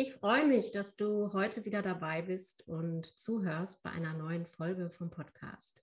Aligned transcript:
Ich 0.00 0.12
freue 0.12 0.46
mich, 0.46 0.70
dass 0.70 0.94
du 0.94 1.32
heute 1.32 1.64
wieder 1.64 1.82
dabei 1.82 2.22
bist 2.22 2.62
und 2.68 3.18
zuhörst 3.18 3.82
bei 3.82 3.90
einer 3.90 4.12
neuen 4.12 4.46
Folge 4.46 4.90
vom 4.90 5.10
Podcast. 5.10 5.82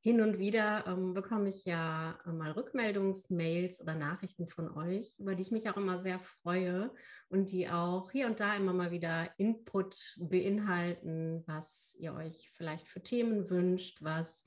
Hin 0.00 0.20
und 0.20 0.40
wieder 0.40 0.84
ähm, 0.88 1.14
bekomme 1.14 1.50
ich 1.50 1.64
ja 1.64 2.18
mal 2.26 2.50
Rückmeldungsmails 2.50 3.80
oder 3.80 3.94
Nachrichten 3.94 4.48
von 4.48 4.76
euch, 4.76 5.16
über 5.20 5.36
die 5.36 5.42
ich 5.42 5.52
mich 5.52 5.70
auch 5.70 5.76
immer 5.76 6.00
sehr 6.00 6.18
freue 6.18 6.92
und 7.28 7.52
die 7.52 7.68
auch 7.68 8.10
hier 8.10 8.26
und 8.26 8.40
da 8.40 8.56
immer 8.56 8.72
mal 8.72 8.90
wieder 8.90 9.30
Input 9.38 10.16
beinhalten, 10.18 11.44
was 11.46 11.94
ihr 12.00 12.12
euch 12.12 12.50
vielleicht 12.50 12.88
für 12.88 13.04
Themen 13.04 13.48
wünscht, 13.50 14.02
was 14.02 14.46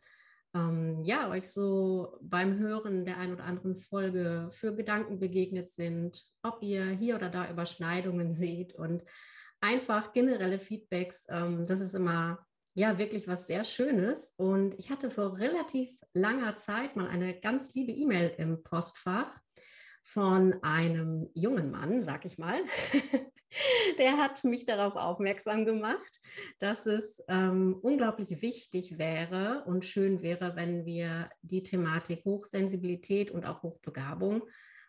ähm, 0.58 1.04
ja, 1.04 1.30
euch 1.30 1.52
so 1.52 2.18
beim 2.22 2.58
Hören 2.58 3.06
der 3.06 3.18
ein 3.18 3.34
oder 3.34 3.44
anderen 3.44 3.76
Folge 3.76 4.50
für 4.52 4.76
Gedanken 4.76 5.20
begegnet 5.20 5.70
sind, 5.70 6.24
ob 6.44 6.62
ihr 6.64 6.86
hier 6.86 7.16
oder 7.16 7.30
da 7.30 7.50
Überschneidungen 7.50 8.32
seht 8.34 8.74
und 8.74 9.04
einfach 9.62 10.12
generelle 10.12 10.60
Feedbacks. 10.60 11.28
Ähm, 11.30 11.66
das 11.68 11.80
ist 11.80 11.94
immer 11.94 12.46
ja 12.74 12.98
wirklich 12.98 13.28
was 13.28 13.48
sehr 13.48 13.64
Schönes. 13.64 14.34
Und 14.38 14.76
ich 14.78 14.90
hatte 14.92 15.10
vor 15.10 15.38
relativ 15.38 16.00
langer 16.14 16.56
Zeit 16.56 16.96
mal 16.96 17.08
eine 17.08 17.40
ganz 17.40 17.74
liebe 17.74 17.92
E-Mail 17.92 18.34
im 18.38 18.64
Postfach 18.64 19.32
von 20.08 20.56
einem 20.64 21.30
jungen 21.34 21.70
Mann, 21.70 22.00
sag 22.00 22.24
ich 22.24 22.38
mal. 22.38 22.62
Der 24.00 24.18
hat 24.18 24.46
mich 24.46 24.64
darauf 24.64 24.96
aufmerksam 24.96 25.66
gemacht, 25.66 26.22
dass 26.60 26.86
es 26.86 27.22
ähm, 27.28 27.78
unglaublich 27.82 28.42
wichtig 28.42 28.98
wäre 28.98 29.66
und 29.66 29.84
schön 29.84 30.22
wäre, 30.22 30.56
wenn 30.56 30.86
wir 30.86 31.30
die 31.42 31.62
Thematik 31.62 32.24
Hochsensibilität 32.24 33.32
und 33.32 33.46
auch 33.46 33.64
Hochbegabung 33.64 34.44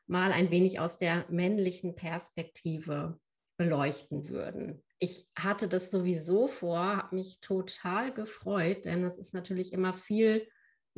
mal 0.06 0.30
ein 0.30 0.52
wenig 0.52 0.78
aus 0.78 0.98
der 0.98 1.24
männlichen 1.28 1.96
Perspektive 1.96 3.18
beleuchten 3.56 4.28
würden. 4.28 4.84
Ich 5.00 5.26
hatte 5.36 5.66
das 5.66 5.90
sowieso 5.90 6.46
vor, 6.46 6.78
habe 6.78 7.16
mich 7.16 7.40
total 7.40 8.14
gefreut, 8.14 8.84
denn 8.84 9.02
es 9.04 9.18
ist 9.18 9.34
natürlich 9.34 9.72
immer 9.72 9.92
viel 9.92 10.46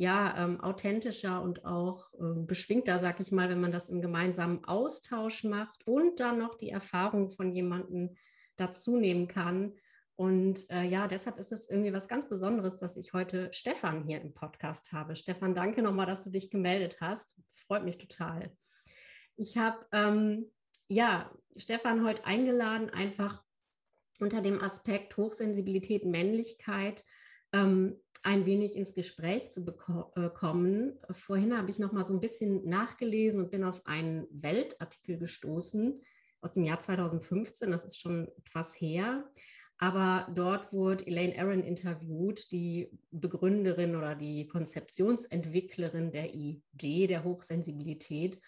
ja, 0.01 0.35
ähm, 0.35 0.59
authentischer 0.61 1.43
und 1.43 1.63
auch 1.63 2.11
äh, 2.13 2.33
beschwingter, 2.47 2.97
sag 2.97 3.19
ich 3.19 3.31
mal, 3.31 3.49
wenn 3.49 3.61
man 3.61 3.71
das 3.71 3.87
im 3.87 4.01
gemeinsamen 4.01 4.65
Austausch 4.65 5.43
macht 5.43 5.85
und 5.85 6.19
dann 6.19 6.39
noch 6.39 6.55
die 6.55 6.71
Erfahrung 6.71 7.29
von 7.29 7.53
jemandem 7.53 8.15
dazu 8.55 8.97
nehmen 8.97 9.27
kann. 9.27 9.75
Und 10.15 10.67
äh, 10.71 10.85
ja, 10.85 11.07
deshalb 11.07 11.37
ist 11.37 11.51
es 11.51 11.69
irgendwie 11.69 11.93
was 11.93 12.07
ganz 12.07 12.27
Besonderes, 12.27 12.77
dass 12.77 12.97
ich 12.97 13.13
heute 13.13 13.53
Stefan 13.53 14.03
hier 14.07 14.21
im 14.21 14.33
Podcast 14.33 14.91
habe. 14.91 15.15
Stefan, 15.15 15.53
danke 15.53 15.83
nochmal, 15.83 16.07
dass 16.07 16.23
du 16.23 16.31
dich 16.31 16.49
gemeldet 16.49 16.97
hast. 16.99 17.37
Das 17.45 17.59
freut 17.59 17.83
mich 17.83 17.99
total. 17.99 18.51
Ich 19.35 19.55
habe 19.55 19.85
ähm, 19.91 20.51
ja 20.87 21.31
Stefan 21.57 22.03
heute 22.03 22.25
eingeladen, 22.25 22.89
einfach 22.89 23.43
unter 24.19 24.41
dem 24.41 24.63
Aspekt 24.63 25.15
Hochsensibilität, 25.15 26.05
Männlichkeit. 26.05 27.05
Ähm, 27.53 28.01
ein 28.23 28.45
wenig 28.45 28.75
ins 28.75 28.93
Gespräch 28.93 29.51
zu 29.51 29.65
bekommen. 29.65 30.99
Äh, 31.07 31.13
Vorhin 31.13 31.57
habe 31.57 31.71
ich 31.71 31.79
noch 31.79 31.91
mal 31.91 32.03
so 32.03 32.13
ein 32.13 32.21
bisschen 32.21 32.67
nachgelesen 32.67 33.41
und 33.41 33.51
bin 33.51 33.63
auf 33.63 33.85
einen 33.85 34.27
Weltartikel 34.31 35.17
gestoßen 35.17 36.01
aus 36.41 36.53
dem 36.53 36.63
Jahr 36.63 36.79
2015. 36.79 37.71
Das 37.71 37.85
ist 37.85 37.99
schon 37.99 38.27
etwas 38.37 38.79
her. 38.79 39.29
Aber 39.77 40.27
dort 40.35 40.71
wurde 40.71 41.07
Elaine 41.07 41.37
Aaron 41.39 41.63
interviewt, 41.63 42.51
die 42.51 42.91
Begründerin 43.09 43.95
oder 43.95 44.13
die 44.13 44.47
Konzeptionsentwicklerin 44.47 46.11
der 46.11 46.35
Idee 46.35 47.07
der 47.07 47.23
Hochsensibilität. 47.23 48.39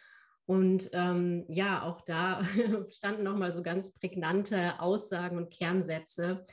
Und 0.46 0.92
ähm, 0.94 1.46
ja, 1.48 1.84
auch 1.84 2.02
da 2.02 2.44
standen 2.90 3.24
noch 3.24 3.38
mal 3.38 3.52
so 3.52 3.64
ganz 3.64 3.94
prägnante 3.94 4.80
Aussagen 4.80 5.38
und 5.38 5.52
Kernsätze, 5.52 6.44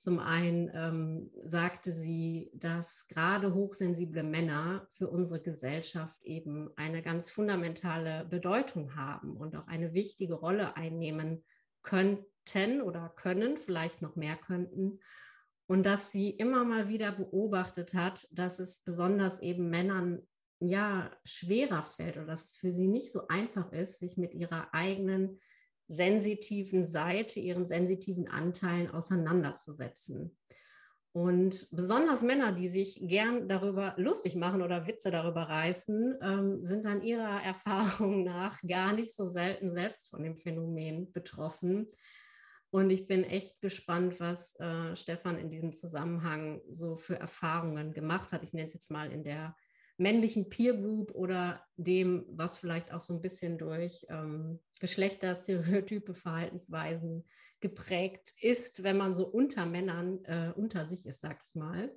zum 0.00 0.18
einen 0.18 0.70
ähm, 0.72 1.30
sagte 1.44 1.92
sie, 1.92 2.50
dass 2.54 3.06
gerade 3.08 3.52
hochsensible 3.52 4.22
Männer 4.22 4.86
für 4.88 5.10
unsere 5.10 5.42
Gesellschaft 5.42 6.24
eben 6.24 6.70
eine 6.76 7.02
ganz 7.02 7.30
fundamentale 7.30 8.24
Bedeutung 8.24 8.96
haben 8.96 9.36
und 9.36 9.54
auch 9.54 9.66
eine 9.66 9.92
wichtige 9.92 10.32
Rolle 10.32 10.74
einnehmen 10.74 11.44
könnten 11.82 12.80
oder 12.80 13.12
können, 13.14 13.58
vielleicht 13.58 14.00
noch 14.00 14.16
mehr 14.16 14.36
könnten. 14.36 15.00
Und 15.66 15.84
dass 15.84 16.10
sie 16.10 16.30
immer 16.30 16.64
mal 16.64 16.88
wieder 16.88 17.12
beobachtet 17.12 17.92
hat, 17.92 18.26
dass 18.32 18.58
es 18.58 18.80
besonders 18.80 19.42
eben 19.42 19.68
Männern 19.68 20.26
ja 20.60 21.10
schwerer 21.26 21.82
fällt 21.82 22.16
oder 22.16 22.24
dass 22.24 22.44
es 22.44 22.56
für 22.56 22.72
sie 22.72 22.88
nicht 22.88 23.12
so 23.12 23.28
einfach 23.28 23.70
ist, 23.72 23.98
sich 23.98 24.16
mit 24.16 24.32
ihrer 24.32 24.72
eigenen 24.72 25.40
sensitiven 25.90 26.84
Seite, 26.84 27.40
ihren 27.40 27.66
sensitiven 27.66 28.28
Anteilen 28.28 28.90
auseinanderzusetzen. 28.90 30.36
Und 31.12 31.66
besonders 31.72 32.22
Männer, 32.22 32.52
die 32.52 32.68
sich 32.68 33.00
gern 33.02 33.48
darüber 33.48 33.94
lustig 33.96 34.36
machen 34.36 34.62
oder 34.62 34.86
Witze 34.86 35.10
darüber 35.10 35.42
reißen, 35.42 36.18
ähm, 36.22 36.64
sind 36.64 36.84
dann 36.84 37.02
ihrer 37.02 37.42
Erfahrung 37.44 38.22
nach 38.22 38.60
gar 38.62 38.92
nicht 38.92 39.14
so 39.14 39.24
selten 39.24 39.70
selbst 39.72 40.10
von 40.10 40.22
dem 40.22 40.36
Phänomen 40.36 41.10
betroffen. 41.10 41.88
Und 42.70 42.90
ich 42.90 43.08
bin 43.08 43.24
echt 43.24 43.60
gespannt, 43.60 44.20
was 44.20 44.54
äh, 44.60 44.94
Stefan 44.94 45.38
in 45.38 45.50
diesem 45.50 45.72
Zusammenhang 45.72 46.60
so 46.70 46.96
für 46.96 47.18
Erfahrungen 47.18 47.92
gemacht 47.92 48.32
hat. 48.32 48.44
Ich 48.44 48.52
nenne 48.52 48.68
es 48.68 48.74
jetzt 48.74 48.92
mal 48.92 49.10
in 49.10 49.24
der 49.24 49.56
männlichen 50.00 50.48
Peer 50.48 50.74
Group 50.74 51.14
oder 51.14 51.62
dem, 51.76 52.24
was 52.30 52.58
vielleicht 52.58 52.90
auch 52.92 53.02
so 53.02 53.14
ein 53.14 53.20
bisschen 53.20 53.58
durch 53.58 54.06
ähm, 54.08 54.58
Geschlechterstereotype, 54.80 56.14
Verhaltensweisen 56.14 57.24
geprägt 57.60 58.32
ist, 58.40 58.82
wenn 58.82 58.96
man 58.96 59.14
so 59.14 59.26
unter 59.26 59.66
Männern 59.66 60.24
äh, 60.24 60.52
unter 60.56 60.86
sich 60.86 61.04
ist, 61.04 61.20
sag 61.20 61.40
ich 61.46 61.54
mal. 61.54 61.94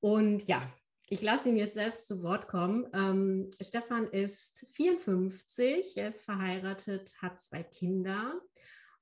Und 0.00 0.46
ja, 0.46 0.70
ich 1.08 1.22
lasse 1.22 1.48
ihn 1.48 1.56
jetzt 1.56 1.74
selbst 1.74 2.08
zu 2.08 2.22
Wort 2.22 2.46
kommen. 2.46 2.86
Ähm, 2.92 3.50
Stefan 3.58 4.06
ist 4.08 4.66
54, 4.72 5.96
er 5.96 6.08
ist 6.08 6.22
verheiratet, 6.22 7.10
hat 7.22 7.40
zwei 7.40 7.62
Kinder 7.62 8.38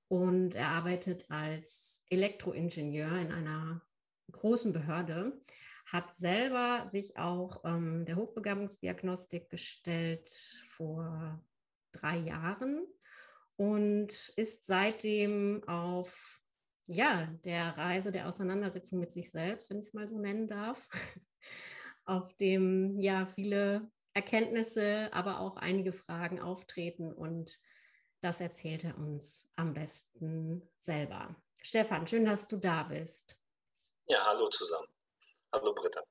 und 0.07 0.55
er 0.55 0.69
arbeitet 0.69 1.29
als 1.29 2.05
Elektroingenieur 2.09 3.19
in 3.19 3.33
einer 3.33 3.83
großen 4.31 4.73
Behörde 4.73 5.41
hat 5.93 6.15
selber 6.15 6.89
sich 6.89 7.19
auch 7.19 7.63
ähm, 7.65 8.07
der 8.07 8.17
Hochbegabungsdiagnostik 8.17 9.51
gestellt 9.51 10.31
vor 10.67 11.45
drei 11.93 12.17
Jahren 12.17 12.87
und 13.57 14.33
ist 14.37 14.65
seitdem 14.65 15.63
auf 15.69 16.41
ja, 16.87 17.27
der 17.45 17.77
Reise 17.77 18.11
der 18.11 18.27
Auseinandersetzung 18.27 19.01
mit 19.01 19.13
sich 19.13 19.31
selbst, 19.31 19.69
wenn 19.69 19.79
ich 19.79 19.87
es 19.87 19.93
mal 19.93 20.09
so 20.09 20.19
nennen 20.19 20.49
darf, 20.49 20.89
auf 22.07 22.35
dem 22.39 22.99
ja 22.99 23.27
viele 23.27 23.91
Erkenntnisse, 24.15 25.11
aber 25.13 25.41
auch 25.41 25.57
einige 25.57 25.93
Fragen 25.93 26.41
auftreten 26.41 27.13
und 27.13 27.61
das 28.23 28.41
erzählt 28.41 28.85
er 28.85 28.97
uns 28.97 29.49
am 29.57 29.75
besten 29.75 30.69
selber. 30.77 31.37
Stefan, 31.61 32.07
schön, 32.07 32.25
dass 32.25 32.49
du 32.49 32.57
da 32.57 32.85
bist. 32.85 33.37
Ja, 34.07 34.25
hallo 34.27 34.49
zusammen. 34.49 34.92
Hallo 35.53 35.75
Britta. 35.75 36.03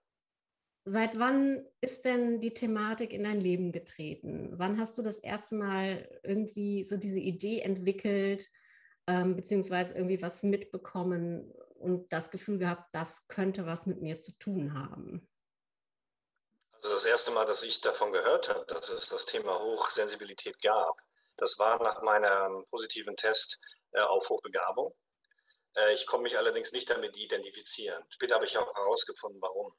Seit 0.86 1.20
wann 1.20 1.66
ist 1.82 2.06
denn 2.06 2.40
die 2.40 2.54
Thematik 2.54 3.14
in 3.14 3.24
dein 3.24 3.40
Leben 3.40 3.72
getreten? 3.72 4.54
Wann 4.58 4.80
hast 4.80 4.98
du 4.98 5.02
das 5.02 5.20
erste 5.20 5.56
Mal 5.56 6.20
irgendwie 6.24 6.84
so 6.84 6.98
diese 6.98 7.20
Idee 7.20 7.62
entwickelt, 7.62 8.50
ähm, 9.08 9.36
beziehungsweise 9.36 9.94
irgendwie 9.96 10.22
was 10.22 10.42
mitbekommen 10.44 11.52
und 11.76 12.12
das 12.12 12.32
Gefühl 12.32 12.58
gehabt, 12.58 12.90
das 12.94 13.28
könnte 13.28 13.66
was 13.66 13.86
mit 13.86 14.02
mir 14.02 14.20
zu 14.20 14.32
tun 14.40 14.74
haben? 14.74 15.28
Also 16.72 16.94
das 16.94 17.06
erste 17.06 17.32
Mal, 17.32 17.46
dass 17.46 17.62
ich 17.62 17.82
davon 17.82 18.12
gehört 18.12 18.50
habe, 18.50 18.66
dass 18.66 18.90
es 18.90 19.08
das 19.08 19.26
Thema 19.28 19.60
Hochsensibilität 19.60 20.60
gab, 20.62 21.00
das 21.38 21.58
war 21.60 21.82
nach 21.82 22.02
meinem 22.02 22.66
positiven 22.70 23.16
Test 23.16 23.60
äh, 23.92 24.02
auf 24.02 24.30
Hochbegabung. 24.30 24.92
Äh, 25.76 25.94
ich 25.94 26.06
konnte 26.06 26.24
mich 26.24 26.38
allerdings 26.38 26.72
nicht 26.72 26.90
damit 26.90 27.18
identifizieren. 27.18 28.04
Später 28.10 28.36
habe 28.36 28.46
ich 28.46 28.58
auch 28.58 28.76
herausgefunden, 28.76 29.42
warum. 29.42 29.74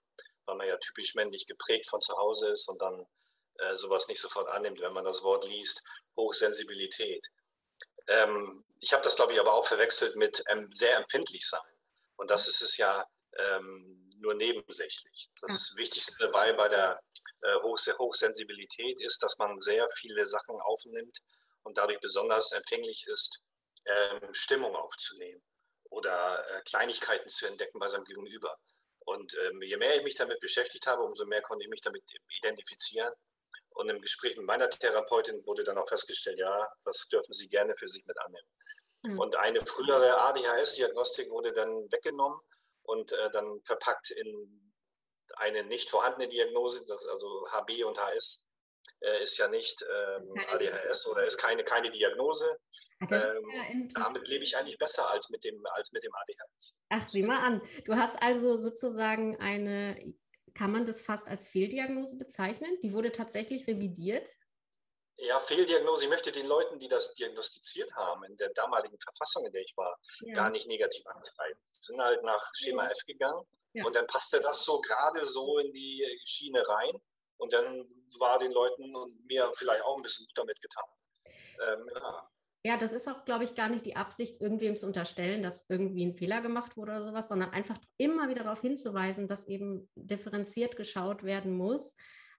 Weil 0.46 0.56
man 0.56 0.66
ja 0.66 0.76
typisch 0.78 1.14
männlich 1.14 1.46
geprägt 1.46 1.88
von 1.88 2.00
zu 2.00 2.16
Hause 2.16 2.50
ist 2.50 2.68
und 2.68 2.80
dann 2.80 3.06
äh, 3.58 3.76
sowas 3.76 4.08
nicht 4.08 4.20
sofort 4.20 4.48
annimmt, 4.48 4.80
wenn 4.80 4.92
man 4.92 5.04
das 5.04 5.22
Wort 5.22 5.44
liest, 5.44 5.82
Hochsensibilität. 6.16 7.26
Ähm, 8.08 8.64
ich 8.80 8.92
habe 8.92 9.02
das, 9.02 9.16
glaube 9.16 9.32
ich, 9.32 9.40
aber 9.40 9.54
auch 9.54 9.66
verwechselt 9.66 10.16
mit 10.16 10.42
ähm, 10.48 10.68
sehr 10.72 10.96
empfindlich 10.96 11.46
sein. 11.46 11.60
Und 12.16 12.30
das 12.30 12.48
ist 12.48 12.62
es 12.62 12.76
ja 12.76 13.06
ähm, 13.38 14.10
nur 14.18 14.34
nebensächlich. 14.34 15.30
Das 15.40 15.70
ja. 15.70 15.82
Wichtigste 15.82 16.14
dabei 16.18 16.52
bei 16.52 16.68
der 16.68 17.00
äh, 17.42 17.54
Hochsensibilität 17.62 19.00
ist, 19.00 19.22
dass 19.22 19.38
man 19.38 19.58
sehr 19.60 19.88
viele 19.96 20.26
Sachen 20.26 20.60
aufnimmt 20.60 21.18
und 21.62 21.78
dadurch 21.78 22.00
besonders 22.00 22.52
empfänglich 22.52 23.06
ist, 23.06 23.42
Stimmung 24.32 24.76
aufzunehmen 24.76 25.42
oder 25.92 26.44
äh, 26.50 26.62
Kleinigkeiten 26.62 27.28
zu 27.28 27.46
entdecken 27.46 27.78
bei 27.78 27.88
seinem 27.88 28.04
Gegenüber. 28.04 28.58
Und 29.00 29.36
ähm, 29.46 29.62
je 29.62 29.76
mehr 29.76 29.96
ich 29.96 30.02
mich 30.02 30.14
damit 30.14 30.40
beschäftigt 30.40 30.86
habe, 30.86 31.02
umso 31.02 31.26
mehr 31.26 31.42
konnte 31.42 31.64
ich 31.64 31.70
mich 31.70 31.80
damit 31.80 32.02
identifizieren. 32.38 33.12
Und 33.70 33.88
im 33.88 34.00
Gespräch 34.00 34.36
mit 34.36 34.46
meiner 34.46 34.68
Therapeutin 34.68 35.44
wurde 35.46 35.64
dann 35.64 35.78
auch 35.78 35.88
festgestellt, 35.88 36.38
ja, 36.38 36.68
das 36.84 37.08
dürfen 37.08 37.32
Sie 37.32 37.48
gerne 37.48 37.74
für 37.76 37.88
sich 37.88 38.04
mit 38.06 38.18
annehmen. 38.20 38.48
Mhm. 39.02 39.18
Und 39.18 39.36
eine 39.36 39.60
frühere 39.60 40.18
ADHS-Diagnostik 40.20 41.30
wurde 41.30 41.52
dann 41.52 41.90
weggenommen 41.90 42.38
und 42.84 43.12
äh, 43.12 43.30
dann 43.30 43.60
verpackt 43.64 44.10
in 44.10 44.72
eine 45.36 45.64
nicht 45.64 45.90
vorhandene 45.90 46.28
Diagnose, 46.28 46.84
das 46.86 47.06
also 47.06 47.46
HB 47.50 47.84
und 47.84 47.98
HS 47.98 48.46
äh, 49.00 49.22
ist 49.22 49.38
ja 49.38 49.48
nicht 49.48 49.82
ähm, 49.82 50.34
ADHS 50.52 51.06
oder 51.06 51.24
ist 51.24 51.38
keine, 51.38 51.64
keine 51.64 51.90
Diagnose. 51.90 52.58
Ähm, 53.10 53.88
damit 53.94 54.28
lebe 54.28 54.44
ich 54.44 54.56
eigentlich 54.56 54.78
besser 54.78 55.10
als 55.10 55.30
mit 55.30 55.44
dem, 55.44 55.64
als 55.74 55.92
mit 55.92 56.04
dem 56.04 56.12
ADHS. 56.14 56.76
Ach, 56.88 57.06
sieh 57.06 57.22
mal 57.22 57.38
an. 57.38 57.62
Du 57.84 57.94
hast 57.94 58.20
also 58.22 58.58
sozusagen 58.58 59.38
eine, 59.40 60.14
kann 60.54 60.70
man 60.70 60.86
das 60.86 61.00
fast 61.00 61.28
als 61.28 61.48
Fehldiagnose 61.48 62.16
bezeichnen? 62.16 62.78
Die 62.82 62.92
wurde 62.92 63.12
tatsächlich 63.12 63.66
revidiert? 63.66 64.28
Ja, 65.16 65.38
Fehldiagnose. 65.38 66.04
Ich 66.04 66.10
möchte 66.10 66.32
den 66.32 66.46
Leuten, 66.46 66.78
die 66.78 66.88
das 66.88 67.14
diagnostiziert 67.14 67.92
haben, 67.94 68.24
in 68.24 68.36
der 68.36 68.50
damaligen 68.50 68.98
Verfassung, 68.98 69.46
in 69.46 69.52
der 69.52 69.62
ich 69.62 69.76
war, 69.76 69.98
ja. 70.20 70.34
gar 70.34 70.50
nicht 70.50 70.66
negativ 70.66 71.06
angreifen. 71.06 71.60
Die 71.76 71.82
sind 71.82 72.00
halt 72.00 72.22
nach 72.22 72.50
Schema 72.54 72.84
ja. 72.84 72.90
F 72.90 73.04
gegangen 73.06 73.46
und 73.84 73.96
dann 73.96 74.06
passte 74.06 74.40
das 74.40 74.64
so 74.64 74.80
gerade 74.80 75.24
so 75.24 75.58
in 75.58 75.72
die 75.72 76.04
Schiene 76.24 76.62
rein 76.66 77.00
und 77.38 77.52
dann 77.52 77.86
war 78.18 78.38
den 78.38 78.52
Leuten 78.52 78.94
und 78.94 79.24
mir 79.26 79.50
vielleicht 79.54 79.82
auch 79.82 79.96
ein 79.96 80.02
bisschen 80.02 80.26
gut 80.26 80.38
damit 80.38 80.60
getan. 80.60 80.84
Ähm, 81.66 81.90
ja. 81.94 82.30
Ja, 82.64 82.76
das 82.76 82.92
ist 82.92 83.08
auch, 83.08 83.24
glaube 83.24 83.42
ich, 83.42 83.56
gar 83.56 83.68
nicht 83.68 83.84
die 83.86 83.96
Absicht, 83.96 84.40
irgendwem 84.40 84.76
zu 84.76 84.86
unterstellen, 84.86 85.42
dass 85.42 85.66
irgendwie 85.68 86.06
ein 86.06 86.14
Fehler 86.14 86.40
gemacht 86.42 86.76
wurde 86.76 86.92
oder 86.92 87.02
sowas, 87.02 87.28
sondern 87.28 87.50
einfach 87.50 87.78
immer 87.96 88.28
wieder 88.28 88.44
darauf 88.44 88.60
hinzuweisen, 88.60 89.26
dass 89.26 89.48
eben 89.48 89.88
differenziert 89.96 90.76
geschaut 90.76 91.24
werden 91.24 91.56
muss. 91.56 91.94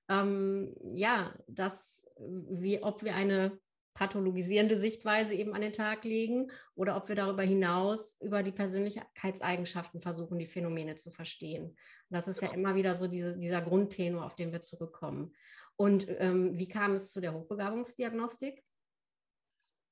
Ähm, 0.09 0.73
ja, 0.93 1.33
dass 1.47 2.05
wie, 2.17 2.81
ob 2.81 3.03
wir 3.03 3.15
eine 3.15 3.59
pathologisierende 3.93 4.75
Sichtweise 4.75 5.33
eben 5.35 5.53
an 5.53 5.61
den 5.61 5.73
Tag 5.73 6.03
legen 6.03 6.49
oder 6.75 6.97
ob 6.97 7.09
wir 7.09 7.15
darüber 7.15 7.43
hinaus 7.43 8.17
über 8.21 8.43
die 8.43 8.51
Persönlichkeitseigenschaften 8.51 10.01
versuchen, 10.01 10.39
die 10.39 10.47
Phänomene 10.47 10.95
zu 10.95 11.11
verstehen. 11.11 11.65
Und 11.65 11.77
das 12.09 12.27
ist 12.27 12.41
ja 12.41 12.47
genau. 12.47 12.59
immer 12.59 12.75
wieder 12.75 12.95
so 12.95 13.07
diese, 13.07 13.37
dieser 13.37 13.61
Grundtenor, 13.61 14.25
auf 14.25 14.35
den 14.35 14.51
wir 14.51 14.61
zurückkommen. 14.61 15.33
Und 15.75 16.07
ähm, 16.19 16.57
wie 16.57 16.67
kam 16.67 16.93
es 16.93 17.11
zu 17.11 17.21
der 17.21 17.33
Hochbegabungsdiagnostik? 17.33 18.63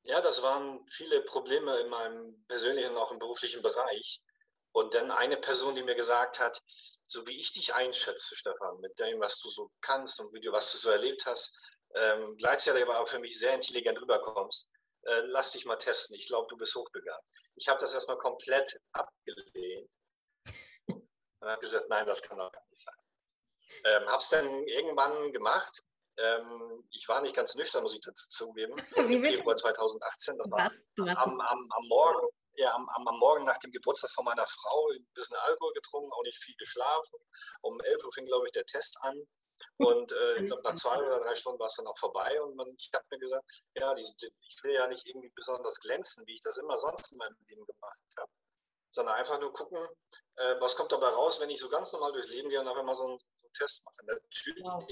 Ja, 0.03 0.19
das 0.19 0.42
waren 0.42 0.86
viele 0.88 1.21
Probleme 1.21 1.80
in 1.80 1.89
meinem 1.89 2.44
persönlichen 2.48 2.92
und 2.92 2.98
auch 2.98 3.12
im 3.12 3.19
beruflichen 3.19 3.62
Bereich. 3.62 4.21
Und 4.74 4.94
dann 4.94 5.12
eine 5.12 5.38
Person, 5.38 5.75
die 5.75 5.83
mir 5.83 5.95
gesagt 5.95 6.39
hat, 6.39 6.59
so 7.06 7.27
wie 7.27 7.39
ich 7.39 7.51
dich 7.53 7.74
einschätze, 7.74 8.36
Stefan, 8.36 8.80
mit 8.80 8.98
dem, 9.00 9.19
was 9.19 9.39
du 9.39 9.50
so 9.50 9.69
kannst 9.81 10.19
und 10.19 10.33
wie 10.33 10.39
du, 10.39 10.51
was 10.51 10.71
du 10.71 10.77
so 10.77 10.89
erlebt 10.89 11.25
hast, 11.25 11.59
ähm, 11.95 12.36
gleichzeitig 12.38 12.83
aber 12.83 13.06
für 13.06 13.19
mich 13.19 13.38
sehr 13.38 13.53
intelligent 13.53 14.00
rüberkommst, 14.01 14.69
äh, 15.03 15.21
lass 15.25 15.51
dich 15.51 15.65
mal 15.65 15.75
testen. 15.75 16.15
Ich 16.15 16.27
glaube, 16.27 16.48
du 16.50 16.57
bist 16.57 16.74
hochbegabt. 16.75 17.24
Ich 17.56 17.68
habe 17.68 17.80
das 17.80 17.94
erstmal 17.94 18.18
komplett 18.18 18.80
abgelehnt 18.94 19.92
und 20.88 21.48
habe 21.48 21.59
gesagt, 21.59 21.89
nein, 21.89 22.06
das 22.06 22.21
kann 22.21 22.38
doch 22.38 22.51
gar 22.51 22.65
nicht 22.69 22.81
sein. 22.81 22.95
Ähm, 23.83 24.07
habe 24.07 24.18
es 24.18 24.30
dann 24.30 24.68
irgendwann 24.68 25.33
gemacht 25.33 25.83
ähm, 26.22 26.88
ich 26.92 27.08
war 27.08 27.22
nicht 27.22 27.36
ganz 27.36 27.56
nüchtern, 27.56 27.84
muss 27.84 27.96
ich 27.96 28.02
dazu 28.02 28.30
zugeben. 28.30 28.76
Im 28.96 29.24
Februar 29.24 29.56
2018. 29.56 30.38
Das 30.38 30.52
war 30.52 30.72
am, 31.18 31.40
am, 31.40 31.70
am, 31.72 31.88
Morgen, 31.88 32.28
ja, 32.56 32.74
am, 32.74 32.88
am, 32.90 33.20
Morgen 33.20 33.46
nach 33.46 33.58
dem 33.58 33.72
Geburtstag 33.72 34.12
von 34.12 34.26
meiner 34.26 34.46
Frau 34.46 34.90
ein 34.94 35.08
bisschen 35.14 35.38
Alkohol 35.38 35.74
getrunken, 35.74 36.12
auch 36.12 36.24
nicht 36.24 36.38
viel 36.38 36.56
geschlafen. 36.58 37.20
Um 37.62 37.80
11 37.82 38.06
Uhr 38.06 38.14
fing, 38.14 38.26
glaube 38.26 38.46
ich, 38.48 38.52
der 38.52 38.66
Test 38.66 38.98
an. 39.02 39.22
Und 39.78 40.12
äh, 40.12 40.42
ich 40.42 40.48
glaube, 40.48 40.64
nach 40.64 40.74
zwei 40.74 40.98
oder 40.98 41.20
drei 41.20 41.36
Stunden 41.36 41.60
war 41.60 41.68
es 41.68 41.76
dann 41.76 41.88
auch 41.88 41.98
vorbei. 41.98 42.42
Und 42.42 42.56
man, 42.56 42.68
ich 42.78 42.90
habe 42.94 43.06
mir 43.12 43.20
gesagt, 43.20 43.46
ja, 43.76 43.94
die, 43.94 44.06
die, 44.22 44.34
ich 44.50 44.64
will 44.64 44.74
ja 44.74 44.88
nicht 44.88 45.06
irgendwie 45.06 45.32
besonders 45.36 45.80
glänzen, 45.80 46.26
wie 46.26 46.36
ich 46.36 46.42
das 46.42 46.58
immer 46.58 46.78
sonst 46.78 47.12
in 47.12 47.18
meinem 47.20 47.38
Leben 47.48 47.66
gemacht 47.66 48.04
habe, 48.18 48.32
sondern 48.90 49.16
einfach 49.16 49.40
nur 49.40 49.54
gucken, 49.54 49.88
äh, 50.36 50.56
was 50.60 50.76
kommt 50.76 50.92
dabei 50.92 51.10
raus, 51.10 51.40
wenn 51.40 51.50
ich 51.50 51.60
so 51.60 51.70
ganz 51.70 51.94
normal 51.94 52.12
durchs 52.12 52.30
Leben 52.30 52.50
gehe 52.50 52.60
und 52.60 52.68
einfach 52.68 52.84
mal 52.84 52.96
so 52.96 53.06
einen, 53.06 53.20
so 53.36 53.46
einen 53.46 53.54
Test 53.54 53.86
mache. 53.86 54.06
Natürlich 54.06 54.64
wow 54.64 54.84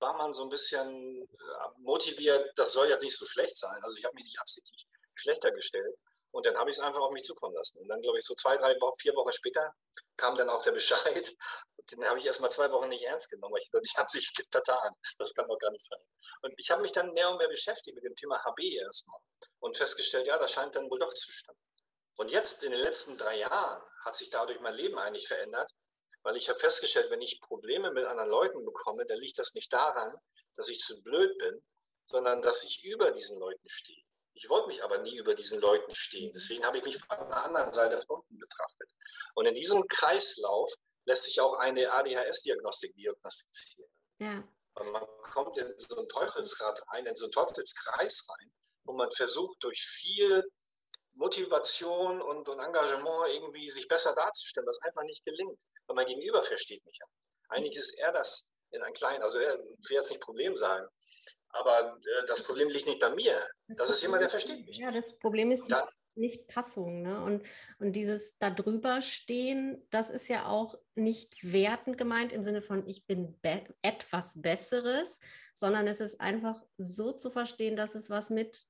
war 0.00 0.16
man 0.16 0.32
so 0.32 0.42
ein 0.44 0.50
bisschen 0.50 1.22
äh, 1.22 1.68
motiviert, 1.78 2.52
das 2.56 2.72
soll 2.72 2.88
jetzt 2.88 3.02
nicht 3.02 3.16
so 3.16 3.26
schlecht 3.26 3.56
sein. 3.56 3.82
Also 3.82 3.96
ich 3.96 4.04
habe 4.04 4.14
mich 4.14 4.24
nicht 4.24 4.40
absichtlich 4.40 4.86
schlechter 5.14 5.50
gestellt. 5.50 5.96
Und 6.30 6.44
dann 6.46 6.56
habe 6.58 6.70
ich 6.70 6.76
es 6.76 6.82
einfach 6.82 7.00
auf 7.00 7.12
mich 7.12 7.24
zukommen 7.24 7.54
lassen. 7.54 7.78
Und 7.80 7.88
dann, 7.88 8.00
glaube 8.02 8.18
ich, 8.18 8.24
so 8.24 8.34
zwei, 8.34 8.56
drei 8.56 8.76
vier 9.00 9.14
Wochen 9.14 9.32
später 9.32 9.72
kam 10.16 10.36
dann 10.36 10.50
auch 10.50 10.62
der 10.62 10.72
Bescheid. 10.72 11.34
Den 11.90 12.04
habe 12.04 12.18
ich 12.18 12.26
erst 12.26 12.42
mal 12.42 12.50
zwei 12.50 12.70
Wochen 12.70 12.90
nicht 12.90 13.04
ernst 13.04 13.30
genommen, 13.30 13.54
weil 13.54 13.62
ich 13.62 13.70
ich 13.82 13.96
habe 13.96 14.10
sich 14.10 14.30
vertan. 14.50 14.92
Das 15.18 15.32
kann 15.32 15.48
doch 15.48 15.58
gar 15.58 15.70
nicht 15.70 15.84
sein. 15.86 15.98
Und 16.42 16.52
ich 16.58 16.70
habe 16.70 16.82
mich 16.82 16.92
dann 16.92 17.10
mehr 17.14 17.30
und 17.30 17.38
mehr 17.38 17.48
beschäftigt 17.48 17.94
mit 17.94 18.04
dem 18.04 18.14
Thema 18.14 18.38
HB 18.44 18.60
erstmal 18.74 19.18
und 19.60 19.76
festgestellt, 19.76 20.26
ja, 20.26 20.36
das 20.36 20.52
scheint 20.52 20.76
dann 20.76 20.90
wohl 20.90 20.98
doch 20.98 21.14
zu 21.14 21.32
stimmen. 21.32 21.58
Und 22.16 22.30
jetzt 22.30 22.62
in 22.62 22.72
den 22.72 22.80
letzten 22.80 23.16
drei 23.16 23.38
Jahren 23.38 23.82
hat 24.04 24.16
sich 24.16 24.28
dadurch 24.28 24.60
mein 24.60 24.74
Leben 24.74 24.98
eigentlich 24.98 25.26
verändert, 25.26 25.70
weil 26.28 26.36
ich 26.36 26.50
habe 26.50 26.58
festgestellt, 26.58 27.10
wenn 27.10 27.22
ich 27.22 27.40
Probleme 27.40 27.90
mit 27.90 28.04
anderen 28.04 28.28
Leuten 28.28 28.62
bekomme, 28.62 29.06
dann 29.06 29.18
liegt 29.18 29.38
das 29.38 29.54
nicht 29.54 29.72
daran, 29.72 30.14
dass 30.56 30.68
ich 30.68 30.78
zu 30.78 31.02
blöd 31.02 31.38
bin, 31.38 31.64
sondern 32.04 32.42
dass 32.42 32.64
ich 32.64 32.84
über 32.84 33.12
diesen 33.12 33.38
Leuten 33.38 33.66
stehe. 33.66 34.04
Ich 34.34 34.50
wollte 34.50 34.68
mich 34.68 34.84
aber 34.84 34.98
nie 34.98 35.16
über 35.16 35.34
diesen 35.34 35.58
Leuten 35.58 35.94
stehen. 35.94 36.30
Deswegen 36.34 36.66
habe 36.66 36.76
ich 36.76 36.84
mich 36.84 36.98
von 36.98 37.16
einer 37.16 37.44
anderen 37.46 37.72
Seite 37.72 37.96
von 38.06 38.20
unten 38.20 38.36
betrachtet. 38.36 38.90
Und 39.36 39.46
in 39.46 39.54
diesem 39.54 39.82
Kreislauf 39.88 40.70
lässt 41.06 41.24
sich 41.24 41.40
auch 41.40 41.54
eine 41.54 41.90
ADHS-Diagnostik 41.92 42.94
diagnostizieren. 42.94 43.90
Ja. 44.20 44.46
Und 44.74 44.92
man 44.92 45.06
kommt 45.32 45.56
in 45.56 45.72
so 45.78 45.96
einen 45.96 46.10
Teufelsrad 46.10 46.78
rein, 46.92 47.06
in 47.06 47.16
so 47.16 47.24
einen 47.24 47.32
Teufelskreis 47.32 48.28
rein, 48.28 48.52
wo 48.84 48.92
man 48.92 49.10
versucht, 49.12 49.56
durch 49.64 49.80
viel 49.80 50.44
Motivation 51.18 52.22
und, 52.22 52.48
und 52.48 52.58
Engagement 52.60 53.32
irgendwie 53.32 53.68
sich 53.70 53.88
besser 53.88 54.14
darzustellen, 54.14 54.66
was 54.66 54.80
einfach 54.82 55.02
nicht 55.02 55.24
gelingt. 55.24 55.60
Weil 55.86 55.96
mein 55.96 56.06
Gegenüber 56.06 56.42
versteht 56.42 56.84
mich 56.86 56.96
ja. 56.98 57.06
Eigentlich 57.48 57.76
ist 57.76 57.98
er 57.98 58.12
das 58.12 58.50
in 58.70 58.82
einem 58.82 58.94
kleinen, 58.94 59.22
also 59.22 59.38
er 59.38 59.58
will 59.58 59.96
jetzt 59.96 60.10
nicht 60.10 60.20
Problem 60.22 60.54
sagen, 60.56 60.86
aber 61.50 61.96
äh, 61.96 62.26
das 62.26 62.42
Problem 62.44 62.68
liegt 62.68 62.86
nicht 62.86 63.00
bei 63.00 63.10
mir. 63.10 63.46
Das, 63.66 63.78
das 63.78 63.90
ist 63.90 64.02
jemand, 64.02 64.22
der 64.22 64.30
versteht 64.30 64.64
mich. 64.64 64.78
Ja, 64.78 64.90
das 64.90 65.18
Problem 65.18 65.50
ist 65.50 65.66
die 65.68 65.74
Nicht-Passung. 66.14 67.02
Ne? 67.02 67.22
Und, 67.22 67.46
und 67.78 67.92
dieses 67.92 68.36
darüber 68.38 69.00
stehen, 69.00 69.86
das 69.90 70.10
ist 70.10 70.28
ja 70.28 70.46
auch 70.46 70.78
nicht 70.94 71.52
wertend 71.52 71.96
gemeint 71.96 72.32
im 72.32 72.42
Sinne 72.42 72.60
von, 72.60 72.86
ich 72.86 73.06
bin 73.06 73.40
be 73.40 73.64
etwas 73.80 74.40
Besseres, 74.40 75.20
sondern 75.54 75.86
es 75.86 76.00
ist 76.00 76.20
einfach 76.20 76.62
so 76.76 77.12
zu 77.12 77.30
verstehen, 77.30 77.76
dass 77.76 77.94
es 77.94 78.10
was 78.10 78.30
mit 78.30 78.67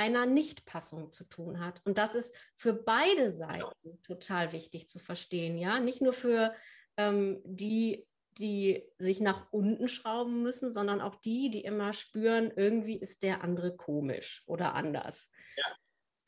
einer 0.00 0.24
Nichtpassung 0.24 1.12
zu 1.12 1.24
tun 1.24 1.60
hat. 1.60 1.82
Und 1.84 1.98
das 1.98 2.14
ist 2.14 2.34
für 2.56 2.72
beide 2.72 3.30
Seiten 3.30 4.02
total 4.02 4.52
wichtig 4.52 4.88
zu 4.88 4.98
verstehen, 4.98 5.58
ja. 5.58 5.78
Nicht 5.78 6.00
nur 6.00 6.14
für 6.14 6.54
ähm, 6.96 7.42
die, 7.44 8.08
die 8.38 8.90
sich 8.96 9.20
nach 9.20 9.52
unten 9.52 9.88
schrauben 9.88 10.42
müssen, 10.42 10.72
sondern 10.72 11.02
auch 11.02 11.16
die, 11.16 11.50
die 11.50 11.64
immer 11.64 11.92
spüren, 11.92 12.50
irgendwie 12.50 12.98
ist 12.98 13.22
der 13.22 13.44
andere 13.44 13.76
komisch 13.76 14.42
oder 14.46 14.74
anders. 14.74 15.30
Ja. 15.56 15.76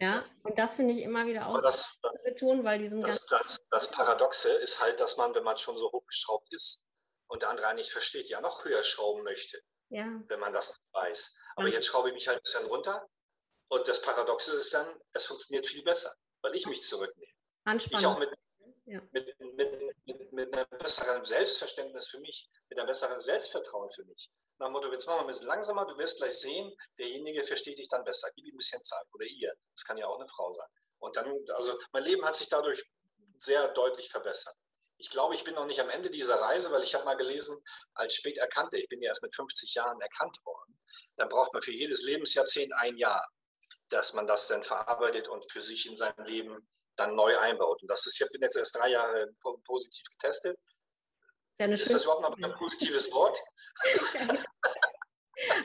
Ja, 0.00 0.24
und 0.42 0.58
das 0.58 0.74
finde 0.74 0.94
ich 0.94 1.02
immer 1.02 1.26
wieder 1.26 1.46
aus 1.46 1.62
das, 1.62 2.00
das, 2.02 2.24
betonen, 2.24 2.64
weil 2.64 2.80
diesen 2.80 3.02
das, 3.02 3.24
das, 3.30 3.64
das 3.70 3.88
Paradoxe 3.92 4.48
ist 4.48 4.82
halt, 4.82 4.98
dass 4.98 5.16
man, 5.16 5.32
wenn 5.32 5.44
man 5.44 5.56
schon 5.58 5.78
so 5.78 5.92
hochgeschraubt 5.92 6.52
ist 6.52 6.84
und 7.28 7.42
der 7.42 7.50
andere 7.50 7.72
nicht 7.76 7.92
versteht, 7.92 8.28
ja 8.28 8.40
noch 8.40 8.64
höher 8.64 8.82
schrauben 8.82 9.22
möchte, 9.22 9.62
ja. 9.90 10.20
wenn 10.26 10.40
man 10.40 10.52
das 10.52 10.80
weiß. 10.90 11.38
Aber 11.54 11.68
ja. 11.68 11.74
jetzt 11.74 11.86
schraube 11.86 12.08
ich 12.08 12.14
mich 12.14 12.26
halt 12.26 12.38
ein 12.38 12.42
bisschen 12.42 12.66
runter 12.66 13.08
und 13.72 13.88
das 13.88 14.02
Paradoxe 14.02 14.52
ist 14.58 14.74
dann, 14.74 15.00
es 15.12 15.24
funktioniert 15.24 15.66
viel 15.66 15.82
besser, 15.82 16.14
weil 16.42 16.54
ich 16.54 16.66
mich 16.66 16.82
zurücknehme. 16.82 17.32
Anspannend. 17.64 18.00
Ich 18.02 18.06
auch 18.06 18.18
mit, 18.18 18.30
ja. 18.84 19.00
mit, 19.12 19.40
mit, 19.40 20.32
mit, 20.32 20.54
einem 20.54 20.66
besseren 20.78 21.24
Selbstverständnis 21.24 22.08
für 22.08 22.20
mich, 22.20 22.50
mit 22.68 22.78
einem 22.78 22.86
besseren 22.86 23.18
Selbstvertrauen 23.18 23.90
für 23.92 24.04
mich. 24.04 24.30
Nach 24.58 24.66
dem 24.66 24.74
Motto, 24.74 24.92
jetzt 24.92 25.06
machen 25.06 25.20
wir 25.20 25.20
ein 25.22 25.26
bisschen 25.26 25.46
langsamer, 25.46 25.86
du 25.86 25.96
wirst 25.96 26.18
gleich 26.18 26.38
sehen, 26.38 26.70
derjenige 26.98 27.44
versteht 27.44 27.78
dich 27.78 27.88
dann 27.88 28.04
besser. 28.04 28.28
Gib 28.36 28.44
ihm 28.44 28.54
ein 28.54 28.58
bisschen 28.58 28.84
Zeit. 28.84 29.06
Oder 29.14 29.24
ihr. 29.24 29.54
Das 29.74 29.84
kann 29.86 29.96
ja 29.96 30.06
auch 30.06 30.18
eine 30.18 30.28
Frau 30.28 30.52
sein. 30.52 30.68
Und 30.98 31.16
dann, 31.16 31.34
also 31.54 31.78
mein 31.92 32.04
Leben 32.04 32.26
hat 32.26 32.36
sich 32.36 32.50
dadurch 32.50 32.84
sehr 33.38 33.68
deutlich 33.68 34.10
verbessert. 34.10 34.54
Ich 34.98 35.08
glaube, 35.08 35.34
ich 35.34 35.44
bin 35.44 35.54
noch 35.54 35.66
nicht 35.66 35.80
am 35.80 35.88
Ende 35.88 36.10
dieser 36.10 36.36
Reise, 36.42 36.70
weil 36.72 36.82
ich 36.82 36.94
habe 36.94 37.06
mal 37.06 37.16
gelesen, 37.16 37.58
als 37.94 38.14
spät 38.14 38.36
erkannte, 38.36 38.78
ich 38.78 38.88
bin 38.88 39.00
ja 39.00 39.08
erst 39.08 39.22
mit 39.22 39.34
50 39.34 39.74
Jahren 39.74 40.00
erkannt 40.02 40.36
worden, 40.44 40.78
dann 41.16 41.30
braucht 41.30 41.54
man 41.54 41.62
für 41.62 41.72
jedes 41.72 42.02
Lebensjahrzehnt 42.02 42.72
ein 42.74 42.98
Jahr 42.98 43.26
dass 43.92 44.14
man 44.14 44.26
das 44.26 44.48
dann 44.48 44.64
verarbeitet 44.64 45.28
und 45.28 45.50
für 45.50 45.62
sich 45.62 45.86
in 45.86 45.96
sein 45.96 46.14
Leben 46.24 46.68
dann 46.96 47.14
neu 47.14 47.38
einbaut. 47.38 47.82
Und 47.82 47.88
das 47.88 48.06
ist, 48.06 48.20
ich 48.20 48.30
bin 48.30 48.42
jetzt 48.42 48.56
erst 48.56 48.76
drei 48.76 48.90
Jahre 48.90 49.32
positiv 49.64 50.04
getestet. 50.10 50.58
Ist, 51.52 51.60
ja 51.60 51.66
ist 51.66 51.92
das 51.92 52.04
überhaupt 52.04 52.22
noch 52.22 52.36
ein 52.36 52.54
positives 52.58 53.12
Wort? 53.12 53.38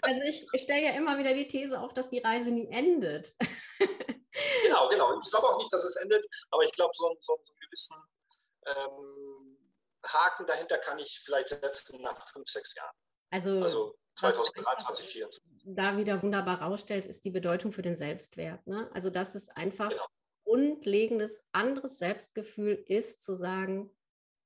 also 0.01 0.21
ich, 0.21 0.45
ich 0.51 0.61
stelle 0.61 0.83
ja 0.83 0.91
immer 0.91 1.17
wieder 1.17 1.33
die 1.33 1.47
These 1.47 1.79
auf, 1.79 1.93
dass 1.93 2.09
die 2.09 2.19
Reise 2.19 2.51
nie 2.51 2.69
endet. 2.69 3.35
genau, 4.63 4.89
genau. 4.89 5.19
Ich 5.19 5.29
glaube 5.29 5.47
auch 5.47 5.57
nicht, 5.57 5.71
dass 5.71 5.85
es 5.85 5.95
endet, 5.97 6.25
aber 6.51 6.63
ich 6.63 6.71
glaube, 6.73 6.91
so, 6.93 7.15
so, 7.21 7.37
so 7.43 7.53
einen 7.53 7.59
gewissen 7.61 7.95
ähm, 8.65 9.73
Haken 10.05 10.45
dahinter 10.45 10.77
kann 10.77 10.99
ich 10.99 11.21
vielleicht 11.23 11.49
setzen 11.49 12.01
nach 12.01 12.29
fünf, 12.31 12.47
sechs 12.47 12.75
Jahren. 12.75 12.95
Also, 13.31 13.61
also 13.61 13.97
2023, 14.17 14.85
2024. 14.85 15.43
Da 15.65 15.97
wieder 15.97 16.21
wunderbar 16.23 16.61
rausstellt, 16.61 17.05
ist 17.05 17.23
die 17.25 17.29
Bedeutung 17.29 17.71
für 17.71 17.81
den 17.81 17.95
Selbstwert. 17.95 18.65
Ne? 18.65 18.89
Also, 18.93 19.09
dass 19.09 19.35
es 19.35 19.49
einfach 19.49 19.89
genau. 19.89 20.05
grundlegendes 20.43 21.45
anderes 21.51 21.99
Selbstgefühl 21.99 22.83
ist, 22.87 23.21
zu 23.21 23.35
sagen, 23.35 23.91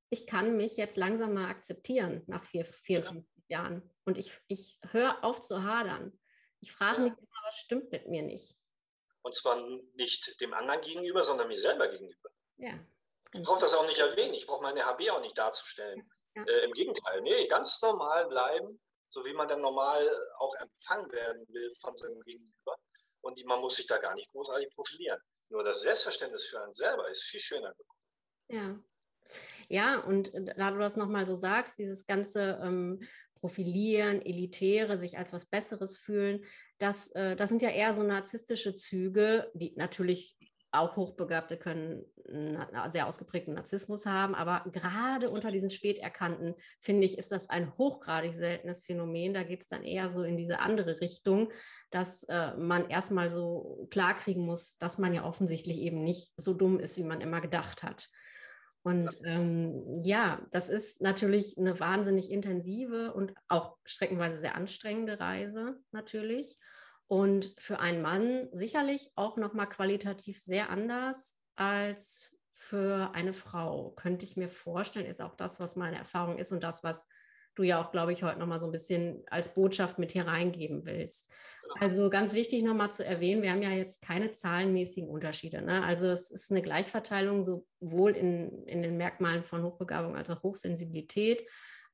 ich 0.10 0.28
kann 0.28 0.58
mich 0.58 0.76
jetzt 0.76 0.98
langsam 0.98 1.34
mal 1.34 1.50
akzeptieren 1.50 2.24
nach 2.28 2.44
vier, 2.44 2.66
54 2.66 3.26
ja. 3.48 3.62
Jahren. 3.62 3.90
Und 4.04 4.18
ich, 4.18 4.38
ich 4.48 4.80
höre 4.92 5.24
auf 5.24 5.40
zu 5.40 5.64
hadern. 5.64 6.20
Ich 6.60 6.72
frage 6.72 6.98
ja. 6.98 7.04
mich 7.04 7.14
immer, 7.14 7.40
was 7.46 7.56
stimmt 7.56 7.92
mit 7.92 8.10
mir 8.10 8.24
nicht? 8.24 8.56
Und 9.22 9.36
zwar 9.36 9.62
nicht 9.94 10.42
dem 10.42 10.54
anderen 10.54 10.82
gegenüber, 10.82 11.24
sondern 11.24 11.48
mir 11.48 11.58
selber 11.58 11.88
gegenüber. 11.88 12.30
Ja. 12.58 12.74
Ich 13.34 13.44
brauche 13.44 13.62
das 13.62 13.74
auch 13.74 13.86
nicht 13.86 14.00
erwähnen. 14.00 14.34
Ich 14.34 14.46
brauche 14.46 14.64
meine 14.64 14.86
HB 14.86 15.10
auch 15.12 15.22
nicht 15.22 15.38
darzustellen. 15.38 16.12
Ja. 16.36 16.44
Äh, 16.44 16.66
Im 16.66 16.74
Gegenteil, 16.74 17.22
nee, 17.22 17.48
ganz 17.48 17.82
normal 17.82 18.28
bleiben, 18.28 18.82
so 19.12 19.24
wie 19.26 19.34
man 19.34 19.48
dann 19.48 19.62
normal 19.62 20.10
auch 20.40 20.56
empfangen 20.56 21.12
werden 21.12 21.46
will 21.50 21.72
von 21.80 21.96
seinem 21.98 22.22
Gegenüber. 22.22 22.78
Und 23.22 23.44
man 23.46 23.60
muss 23.60 23.76
sich 23.76 23.88
da 23.88 23.98
gar 23.98 24.16
nicht 24.16 24.32
großartig 24.32 24.70
profilieren. 24.72 25.20
Nur 25.50 25.64
das 25.64 25.82
Selbstverständnis 25.82 26.46
für 26.46 26.62
einen 26.62 26.74
selber 26.74 27.08
ist 27.10 27.24
viel 27.24 27.40
schöner 27.40 27.74
geworden. 27.74 28.00
Ja. 28.50 28.80
Ja, 29.70 30.00
und 30.00 30.34
da 30.58 30.72
du 30.72 30.80
das 30.80 30.98
nochmal 30.98 31.26
so 31.26 31.36
sagst, 31.36 31.80
dieses 31.80 32.06
ganze 32.06 32.60
ähm, 32.62 33.00
Profilieren, 33.36 34.22
Elitäre, 34.22 34.98
sich 34.98 35.18
als 35.18 35.32
was 35.32 35.46
Besseres 35.46 35.98
fühlen, 35.98 36.44
das, 36.78 37.12
äh, 37.12 37.36
das 37.36 37.50
sind 37.50 37.62
ja 37.62 37.70
eher 37.70 37.94
so 37.94 38.04
narzisstische 38.04 38.76
Züge, 38.76 39.50
die 39.54 39.74
natürlich 39.76 40.36
auch 40.72 40.96
Hochbegabte 40.96 41.58
können 41.58 42.06
einen 42.28 42.92
sehr 42.92 43.08
ausgeprägten 43.08 43.54
Narzissmus 43.54 44.06
haben, 44.06 44.36
aber 44.36 44.70
gerade 44.72 45.30
unter 45.30 45.52
diesen 45.52 45.70
Späterkannten, 45.70 46.56
finde 46.80 47.06
ich, 47.06 47.18
ist 47.18 47.32
das 47.32 47.50
ein 47.50 47.78
hochgradig 47.78 48.34
seltenes 48.34 48.84
Phänomen. 48.86 49.34
Da 49.34 49.44
geht 49.44 49.62
es 49.62 49.68
dann 49.68 49.84
eher 49.84 50.10
so 50.10 50.24
in 50.24 50.38
diese 50.38 50.60
andere 50.60 51.02
Richtung, 51.02 51.52
dass 51.90 52.24
äh, 52.24 52.56
man 52.56 52.90
erstmal 52.90 53.30
so 53.30 53.88
klarkriegen 53.92 54.46
muss, 54.46 54.78
dass 54.78 54.98
man 54.98 55.14
ja 55.14 55.26
offensichtlich 55.26 55.78
eben 55.78 56.04
nicht 56.04 56.32
so 56.38 56.54
dumm 56.54 56.80
ist, 56.80 56.98
wie 56.98 57.04
man 57.04 57.22
immer 57.22 57.42
gedacht 57.42 57.84
hat. 57.84 58.10
Und 58.84 59.16
ähm, 59.26 60.02
ja, 60.04 60.42
das 60.52 60.70
ist 60.70 61.02
natürlich 61.02 61.58
eine 61.58 61.80
wahnsinnig 61.80 62.32
intensive 62.32 63.14
und 63.14 63.34
auch 63.48 63.78
streckenweise 63.84 64.40
sehr 64.40 64.56
anstrengende 64.56 65.20
Reise 65.20 65.80
natürlich. 65.92 66.58
Und 67.12 67.54
für 67.58 67.82
einen 67.82 68.02
Mann 68.02 68.48
sicherlich 68.54 69.12
auch 69.16 69.36
nochmal 69.36 69.68
qualitativ 69.68 70.40
sehr 70.40 70.70
anders 70.70 71.36
als 71.58 72.32
für 72.54 73.12
eine 73.14 73.34
Frau, 73.34 73.92
könnte 73.98 74.24
ich 74.24 74.38
mir 74.38 74.48
vorstellen, 74.48 75.06
ist 75.06 75.22
auch 75.22 75.36
das, 75.36 75.60
was 75.60 75.76
meine 75.76 75.98
Erfahrung 75.98 76.38
ist 76.38 76.54
und 76.54 76.64
das, 76.64 76.86
was 76.86 77.10
du 77.56 77.64
ja 77.64 77.84
auch, 77.84 77.92
glaube 77.92 78.14
ich, 78.14 78.24
heute 78.24 78.40
nochmal 78.40 78.62
so 78.62 78.68
ein 78.68 78.72
bisschen 78.72 79.26
als 79.28 79.54
Botschaft 79.54 80.00
mit 80.00 80.14
hier 80.14 80.26
reingeben 80.26 80.86
willst. 80.86 81.30
Also 81.82 82.10
ganz 82.10 82.32
wichtig 82.32 82.64
nochmal 82.64 82.94
zu 82.94 83.06
erwähnen, 83.06 83.42
wir 83.42 83.52
haben 83.52 83.62
ja 83.62 83.72
jetzt 83.72 84.02
keine 84.02 84.32
zahlenmäßigen 84.32 85.10
Unterschiede. 85.10 85.62
Ne? 85.62 85.84
Also 85.84 86.08
es 86.08 86.32
ist 86.32 86.50
eine 86.50 86.62
Gleichverteilung 86.62 87.44
sowohl 87.44 88.12
in, 88.12 88.66
in 88.68 88.82
den 88.84 88.96
Merkmalen 88.96 89.44
von 89.44 89.64
Hochbegabung 89.64 90.16
als 90.16 90.30
auch 90.30 90.44
Hochsensibilität. 90.44 91.46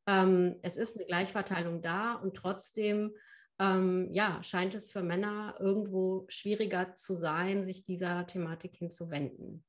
Ähm, 0.05 0.59
es 0.61 0.77
ist 0.77 0.95
eine 0.95 1.07
Gleichverteilung 1.07 1.81
da 1.81 2.13
und 2.13 2.37
trotzdem 2.37 3.15
ähm, 3.59 4.13
ja, 4.13 4.41
scheint 4.43 4.75
es 4.75 4.91
für 4.91 5.01
Männer 5.01 5.55
irgendwo 5.59 6.25
schwieriger 6.29 6.95
zu 6.95 7.15
sein, 7.15 7.63
sich 7.63 7.83
dieser 7.83 8.27
Thematik 8.27 8.75
hinzuwenden. 8.75 9.65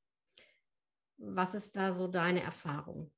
Was 1.17 1.53
ist 1.53 1.75
da 1.75 1.91
so 1.91 2.07
deine 2.07 2.43
Erfahrung? 2.43 3.11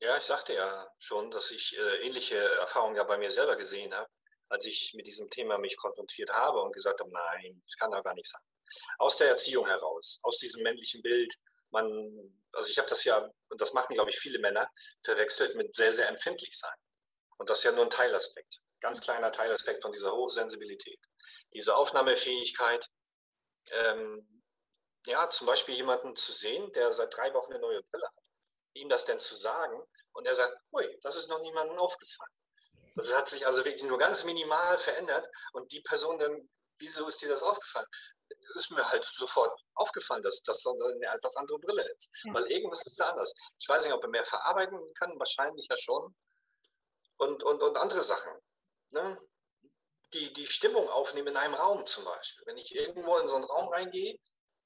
Ja, 0.00 0.16
ich 0.18 0.24
sagte 0.24 0.52
ja 0.52 0.92
schon, 0.98 1.30
dass 1.30 1.50
ich 1.50 1.78
äh, 1.78 2.06
ähnliche 2.06 2.36
Erfahrungen 2.36 2.96
ja 2.96 3.04
bei 3.04 3.16
mir 3.16 3.30
selber 3.30 3.56
gesehen 3.56 3.94
habe, 3.94 4.10
als 4.48 4.66
ich 4.66 4.92
mit 4.94 5.06
diesem 5.06 5.30
Thema 5.30 5.58
mich 5.58 5.76
konfrontiert 5.76 6.30
habe 6.30 6.60
und 6.60 6.72
gesagt 6.72 7.00
habe, 7.00 7.10
nein, 7.10 7.60
das 7.62 7.76
kann 7.76 7.92
doch 7.92 8.02
gar 8.02 8.14
nicht 8.14 8.28
sein. 8.28 8.42
Aus 8.98 9.16
der 9.16 9.28
Erziehung 9.28 9.66
heraus, 9.66 10.20
aus 10.22 10.38
diesem 10.38 10.62
männlichen 10.64 11.02
Bild, 11.02 11.34
man, 11.70 11.86
also 12.52 12.70
ich 12.70 12.78
habe 12.78 12.88
das 12.88 13.04
ja, 13.04 13.30
und 13.48 13.60
das 13.60 13.72
machen, 13.72 13.94
glaube 13.94 14.10
ich, 14.10 14.18
viele 14.18 14.38
Männer, 14.38 14.70
verwechselt 15.02 15.56
mit 15.56 15.74
sehr, 15.74 15.92
sehr 15.92 16.08
empfindlich 16.08 16.58
sein. 16.58 16.76
Und 17.38 17.48
das 17.48 17.58
ist 17.58 17.64
ja 17.64 17.72
nur 17.72 17.84
ein 17.84 17.90
Teilaspekt 17.90 18.60
ganz 18.80 19.00
kleiner 19.00 19.32
Teilaspekt 19.32 19.82
von 19.82 19.92
dieser 19.92 20.12
Hochsensibilität. 20.12 21.00
Diese 21.54 21.74
Aufnahmefähigkeit, 21.74 22.86
ähm, 23.70 24.42
ja, 25.06 25.28
zum 25.30 25.46
Beispiel 25.46 25.74
jemanden 25.76 26.16
zu 26.16 26.32
sehen, 26.32 26.70
der 26.72 26.92
seit 26.92 27.16
drei 27.16 27.32
Wochen 27.34 27.52
eine 27.52 27.60
neue 27.60 27.82
Brille 27.84 28.06
hat, 28.06 28.24
ihm 28.74 28.88
das 28.88 29.04
denn 29.04 29.20
zu 29.20 29.34
sagen 29.36 29.80
und 30.12 30.26
er 30.26 30.34
sagt, 30.34 30.56
ui, 30.72 30.98
das 31.02 31.16
ist 31.16 31.28
noch 31.28 31.40
niemandem 31.40 31.78
aufgefallen. 31.78 32.32
Das 32.96 33.14
hat 33.14 33.28
sich 33.28 33.46
also 33.46 33.64
wirklich 33.64 33.84
nur 33.84 33.98
ganz 33.98 34.24
minimal 34.24 34.78
verändert 34.78 35.26
und 35.52 35.70
die 35.70 35.82
Person 35.82 36.18
dann, 36.18 36.48
wieso 36.78 37.06
ist 37.06 37.20
dir 37.22 37.28
das 37.28 37.42
aufgefallen? 37.42 37.86
Ist 38.54 38.70
mir 38.70 38.88
halt 38.88 39.04
sofort 39.04 39.52
aufgefallen, 39.74 40.22
dass 40.22 40.42
das 40.42 40.64
eine 40.66 41.14
etwas 41.14 41.36
andere 41.36 41.58
Brille 41.58 41.86
ist. 41.94 42.10
Ja. 42.24 42.34
Weil 42.34 42.46
irgendwas 42.46 42.84
ist 42.86 42.98
da 42.98 43.10
anders. 43.10 43.32
Ich 43.58 43.68
weiß 43.68 43.84
nicht, 43.84 43.92
ob 43.92 44.02
er 44.02 44.08
mehr 44.08 44.24
verarbeiten 44.24 44.80
kann, 44.94 45.18
wahrscheinlich 45.18 45.66
ja 45.68 45.76
schon. 45.76 46.16
Und, 47.18 47.42
und, 47.44 47.62
und 47.62 47.76
andere 47.76 48.02
Sachen 48.02 48.32
ne, 48.90 49.18
die, 50.12 50.32
die 50.32 50.46
Stimmung 50.46 50.88
aufnehmen 50.88 51.28
in 51.28 51.36
einem 51.36 51.54
Raum 51.54 51.86
zum 51.86 52.04
Beispiel. 52.04 52.46
Wenn 52.46 52.58
ich 52.58 52.74
irgendwo 52.74 53.18
in 53.18 53.28
so 53.28 53.36
einen 53.36 53.44
Raum 53.44 53.68
reingehe, 53.68 54.18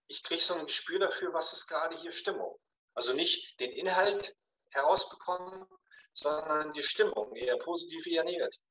ich 0.09 0.23
kriege 0.23 0.43
so 0.43 0.55
ein 0.55 0.67
Gespür 0.67 0.99
dafür, 0.99 1.33
was 1.33 1.53
ist 1.53 1.67
gerade 1.67 1.97
hier 1.99 2.13
Stimmung. 2.13 2.59
Also 2.95 3.13
nicht 3.13 3.59
den 3.61 3.71
Inhalt 3.71 4.35
herausbekommen, 4.71 5.67
sondern 6.13 6.73
die 6.73 6.83
Stimmung, 6.83 7.35
eher 7.37 7.57
positiv, 7.59 8.07
eher 8.07 8.25
negativ. 8.25 8.63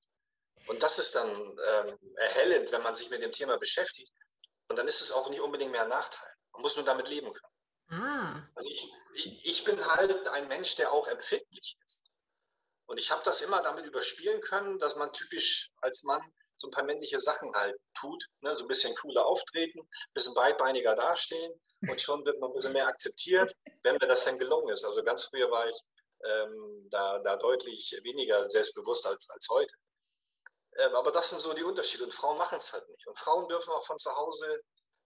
Und 0.68 0.84
das 0.84 1.00
ist 1.00 1.16
dann 1.16 1.30
ähm, 1.32 2.00
erhellend, 2.16 2.72
wenn 2.72 2.84
man 2.84 2.96
sich 2.96 3.10
mit 3.10 3.24
dem 3.24 3.32
Thema 3.32 3.58
beschäftigt. 3.58 4.12
Und 4.68 4.78
dann 4.78 4.88
ist 4.88 5.02
es 5.02 5.12
auch 5.12 5.30
nicht 5.30 5.42
unbedingt 5.42 5.72
mehr 5.72 5.84
ein 5.84 5.90
Nachteil. 5.90 6.32
Man 6.52 6.62
muss 6.62 6.76
nur 6.76 6.86
damit 6.86 7.08
leben 7.08 7.34
können. 7.34 8.04
Ah. 8.04 8.44
Also 8.56 8.70
ich, 8.70 8.92
ich, 9.16 9.46
ich 9.46 9.64
bin 9.64 9.84
halt 9.84 10.28
ein 10.28 10.48
Mensch, 10.48 10.76
der 10.76 10.92
auch 10.92 11.08
empfindlich 11.08 11.78
ist. 11.84 12.09
Und 12.90 12.98
ich 12.98 13.12
habe 13.12 13.22
das 13.24 13.42
immer 13.42 13.62
damit 13.62 13.86
überspielen 13.86 14.42
können, 14.42 14.80
dass 14.80 14.96
man 14.96 15.14
typisch 15.14 15.70
als 15.82 16.02
Mann 16.04 16.24
so 16.58 16.68
ein 16.68 16.72
paar 16.72 16.84
männliche 16.84 17.20
Sachen 17.20 17.54
halt 17.54 17.76
tut, 17.94 18.26
ne? 18.42 18.58
so 18.58 18.64
ein 18.64 18.68
bisschen 18.68 18.96
cooler 18.96 19.28
auftreten, 19.28 19.80
ein 19.80 20.14
bisschen 20.14 20.34
breitbeiniger 20.34 20.96
dastehen 20.96 21.54
und 21.88 22.02
schon 22.02 22.26
wird 22.26 22.40
man 22.40 22.50
ein 22.50 22.56
bisschen 22.56 22.74
mehr 22.74 22.88
akzeptiert, 22.88 23.54
wenn 23.84 23.94
mir 23.94 24.08
das 24.08 24.26
dann 24.26 24.40
gelungen 24.40 24.74
ist. 24.74 24.84
Also 24.84 25.04
ganz 25.04 25.26
früher 25.26 25.52
war 25.52 25.70
ich 25.70 25.80
ähm, 26.26 26.88
da, 26.90 27.20
da 27.20 27.38
deutlich 27.38 27.96
weniger 28.02 28.50
selbstbewusst 28.50 29.06
als, 29.06 29.30
als 29.30 29.48
heute. 29.50 29.74
Ähm, 30.78 30.96
aber 30.96 31.12
das 31.12 31.30
sind 31.30 31.42
so 31.42 31.54
die 31.54 31.64
Unterschiede 31.64 32.06
und 32.06 32.16
Frauen 32.16 32.40
machen 32.40 32.58
es 32.58 32.74
halt 32.74 32.90
nicht. 32.90 33.08
Und 33.08 33.20
Frauen 33.20 33.48
dürfen 33.48 33.72
auch 33.72 33.86
von 33.86 34.00
zu 34.00 34.12
Hause 34.16 34.62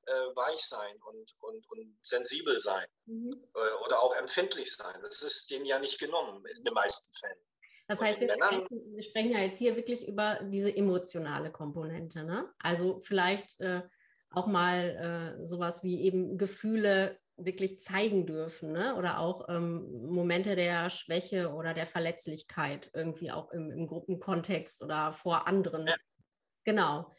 äh, 0.05 0.13
weich 0.35 0.65
sein 0.65 0.97
und, 1.01 1.35
und, 1.41 1.69
und 1.69 1.97
sensibel 2.01 2.61
sein 2.61 2.87
mhm. 3.07 3.45
äh, 3.55 3.85
oder 3.85 4.01
auch 4.01 4.15
empfindlich 4.15 4.73
sein. 4.73 5.01
Das 5.01 5.21
ist 5.21 5.51
denen 5.51 5.65
ja 5.65 5.79
nicht 5.79 5.99
genommen 5.99 6.45
in 6.45 6.63
den 6.63 6.73
meisten 6.73 7.11
Fällen. 7.13 7.43
Das 7.93 8.01
heißt, 8.01 8.21
wir 8.21 8.29
sprechen, 8.29 8.67
wir 8.69 9.03
sprechen, 9.03 9.31
ja 9.31 9.39
jetzt 9.39 9.59
hier 9.59 9.75
wirklich 9.75 10.07
über 10.07 10.39
diese 10.49 10.75
emotionale 10.75 11.51
Komponente. 11.51 12.23
Ne? 12.23 12.49
Also 12.57 12.99
vielleicht 13.01 13.59
äh, 13.59 13.83
auch 14.31 14.47
mal 14.47 15.37
äh, 15.39 15.45
sowas 15.45 15.83
wie 15.83 16.01
eben 16.01 16.39
Gefühle 16.39 17.19
wirklich 17.37 17.79
zeigen 17.79 18.25
dürfen 18.25 18.71
ne? 18.71 18.95
oder 18.95 19.19
auch 19.19 19.47
ähm, 19.47 20.07
Momente 20.07 20.55
der 20.55 20.89
Schwäche 20.89 21.53
oder 21.53 21.75
der 21.75 21.85
Verletzlichkeit 21.85 22.89
irgendwie 22.95 23.31
auch 23.31 23.51
im, 23.51 23.69
im 23.69 23.85
Gruppenkontext 23.85 24.81
oder 24.81 25.13
vor 25.13 25.47
anderen. 25.47 25.85
Ja. 25.85 25.95
Genau. 26.63 27.11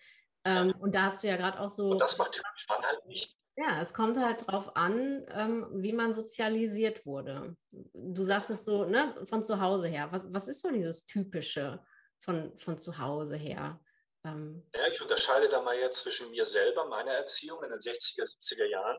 Ähm. 0.44 0.74
Und 0.80 0.96
da 0.96 1.02
hast 1.04 1.22
du 1.22 1.28
ja 1.28 1.36
gerade 1.36 1.60
auch 1.60 1.70
so. 1.70 1.90
Und 1.90 2.00
das 2.00 2.18
macht 2.18 2.42
man 2.68 2.82
halt 2.82 3.06
nicht. 3.06 3.36
Ja, 3.56 3.80
es 3.80 3.94
kommt 3.94 4.18
halt 4.18 4.48
darauf 4.48 4.74
an, 4.74 5.24
ähm, 5.30 5.66
wie 5.70 5.92
man 5.92 6.12
sozialisiert 6.12 7.06
wurde. 7.06 7.56
Du 7.92 8.22
sagst 8.24 8.50
es 8.50 8.64
so, 8.64 8.84
ne, 8.84 9.14
von 9.24 9.44
zu 9.44 9.60
Hause 9.60 9.86
her. 9.86 10.08
Was, 10.10 10.32
was 10.32 10.48
ist 10.48 10.62
so 10.62 10.70
dieses 10.70 11.06
Typische 11.06 11.84
von, 12.18 12.56
von 12.58 12.78
zu 12.78 12.98
Hause 12.98 13.36
her? 13.36 13.80
Ähm, 14.24 14.68
ja, 14.74 14.88
ich 14.88 15.00
unterscheide 15.00 15.48
da 15.48 15.60
mal 15.60 15.76
jetzt 15.76 16.00
zwischen 16.00 16.30
mir 16.30 16.46
selber, 16.46 16.86
meiner 16.86 17.12
Erziehung 17.12 17.62
in 17.62 17.70
den 17.70 17.78
60er, 17.78 18.24
70er 18.24 18.66
Jahren. 18.66 18.98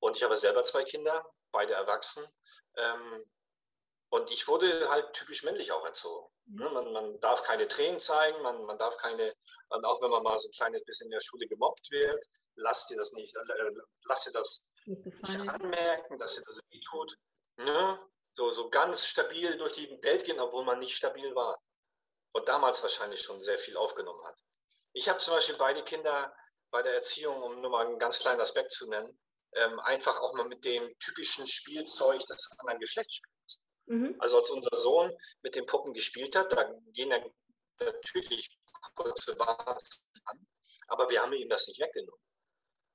Und 0.00 0.16
ich 0.16 0.22
habe 0.22 0.36
selber 0.36 0.64
zwei 0.64 0.84
Kinder, 0.84 1.26
beide 1.52 1.74
erwachsen. 1.74 2.24
Ähm, 2.76 3.24
und 4.10 4.30
ich 4.30 4.48
wurde 4.48 4.88
halt 4.90 5.12
typisch 5.12 5.42
männlich 5.42 5.72
auch 5.72 5.84
erzogen. 5.84 6.32
Ne, 6.46 6.68
man, 6.70 6.92
man, 6.92 7.20
darf 7.20 7.42
keine 7.42 7.66
Tränen 7.66 7.98
zeigen, 8.00 8.40
man, 8.42 8.64
man 8.64 8.78
darf 8.78 8.96
keine, 8.98 9.34
und 9.70 9.84
auch 9.84 10.00
wenn 10.02 10.10
man 10.10 10.22
mal 10.22 10.38
so 10.38 10.48
ein 10.48 10.52
kleines 10.52 10.84
bisschen 10.84 11.06
in 11.06 11.12
der 11.12 11.20
Schule 11.20 11.46
gemobbt 11.48 11.90
wird, 11.90 12.24
lasst 12.56 12.90
dir 12.90 12.96
das 12.96 13.12
nicht, 13.12 13.34
äh, 13.36 13.70
lasst 14.04 14.26
dir 14.26 14.32
das 14.32 14.66
nicht 14.86 15.48
anmerken, 15.48 16.18
dass 16.18 16.34
dir 16.34 16.42
das 16.46 16.60
nicht 16.70 16.86
tut. 16.90 17.16
Ne? 17.56 17.98
So, 18.36 18.50
so 18.50 18.68
ganz 18.68 19.06
stabil 19.06 19.56
durch 19.58 19.74
die 19.74 19.88
Welt 20.02 20.24
gehen, 20.24 20.40
obwohl 20.40 20.64
man 20.64 20.78
nicht 20.78 20.96
stabil 20.96 21.34
war. 21.34 21.56
Und 22.32 22.48
damals 22.48 22.82
wahrscheinlich 22.82 23.22
schon 23.22 23.40
sehr 23.40 23.58
viel 23.58 23.76
aufgenommen 23.76 24.24
hat. 24.24 24.38
Ich 24.92 25.08
habe 25.08 25.18
zum 25.18 25.34
Beispiel 25.34 25.56
beide 25.56 25.84
Kinder 25.84 26.34
bei 26.70 26.82
der 26.82 26.94
Erziehung, 26.94 27.40
um 27.42 27.60
nur 27.60 27.70
mal 27.70 27.86
einen 27.86 27.98
ganz 27.98 28.18
kleinen 28.18 28.40
Aspekt 28.40 28.72
zu 28.72 28.88
nennen, 28.88 29.20
ähm, 29.54 29.78
einfach 29.80 30.20
auch 30.20 30.34
mal 30.34 30.48
mit 30.48 30.64
dem 30.64 30.92
typischen 30.98 31.46
Spielzeug 31.46 32.20
des 32.26 32.50
anderen 32.58 32.80
Geschlechts 32.80 33.16
spielen. 33.16 33.34
Mhm. 33.86 34.16
Also 34.18 34.38
als 34.38 34.50
unser 34.50 34.76
Sohn 34.76 35.12
mit 35.42 35.54
den 35.54 35.66
Puppen 35.66 35.92
gespielt 35.92 36.34
hat, 36.34 36.52
da 36.52 36.72
gehen 36.92 37.10
dann 37.10 37.30
natürlich 37.78 38.58
kurze 38.94 39.38
Warzen 39.38 40.04
an, 40.24 40.46
aber 40.88 41.08
wir 41.08 41.22
haben 41.22 41.32
ihm 41.32 41.48
das 41.48 41.66
nicht 41.68 41.80
weggenommen. 41.80 42.20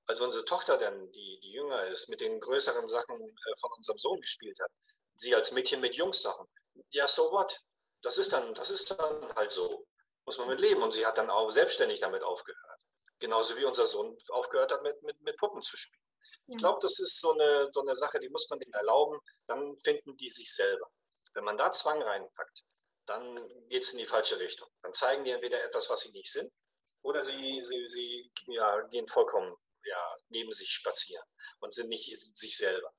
Als 0.09 0.21
unsere 0.21 0.43
Tochter 0.43 0.75
dann, 0.75 1.11
die, 1.11 1.39
die 1.43 1.51
jünger 1.51 1.85
ist, 1.85 2.09
mit 2.09 2.19
den 2.19 2.39
größeren 2.39 2.87
Sachen 2.87 3.15
äh, 3.21 3.59
von 3.59 3.71
unserem 3.73 3.99
Sohn 3.99 4.19
gespielt 4.19 4.59
hat, 4.59 4.71
sie 5.15 5.35
als 5.35 5.51
Mädchen 5.51 5.81
mit 5.81 5.95
Jungs-Sachen, 5.95 6.47
ja, 6.89 7.07
so 7.07 7.31
what? 7.31 7.55
Das 8.01 8.17
ist 8.17 8.33
dann, 8.33 8.55
das 8.55 8.71
ist 8.71 8.89
dann 8.89 9.35
halt 9.35 9.51
so. 9.51 9.85
Muss 10.25 10.39
man 10.39 10.47
mit 10.47 10.61
leben. 10.61 10.81
Und 10.81 10.95
sie 10.95 11.05
hat 11.05 11.19
dann 11.19 11.29
auch 11.29 11.51
selbstständig 11.51 11.99
damit 11.99 12.23
aufgehört. 12.23 12.81
Genauso 13.19 13.55
wie 13.55 13.65
unser 13.65 13.85
Sohn 13.85 14.17
aufgehört 14.29 14.71
hat, 14.71 14.81
mit, 14.81 14.99
mit, 15.03 15.21
mit 15.21 15.37
Puppen 15.37 15.61
zu 15.61 15.77
spielen. 15.77 16.01
Ich 16.47 16.57
glaube, 16.57 16.79
das 16.81 16.97
ist 16.97 17.19
so 17.19 17.33
eine, 17.33 17.69
so 17.71 17.81
eine 17.81 17.95
Sache, 17.95 18.19
die 18.19 18.29
muss 18.29 18.49
man 18.49 18.59
denen 18.59 18.73
erlauben, 18.73 19.19
dann 19.45 19.77
finden 19.77 20.17
die 20.17 20.31
sich 20.31 20.51
selber. 20.51 20.89
Wenn 21.35 21.43
man 21.43 21.57
da 21.57 21.71
Zwang 21.71 22.01
reinpackt, 22.01 22.63
dann 23.05 23.35
geht 23.69 23.83
es 23.83 23.91
in 23.91 23.99
die 23.99 24.07
falsche 24.07 24.39
Richtung. 24.39 24.69
Dann 24.81 24.93
zeigen 24.93 25.23
die 25.23 25.31
entweder 25.31 25.63
etwas, 25.63 25.87
was 25.91 25.99
sie 25.99 26.11
nicht 26.13 26.31
sind, 26.31 26.51
oder 27.03 27.21
sie, 27.21 27.61
sie, 27.61 27.87
sie 27.89 28.31
ja, 28.47 28.81
gehen 28.87 29.07
vollkommen 29.07 29.55
ja, 29.89 30.15
neben 30.29 30.51
sich 30.51 30.71
spazieren 30.71 31.25
und 31.59 31.73
sind 31.73 31.89
nicht 31.89 32.09
sich 32.37 32.55
selber. 32.55 32.93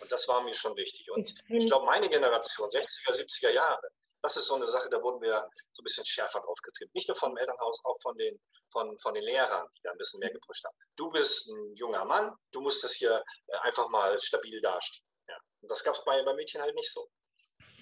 Und 0.00 0.12
das 0.12 0.28
war 0.28 0.42
mir 0.42 0.54
schon 0.54 0.76
wichtig. 0.76 1.10
Und 1.10 1.34
ich 1.48 1.66
glaube, 1.66 1.86
meine 1.86 2.08
Generation, 2.08 2.68
60er, 2.68 3.12
70er 3.12 3.50
Jahre, 3.50 3.88
das 4.22 4.36
ist 4.36 4.46
so 4.46 4.54
eine 4.54 4.68
Sache, 4.68 4.88
da 4.90 5.02
wurden 5.02 5.20
wir 5.22 5.48
so 5.72 5.82
ein 5.82 5.84
bisschen 5.84 6.04
schärfer 6.04 6.40
drauf 6.40 6.58
getrieben. 6.62 6.90
Nicht 6.94 7.08
nur 7.08 7.16
vom 7.16 7.36
Elternhaus, 7.36 7.80
auch 7.84 7.98
von 8.02 8.16
den, 8.16 8.38
von, 8.70 8.98
von 8.98 9.14
den 9.14 9.24
Lehrern, 9.24 9.66
die 9.76 9.82
da 9.82 9.92
ein 9.92 9.98
bisschen 9.98 10.20
mehr 10.20 10.30
gepusht 10.30 10.64
haben. 10.64 10.76
Du 10.96 11.10
bist 11.10 11.48
ein 11.48 11.74
junger 11.74 12.04
Mann, 12.04 12.34
du 12.52 12.60
musst 12.60 12.84
das 12.84 12.94
hier 12.94 13.24
äh, 13.46 13.56
einfach 13.58 13.88
mal 13.88 14.20
stabil 14.20 14.60
dastehen. 14.60 15.06
Ja. 15.28 15.36
Und 15.62 15.70
das 15.70 15.82
gab 15.82 15.94
es 15.94 16.04
bei, 16.04 16.22
bei 16.22 16.34
Mädchen 16.34 16.60
halt 16.60 16.74
nicht 16.74 16.92
so. 16.92 17.08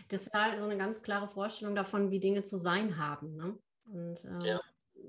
Das 0.09 0.33
war 0.33 0.57
so 0.57 0.65
eine 0.65 0.79
ganz 0.79 1.03
klare 1.03 1.29
Vorstellung 1.29 1.75
davon, 1.75 2.11
wie 2.11 2.21
Dinge 2.21 2.43
zu 2.43 2.57
sein 2.57 2.97
haben. 2.99 3.37
Ne? 3.37 3.59
Und 3.87 4.25
äh, 4.25 4.49
ja. 4.51 4.61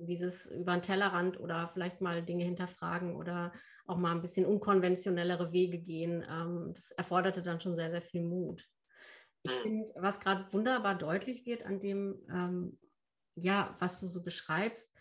Dieses 0.06 0.50
über 0.51 0.74
den 0.74 0.82
Tellerrand 0.82 1.39
oder 1.39 1.68
vielleicht 1.68 2.01
mal 2.01 2.24
Dinge 2.24 2.44
hinterfragen 2.44 3.15
oder 3.15 3.51
auch 3.86 3.98
mal 3.98 4.12
ein 4.12 4.22
bisschen 4.22 4.46
unkonventionellere 4.46 5.51
Wege 5.51 5.79
gehen, 5.79 6.25
ähm, 6.29 6.72
das 6.74 6.91
erforderte 6.91 7.41
dann 7.41 7.62
schon 7.62 7.75
sehr, 7.75 7.91
sehr 7.91 8.01
viel 8.01 8.24
Mut. 8.24 8.65
Ich 9.44 9.56
mhm. 9.58 9.62
finde, 9.62 9.94
was 9.96 10.20
gerade 10.20 10.51
wunderbar 10.51 10.96
deutlich 10.96 11.46
wird 11.46 11.65
an 11.65 11.79
dem, 11.79 12.20
ähm, 12.29 12.79
ja, 13.36 13.75
was 13.79 14.00
du 14.00 14.08
so 14.08 14.22
beschreibst, 14.22 14.94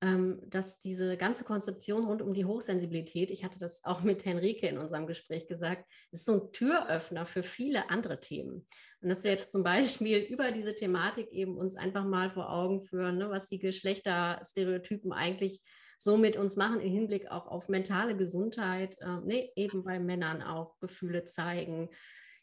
dass 0.00 0.78
diese 0.78 1.16
ganze 1.16 1.42
Konzeption 1.42 2.04
rund 2.04 2.22
um 2.22 2.32
die 2.32 2.44
Hochsensibilität, 2.44 3.32
ich 3.32 3.42
hatte 3.42 3.58
das 3.58 3.82
auch 3.84 4.04
mit 4.04 4.24
Henrike 4.24 4.68
in 4.68 4.78
unserem 4.78 5.08
Gespräch 5.08 5.48
gesagt, 5.48 5.90
ist 6.12 6.24
so 6.24 6.34
ein 6.34 6.52
Türöffner 6.52 7.26
für 7.26 7.42
viele 7.42 7.90
andere 7.90 8.20
Themen. 8.20 8.64
Und 9.00 9.08
dass 9.08 9.24
wir 9.24 9.32
jetzt 9.32 9.50
zum 9.50 9.64
Beispiel 9.64 10.18
über 10.30 10.52
diese 10.52 10.76
Thematik 10.76 11.32
eben 11.32 11.56
uns 11.56 11.74
einfach 11.74 12.04
mal 12.04 12.30
vor 12.30 12.48
Augen 12.48 12.80
führen, 12.80 13.18
ne, 13.18 13.28
was 13.28 13.48
die 13.48 13.58
Geschlechterstereotypen 13.58 15.12
eigentlich 15.12 15.62
so 15.98 16.16
mit 16.16 16.36
uns 16.36 16.56
machen 16.56 16.80
im 16.80 16.92
Hinblick 16.92 17.28
auch 17.32 17.48
auf 17.48 17.68
mentale 17.68 18.16
Gesundheit, 18.16 18.96
äh, 19.00 19.18
nee, 19.24 19.50
eben 19.56 19.82
bei 19.82 19.98
Männern 19.98 20.42
auch 20.42 20.78
Gefühle 20.78 21.24
zeigen, 21.24 21.88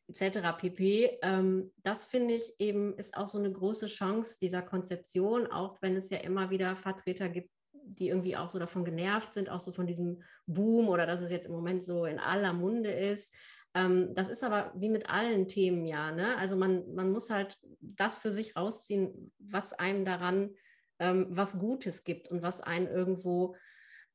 etc. 0.08 0.58
pp. 0.58 1.20
Ähm, 1.22 1.72
das 1.78 2.06
finde 2.06 2.36
ich 2.36 2.54
eben 2.60 2.94
ist 2.98 3.18
auch 3.18 3.28
so 3.28 3.38
eine 3.38 3.52
große 3.52 3.88
Chance 3.88 4.38
dieser 4.39 4.62
Konzeption, 4.62 5.48
auch 5.48 5.82
wenn 5.82 5.96
es 5.96 6.10
ja 6.10 6.20
immer 6.20 6.50
wieder 6.50 6.76
Vertreter 6.76 7.30
gibt, 7.30 7.50
die 7.74 8.10
irgendwie 8.10 8.36
auch 8.36 8.50
so 8.50 8.60
davon 8.60 8.84
genervt 8.84 9.34
sind, 9.34 9.50
auch 9.50 9.60
so 9.60 9.72
von 9.72 9.88
diesem 9.88 10.22
Boom 10.48 10.89
oder 10.89 11.06
dass 11.06 11.22
es 11.22 11.32
jetzt 11.32 11.46
im 11.46 11.54
Moment 11.54 11.84
so 11.84 12.06
in 12.06 12.20
aller 12.20 12.54
Munde 12.54 12.91
ist. 12.91 13.34
Ähm, 13.74 14.13
das 14.13 14.30
ist 14.30 14.44
aber 14.44 14.74
wie 14.76 14.89
mit 14.89 15.10
allen 15.10 15.48
Themen 15.48 15.86
ja. 15.86 16.12
Ne? 16.12 16.38
Also 16.38 16.56
man, 16.56 16.94
man 16.94 17.12
muss 17.12 17.30
halt 17.30 17.58
das 17.82 18.15
für 18.15 18.32
sich 18.32 18.56
rausziehen, 18.56 19.32
was 19.39 19.74
einem 19.74 20.06
daran 20.06 20.52
ähm, 21.00 21.28
was 21.30 21.60
Gutes 21.60 22.04
gibt 22.04 22.30
und 22.30 22.41
was 22.41 22.62
einen 22.62 22.88
irgendwo 22.88 23.56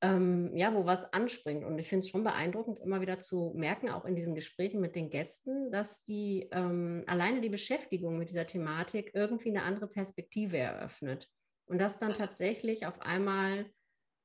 ähm, 0.03 0.57
ja, 0.57 0.75
wo 0.75 0.87
was 0.87 1.13
anspringt. 1.13 1.65
Und 1.65 1.79
ich 1.79 1.89
finde 1.89 2.05
es 2.05 2.11
schon 2.11 2.25
beeindruckend, 2.25 2.79
immer 2.79 3.01
wieder 3.01 3.19
zu 3.19 3.53
merken, 3.55 3.91
auch 3.91 4.05
in 4.05 4.17
diesen 4.17 4.35
Gesprächen 4.35 4.81
mit 4.81 4.97
den 4.97 5.11
Gästen, 5.11 5.71
dass 5.71 6.05
die 6.05 6.49
ähm, 6.53 7.05
alleine 7.07 7.41
die 7.41 7.51
Beschäftigung 7.51 8.19
mit 8.19 8.31
dieser 8.31 8.47
Thematik 8.47 9.11
irgendwie 9.15 9.51
eine 9.51 9.63
andere 9.63 9.89
Perspektive 9.89 10.57
eröffnet. 10.57 11.29
Und 11.67 11.79
dass 11.79 11.99
dann 11.99 12.15
tatsächlich 12.15 12.87
auf 12.87 13.01
einmal, 13.01 13.71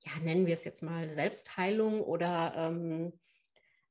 ja, 0.04 0.12
nennen 0.24 0.46
wir 0.46 0.54
es 0.54 0.64
jetzt 0.64 0.82
mal 0.82 1.10
Selbstheilung 1.10 2.02
oder 2.02 2.54
ähm, 2.56 3.20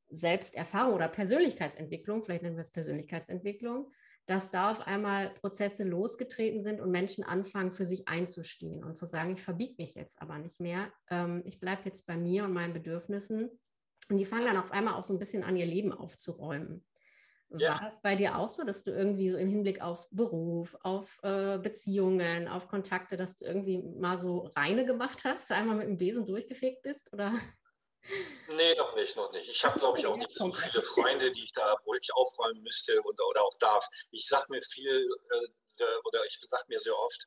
Selbsterfahrung 0.09 0.94
oder 0.94 1.09
Persönlichkeitsentwicklung, 1.09 2.25
vielleicht 2.25 2.42
nennen 2.42 2.57
wir 2.57 2.62
es 2.62 2.70
Persönlichkeitsentwicklung, 2.70 3.92
dass 4.27 4.51
da 4.51 4.71
auf 4.71 4.87
einmal 4.87 5.31
Prozesse 5.31 5.85
losgetreten 5.85 6.63
sind 6.63 6.81
und 6.81 6.91
Menschen 6.91 7.25
anfangen, 7.25 7.73
für 7.73 7.85
sich 7.85 8.09
einzustehen 8.09 8.83
und 8.83 8.97
zu 8.97 9.05
sagen, 9.05 9.33
ich 9.33 9.43
verbiege 9.43 9.75
mich 9.79 9.95
jetzt 9.95 10.21
aber 10.23 10.39
nicht 10.39 10.61
mehr, 10.61 10.93
ähm, 11.11 11.43
ich 11.45 11.61
bleibe 11.61 11.83
jetzt 11.85 12.07
bei 12.07 12.17
mir 12.17 12.45
und 12.45 12.53
meinen 12.53 12.73
Bedürfnissen. 12.73 13.51
Und 14.11 14.19
die 14.19 14.27
fangen 14.27 14.47
dann 14.47 14.57
auf 14.59 14.73
einmal 14.73 14.95
auch 14.95 15.05
so 15.05 15.15
ein 15.15 15.19
bisschen 15.19 15.45
an, 15.45 15.57
ihr 15.57 15.67
Leben 15.67 15.93
aufzuräumen. 15.93 16.85
Ja. 17.51 17.75
War 17.75 17.81
das 17.83 18.03
bei 18.03 18.17
dir 18.17 18.37
auch 18.37 18.49
so, 18.49 18.65
dass 18.65 18.83
du 18.83 18.91
irgendwie 18.91 19.29
so 19.29 19.37
im 19.37 19.49
Hinblick 19.49 19.81
auf 19.81 20.09
Beruf, 20.11 20.77
auf 20.83 21.21
äh, 21.23 21.59
Beziehungen, 21.59 22.49
auf 22.49 22.69
Kontakte, 22.69 23.17
dass 23.17 23.37
du 23.37 23.45
irgendwie 23.45 23.79
mal 23.79 24.17
so 24.17 24.51
reine 24.57 24.85
gemacht 24.85 25.25
hast, 25.25 25.53
einmal 25.53 25.77
mit 25.77 25.87
dem 25.87 25.97
Besen 25.97 26.27
durchgefegt 26.27 26.83
bist? 26.83 27.13
Oder? 27.13 27.35
Nee, 28.49 28.75
noch 28.75 28.95
nicht, 28.95 29.17
noch 29.17 29.33
nicht. 29.33 29.49
Ich 29.49 29.64
habe, 29.64 29.79
glaube 29.79 29.99
ich, 29.99 30.07
auch 30.07 30.17
nicht 30.17 30.35
so 30.35 30.53
viele 30.53 30.83
Freunde, 30.83 31.33
die 31.33 31.45
ich 31.45 31.53
da 31.53 31.75
wirklich 31.87 32.12
aufräumen 32.14 32.62
müsste 32.62 33.01
oder, 33.03 33.27
oder 33.27 33.43
auch 33.43 33.55
darf. 33.59 33.88
Ich 34.11 34.29
sage 34.29 34.47
mir 34.51 34.61
viel 34.62 35.09
äh, 35.31 35.85
oder 36.05 36.25
ich 36.27 36.38
sage 36.38 36.64
mir 36.69 36.79
sehr 36.79 36.97
oft, 36.97 37.27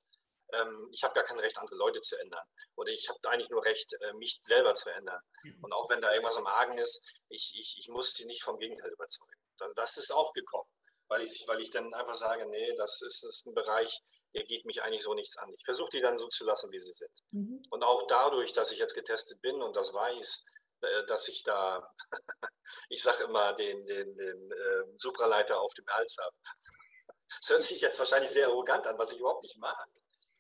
ähm, 0.54 0.90
ich 0.92 1.04
habe 1.04 1.14
gar 1.14 1.24
kein 1.24 1.40
Recht, 1.40 1.58
andere 1.58 1.76
Leute 1.76 2.02
zu 2.02 2.20
ändern. 2.20 2.46
Oder 2.76 2.92
ich 2.92 3.10
habe 3.10 3.20
eigentlich 3.30 3.50
nur 3.50 3.66
Recht, 3.66 3.94
äh, 3.94 4.14
mich 4.14 4.40
selber 4.44 4.74
zu 4.76 4.90
ändern. 4.94 5.22
Mhm. 5.44 5.64
Und 5.64 5.74
auch 5.74 5.90
wenn 5.90 6.02
da 6.02 6.12
irgendwas 6.12 6.38
am 6.38 6.48
Argen 6.48 6.78
ist, 6.78 7.06
ich, 7.30 7.54
ich, 7.56 7.78
ich 7.80 7.88
muss 7.90 8.14
die 8.14 8.26
nicht 8.26 8.44
vom 8.44 8.58
Gegenteil 8.58 8.92
überzeugen. 8.92 9.32
Dann, 9.58 9.74
das 9.76 9.98
ist 9.98 10.12
auch 10.12 10.32
gekommen, 10.34 10.70
weil 11.08 11.24
ich, 11.24 11.46
weil 11.48 11.62
ich 11.62 11.72
dann 11.72 11.94
einfach 11.94 12.16
sage, 12.16 12.46
nee, 12.48 12.76
das 12.76 13.02
ist, 13.02 13.24
das 13.24 13.40
ist 13.40 13.48
ein 13.48 13.56
Bereich, 13.56 14.02
der 14.34 14.44
geht 14.44 14.66
mich 14.66 14.84
eigentlich 14.84 15.04
so 15.04 15.14
nichts 15.14 15.38
an. 15.38 15.52
Ich 15.58 15.66
versuche 15.66 15.90
die 15.92 16.02
dann 16.02 16.20
so 16.20 16.28
zu 16.28 16.46
lassen, 16.46 16.72
wie 16.72 16.80
sie 16.80 16.94
sind. 16.94 17.12
Mhm. 17.32 17.64
Und 17.70 17.84
auch 17.84 18.06
dadurch, 18.08 18.54
dass 18.54 18.72
ich 18.72 18.78
jetzt 18.78 18.94
getestet 18.94 19.42
bin 19.42 19.62
und 19.62 19.76
das 19.76 19.94
weiß, 19.94 20.46
dass 21.08 21.28
ich 21.28 21.44
da, 21.44 21.94
ich 22.90 23.02
sage 23.02 23.24
immer, 23.24 23.54
den, 23.54 23.86
den, 23.86 24.18
den 24.18 24.52
äh, 24.52 24.84
Supraleiter 24.98 25.60
auf 25.60 25.74
dem 25.74 25.88
Hals 25.88 26.18
habe. 26.20 26.36
Das 27.42 27.50
hört 27.50 27.64
sich 27.64 27.82
jetzt 27.82 28.00
wahrscheinlich 28.00 28.32
sehr 28.32 28.48
arrogant 28.48 28.88
an, 28.88 28.98
was 28.98 29.12
ich 29.12 29.20
überhaupt 29.20 29.44
nicht 29.44 29.58
mag. 29.58 29.86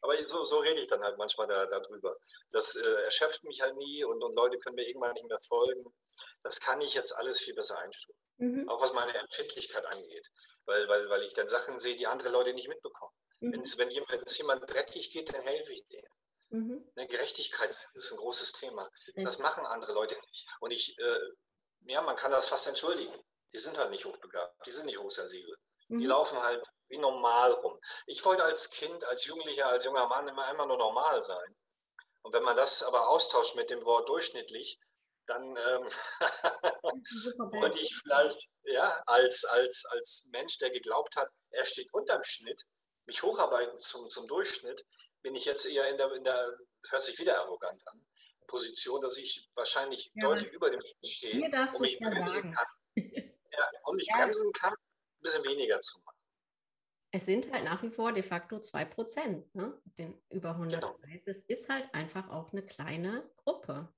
Aber 0.02 0.24
so, 0.24 0.44
so 0.44 0.60
rede 0.60 0.80
ich 0.80 0.88
dann 0.88 1.04
halt 1.04 1.18
manchmal 1.18 1.48
da, 1.48 1.66
darüber. 1.66 2.16
Das 2.52 2.76
äh, 2.76 3.04
erschöpft 3.04 3.44
mich 3.44 3.62
halt 3.62 3.76
nie 3.76 4.04
und, 4.06 4.24
und 4.24 4.36
Leute 4.36 4.58
können 4.60 4.76
mir 4.76 4.88
irgendwann 4.88 5.14
nicht 5.14 5.28
mehr 5.28 5.40
folgen. 5.48 5.84
Das 6.44 6.62
kann 6.62 6.82
ich 6.82 6.94
jetzt 6.94 7.12
alles 7.14 7.42
viel 7.42 7.56
besser 7.56 7.78
einstufen. 7.80 8.22
Mhm. 8.38 8.70
Auch 8.70 8.82
was 8.82 8.94
meine 8.94 9.14
Empfindlichkeit 9.16 9.86
angeht. 9.86 10.26
Weil, 10.66 10.88
weil, 10.88 11.10
weil 11.10 11.24
ich 11.24 11.34
dann 11.34 11.48
Sachen 11.48 11.80
sehe, 11.80 11.96
die 11.96 12.08
andere 12.08 12.30
Leute 12.30 12.54
nicht 12.54 12.68
mitbekommen. 12.68 13.14
Mhm. 13.40 13.54
Wenn, 13.54 13.62
es, 13.62 14.38
jemand, 14.38 14.70
dreckig 14.70 15.12
geht, 15.12 15.34
dann 15.34 15.42
helfe 15.42 15.74
ich 15.74 15.86
dem. 15.88 16.06
Mhm. 16.50 16.90
Gerechtigkeit 16.96 17.76
ist 17.94 18.12
ein 18.12 18.18
großes 18.18 18.54
Thema. 18.54 18.90
Das 19.16 19.40
machen 19.40 19.66
andere 19.66 19.94
Leute 19.94 20.16
nicht. 20.16 20.48
Und 20.60 20.72
ich, 20.72 20.98
äh, 20.98 21.20
ja, 21.86 22.02
man 22.02 22.16
kann 22.16 22.32
das 22.32 22.48
fast 22.48 22.68
entschuldigen. 22.68 23.14
Die 23.54 23.60
sind 23.60 23.78
halt 23.78 23.92
nicht 23.92 24.06
hochbegabt, 24.06 24.66
die 24.66 24.72
sind 24.72 24.86
nicht 24.86 25.00
hochsensibel. 25.00 25.58
Mhm. 25.88 26.00
Die 26.00 26.06
laufen 26.06 26.42
halt 26.42 26.64
wie 26.90 26.98
normal 26.98 27.52
rum. 27.52 27.80
Ich 28.06 28.24
wollte 28.26 28.44
als 28.44 28.70
Kind, 28.70 29.04
als 29.06 29.26
Jugendlicher, 29.26 29.68
als 29.68 29.86
junger 29.86 30.08
Mann 30.08 30.28
immer 30.28 30.46
einmal 30.46 30.68
nur 30.68 30.78
normal 30.78 31.22
sein. 31.22 31.56
Und 32.22 32.34
wenn 32.34 32.44
man 32.44 32.56
das 32.56 32.84
aber 32.84 33.08
austauscht 33.10 33.56
mit 33.56 33.70
dem 33.70 33.84
Wort 33.86 34.08
durchschnittlich, 34.10 34.80
dann 35.28 35.44
ähm, 35.44 35.84
wollte 37.62 37.80
ich 37.80 37.94
vielleicht 38.02 38.40
ja, 38.64 39.02
als, 39.06 39.44
als, 39.46 39.86
als 39.86 40.28
Mensch, 40.32 40.58
der 40.58 40.72
geglaubt 40.72 41.16
hat, 41.16 41.30
er 41.52 41.66
steht 41.66 41.94
unterm 41.94 42.24
Schnitt, 42.24 42.64
mich 43.06 43.24
hocharbeiten 43.24 43.78
zum, 43.78 44.10
zum 44.10 44.28
Durchschnitt, 44.28 44.86
bin 45.28 45.36
ich 45.36 45.44
jetzt 45.44 45.66
eher 45.66 45.90
in 45.90 45.98
der, 45.98 46.10
in 46.14 46.24
der, 46.24 46.58
hört 46.90 47.04
sich 47.04 47.20
wieder 47.20 47.38
arrogant 47.38 47.86
an, 47.90 48.02
Position, 48.48 49.02
dass 49.02 49.18
ich 49.18 49.50
wahrscheinlich 49.56 50.10
ja, 50.16 50.26
deutlich 50.26 50.54
über 50.54 50.70
dem 50.70 50.80
Schnitt 50.80 51.14
stehe 51.14 51.34
und 51.34 51.82
mich, 51.82 52.00
ja 52.00 52.10
kann, 52.10 52.56
ja, 52.96 53.72
und 53.84 53.96
mich 53.98 54.08
ja. 54.08 54.24
bremsen 54.24 54.54
kann, 54.54 54.72
ein 54.72 55.22
bisschen 55.22 55.44
weniger 55.44 55.82
zu 55.82 56.00
machen. 56.06 56.18
es 57.12 57.26
sind 57.26 57.52
halt 57.52 57.66
nach 57.66 57.84
wie 57.84 57.90
vor 57.90 58.14
de 58.14 58.24
facto 58.24 58.62
2 58.62 58.86
Prozent, 58.86 59.54
ne? 59.54 59.78
den 59.98 60.18
über 60.30 60.52
100. 60.52 60.80
Genau. 60.80 60.98
Es 61.26 61.42
ist 61.42 61.68
halt 61.68 61.94
einfach 61.94 62.30
auch 62.30 62.54
eine 62.54 62.66
kleine 62.66 63.30
Gruppe. 63.36 63.94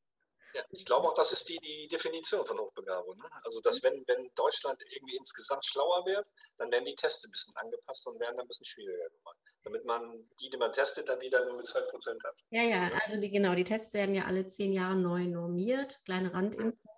Ja, 0.55 0.63
ich 0.71 0.83
glaube 0.83 1.09
auch, 1.09 1.13
das 1.13 1.31
ist 1.31 1.47
die, 1.47 1.59
die 1.59 1.87
Definition 1.89 2.43
von 2.43 2.57
Hochbegabung. 2.57 3.15
Ne? 3.19 3.29
Also, 3.43 3.61
dass 3.61 3.83
wenn, 3.83 4.03
wenn 4.07 4.33
Deutschland 4.33 4.81
irgendwie 4.89 5.15
insgesamt 5.15 5.63
schlauer 5.63 6.03
wird, 6.07 6.27
dann 6.57 6.71
werden 6.71 6.85
die 6.85 6.95
Tests 6.95 7.23
ein 7.23 7.29
bisschen 7.29 7.55
angepasst 7.57 8.07
und 8.07 8.19
werden 8.19 8.35
dann 8.35 8.45
ein 8.45 8.47
bisschen 8.47 8.65
schwieriger 8.65 9.11
gemacht. 9.11 9.37
Damit 9.63 9.85
man 9.85 10.29
die, 10.39 10.49
die 10.49 10.57
man 10.57 10.71
testet, 10.71 11.09
dann 11.09 11.19
wieder 11.21 11.45
nur 11.45 11.57
mit 11.57 11.65
2% 11.65 12.23
hat. 12.23 12.43
Ja, 12.49 12.63
ja, 12.63 12.89
also 13.05 13.19
die, 13.19 13.29
genau, 13.29 13.55
die 13.55 13.63
Tests 13.63 13.93
werden 13.93 14.15
ja 14.15 14.25
alle 14.25 14.47
zehn 14.47 14.71
Jahre 14.71 14.95
neu 14.95 15.25
normiert. 15.25 15.99
Kleine 16.05 16.33
Randinfo 16.33 16.89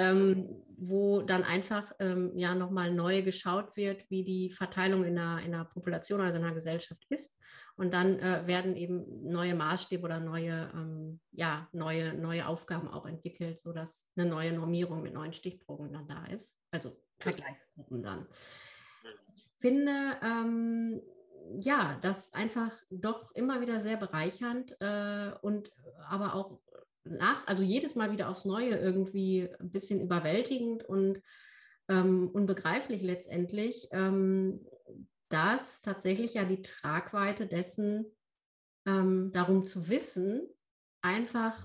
ähm, 0.00 0.62
wo 0.78 1.20
dann 1.20 1.44
einfach 1.44 1.92
ähm, 1.98 2.32
ja 2.34 2.54
nochmal 2.54 2.90
neu 2.90 3.22
geschaut 3.22 3.76
wird, 3.76 4.08
wie 4.08 4.24
die 4.24 4.48
Verteilung 4.48 5.04
in 5.04 5.16
der, 5.16 5.40
in 5.44 5.52
der 5.52 5.64
Population, 5.64 6.22
also 6.22 6.38
in 6.38 6.44
der 6.44 6.54
Gesellschaft 6.54 7.04
ist. 7.10 7.38
Und 7.76 7.92
dann 7.92 8.18
äh, 8.18 8.46
werden 8.46 8.76
eben 8.76 9.28
neue 9.28 9.54
Maßstäbe 9.54 10.02
oder 10.02 10.18
neue, 10.18 10.70
ähm, 10.74 11.20
ja, 11.32 11.68
neue, 11.72 12.14
neue 12.14 12.46
Aufgaben 12.46 12.88
auch 12.88 13.04
entwickelt, 13.04 13.58
sodass 13.58 14.08
eine 14.16 14.26
neue 14.26 14.52
Normierung 14.52 15.02
mit 15.02 15.12
neuen 15.12 15.34
Stichproben 15.34 15.92
dann 15.92 16.08
da 16.08 16.24
ist. 16.26 16.56
Also 16.70 16.96
Vergleichsgruppen 17.18 18.02
dann. 18.02 18.26
Ich 19.34 19.50
finde, 19.60 20.16
ähm, 20.22 21.02
ja, 21.58 21.98
das 22.02 22.32
einfach 22.34 22.72
doch 22.90 23.30
immer 23.34 23.60
wieder 23.60 23.80
sehr 23.80 23.96
bereichernd 23.96 24.76
äh, 24.80 25.32
und 25.42 25.72
aber 26.08 26.34
auch 26.34 26.60
nach, 27.04 27.46
also 27.46 27.62
jedes 27.62 27.94
Mal 27.94 28.12
wieder 28.12 28.28
aufs 28.28 28.44
Neue 28.44 28.76
irgendwie 28.76 29.48
ein 29.58 29.70
bisschen 29.70 30.00
überwältigend 30.00 30.84
und 30.84 31.20
ähm, 31.88 32.28
unbegreiflich 32.28 33.02
letztendlich, 33.02 33.88
ähm, 33.90 34.64
dass 35.28 35.82
tatsächlich 35.82 36.34
ja 36.34 36.44
die 36.44 36.62
Tragweite 36.62 37.46
dessen, 37.46 38.06
ähm, 38.86 39.32
darum 39.32 39.64
zu 39.64 39.88
wissen, 39.88 40.46
einfach 41.02 41.56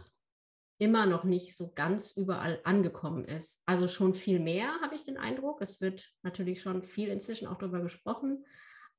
immer 0.77 1.05
noch 1.05 1.23
nicht 1.23 1.55
so 1.55 1.71
ganz 1.73 2.11
überall 2.11 2.59
angekommen 2.63 3.25
ist. 3.25 3.61
Also 3.65 3.87
schon 3.87 4.13
viel 4.13 4.39
mehr, 4.39 4.67
habe 4.81 4.95
ich 4.95 5.03
den 5.03 5.17
Eindruck. 5.17 5.61
Es 5.61 5.79
wird 5.79 6.11
natürlich 6.21 6.61
schon 6.61 6.83
viel 6.83 7.09
inzwischen 7.09 7.47
auch 7.47 7.57
darüber 7.57 7.81
gesprochen, 7.81 8.45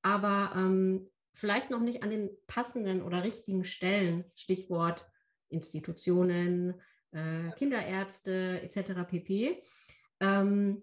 aber 0.07 0.53
ähm, 0.55 1.11
vielleicht 1.35 1.71
noch 1.71 1.81
nicht 1.81 2.05
an 2.05 2.11
den 2.11 2.31
passenden 2.47 3.03
oder 3.03 3.25
richtigen 3.25 3.65
Stellen, 3.65 4.25
Stichwort 4.37 5.05
Institutionen, 5.49 6.81
äh, 7.11 7.51
Kinderärzte 7.57 8.61
etc. 8.63 9.05
pp. 9.09 9.63
Ähm, 10.21 10.83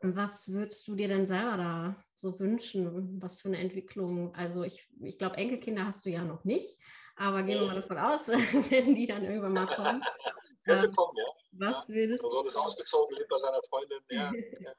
was 0.00 0.48
würdest 0.48 0.88
du 0.88 0.96
dir 0.96 1.06
denn 1.06 1.24
selber 1.24 1.56
da 1.56 1.96
so 2.16 2.40
wünschen? 2.40 3.22
Was 3.22 3.40
für 3.40 3.46
eine 3.46 3.58
Entwicklung? 3.58 4.34
Also 4.34 4.64
ich, 4.64 4.88
ich 5.00 5.18
glaube, 5.18 5.36
Enkelkinder 5.36 5.86
hast 5.86 6.04
du 6.04 6.10
ja 6.10 6.24
noch 6.24 6.44
nicht, 6.44 6.80
aber 7.14 7.44
gehen 7.44 7.60
wir 7.60 7.68
mal 7.68 7.80
davon 7.80 7.98
aus, 7.98 8.26
wenn 8.70 8.96
die 8.96 9.06
dann 9.06 9.22
irgendwann 9.22 9.52
mal 9.52 9.66
kommen. 9.66 10.02
Könnte 10.64 10.86
ähm, 10.86 10.92
kommen, 10.92 11.16
ja. 11.16 11.41
Was 11.68 11.88
würdest 11.88 12.22
du? 12.22 12.30
Sohn 12.30 12.46
ist 12.46 12.56
ausgezogen, 12.56 13.16
lebt 13.16 13.28
bei 13.28 13.38
seiner 13.38 13.62
Freundin. 13.62 14.00
Ja. 14.10 14.72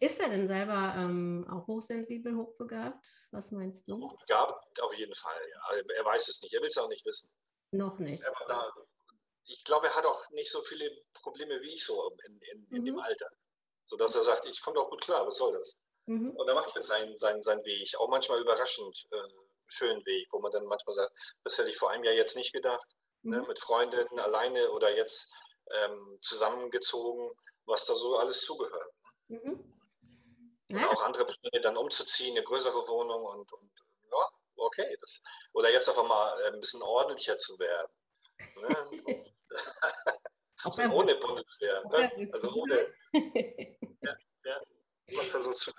Ist 0.00 0.20
er 0.20 0.28
denn 0.28 0.46
selber 0.48 0.94
ähm, 0.96 1.46
auch 1.48 1.66
hochsensibel, 1.66 2.34
hochbegabt? 2.34 3.06
Was 3.30 3.52
meinst 3.52 3.88
du? 3.88 3.96
Hochbegabt 4.00 4.80
auf 4.82 4.94
jeden 4.94 5.14
Fall, 5.14 5.40
ja. 5.50 5.82
Er 5.96 6.04
weiß 6.04 6.28
es 6.28 6.42
nicht, 6.42 6.52
er 6.52 6.60
will 6.60 6.68
es 6.68 6.78
auch 6.78 6.88
nicht 6.88 7.04
wissen. 7.04 7.30
Noch 7.70 7.98
nicht. 7.98 8.22
Da, 8.48 8.72
ich 9.44 9.62
glaube, 9.64 9.86
er 9.86 9.94
hat 9.94 10.04
auch 10.04 10.28
nicht 10.30 10.50
so 10.50 10.60
viele 10.62 10.90
Probleme 11.12 11.60
wie 11.62 11.74
ich 11.74 11.84
so 11.84 12.10
in, 12.26 12.40
in, 12.52 12.66
in 12.70 12.80
mhm. 12.80 12.84
dem 12.86 12.98
Alter. 12.98 13.28
Sodass 13.86 14.16
er 14.16 14.22
sagt, 14.22 14.46
ich 14.46 14.60
komme 14.60 14.76
doch 14.76 14.90
gut 14.90 15.00
klar, 15.00 15.26
was 15.26 15.36
soll 15.36 15.52
das? 15.52 15.76
Mhm. 16.06 16.30
Und 16.30 16.48
er 16.48 16.54
macht 16.54 16.74
jetzt 16.74 16.88
seinen, 16.88 17.16
seinen, 17.16 17.42
seinen 17.42 17.64
Weg, 17.64 17.94
auch 17.98 18.08
manchmal 18.08 18.40
überraschend 18.40 19.06
äh, 19.10 19.18
schönen 19.68 20.04
Weg, 20.06 20.26
wo 20.32 20.40
man 20.40 20.50
dann 20.50 20.64
manchmal 20.64 20.94
sagt, 20.94 21.12
das 21.44 21.58
hätte 21.58 21.70
ich 21.70 21.76
vor 21.76 21.90
einem 21.90 22.04
Jahr 22.04 22.14
jetzt 22.14 22.36
nicht 22.36 22.52
gedacht, 22.52 22.86
ne, 23.22 23.36
mhm. 23.36 23.42
ne, 23.42 23.48
mit 23.48 23.58
Freundinnen 23.58 24.18
alleine 24.18 24.70
oder 24.70 24.94
jetzt 24.94 25.32
ähm, 25.74 26.18
zusammengezogen, 26.20 27.30
was 27.66 27.86
da 27.86 27.94
so 27.94 28.16
alles 28.16 28.42
zugehört. 28.42 28.92
Mhm. 29.28 29.74
Ja. 30.70 30.90
auch 30.90 31.02
andere 31.02 31.24
Pläne 31.24 31.62
dann 31.62 31.78
umzuziehen, 31.78 32.36
eine 32.36 32.44
größere 32.44 32.86
Wohnung 32.88 33.24
und, 33.24 33.50
und 33.52 33.70
ja, 34.10 34.28
okay. 34.56 34.98
Das, 35.00 35.22
oder 35.54 35.72
jetzt 35.72 35.88
auf 35.88 35.98
einmal 35.98 36.40
äh, 36.42 36.52
ein 36.52 36.60
bisschen 36.60 36.82
ordentlicher 36.82 37.38
zu 37.38 37.58
werden. 37.58 37.90
Ne? 38.56 38.68
also 40.62 40.82
ohne 40.92 41.14
Bundeswehr. 41.14 41.82
Ne? 41.88 42.28
Also 42.32 42.52
ohne. 42.52 42.94
ja, 43.14 44.16
ja, 44.44 44.60
was 45.16 45.32
da 45.32 45.40
so 45.40 45.52
zu 45.52 45.72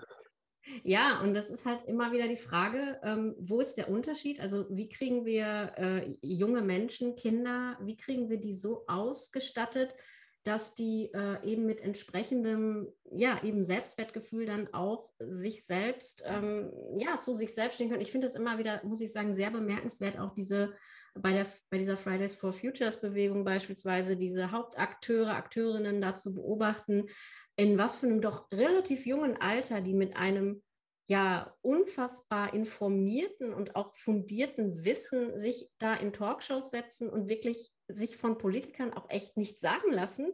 ja, 0.83 1.21
und 1.21 1.33
das 1.33 1.49
ist 1.49 1.65
halt 1.65 1.85
immer 1.85 2.11
wieder 2.11 2.27
die 2.27 2.37
Frage, 2.37 2.99
ähm, 3.03 3.35
wo 3.39 3.59
ist 3.59 3.75
der 3.75 3.89
Unterschied? 3.89 4.39
Also 4.39 4.65
wie 4.69 4.89
kriegen 4.89 5.25
wir 5.25 5.73
äh, 5.77 6.15
junge 6.21 6.61
Menschen, 6.61 7.15
Kinder, 7.15 7.77
wie 7.81 7.97
kriegen 7.97 8.29
wir 8.29 8.37
die 8.37 8.53
so 8.53 8.83
ausgestattet, 8.87 9.95
dass 10.43 10.73
die 10.73 11.11
äh, 11.13 11.45
eben 11.45 11.65
mit 11.65 11.81
entsprechendem, 11.81 12.87
ja, 13.11 13.43
eben 13.43 13.65
Selbstwertgefühl 13.65 14.45
dann 14.45 14.73
auch 14.73 15.09
sich 15.19 15.65
selbst, 15.65 16.23
ähm, 16.25 16.71
ja, 16.97 17.19
zu 17.19 17.33
sich 17.33 17.53
selbst 17.53 17.75
stehen 17.75 17.89
können. 17.89 18.01
Ich 18.01 18.11
finde 18.11 18.27
es 18.27 18.35
immer 18.35 18.57
wieder, 18.57 18.81
muss 18.85 19.01
ich 19.01 19.11
sagen, 19.11 19.33
sehr 19.33 19.51
bemerkenswert, 19.51 20.17
auch 20.17 20.33
diese, 20.33 20.73
bei, 21.21 21.33
der, 21.33 21.47
bei 21.69 21.77
dieser 21.77 21.97
Fridays 21.97 22.33
for 22.33 22.53
Futures 22.53 22.99
Bewegung 22.99 23.43
beispielsweise, 23.43 24.15
diese 24.15 24.51
Hauptakteure, 24.51 25.35
Akteurinnen 25.35 26.01
dazu 26.01 26.33
beobachten, 26.33 27.07
in 27.55 27.77
was 27.77 27.97
für 27.97 28.07
einem 28.07 28.21
doch 28.21 28.47
relativ 28.53 29.05
jungen 29.05 29.37
Alter, 29.41 29.81
die 29.81 29.93
mit 29.93 30.15
einem 30.15 30.61
ja 31.09 31.55
unfassbar 31.61 32.53
informierten 32.53 33.53
und 33.53 33.75
auch 33.75 33.95
fundierten 33.95 34.85
Wissen 34.85 35.39
sich 35.39 35.69
da 35.79 35.95
in 35.95 36.13
Talkshows 36.13 36.69
setzen 36.69 37.09
und 37.09 37.27
wirklich 37.27 37.71
sich 37.87 38.15
von 38.15 38.37
Politikern 38.37 38.93
auch 38.93 39.09
echt 39.09 39.35
nicht 39.35 39.59
sagen 39.59 39.91
lassen, 39.91 40.31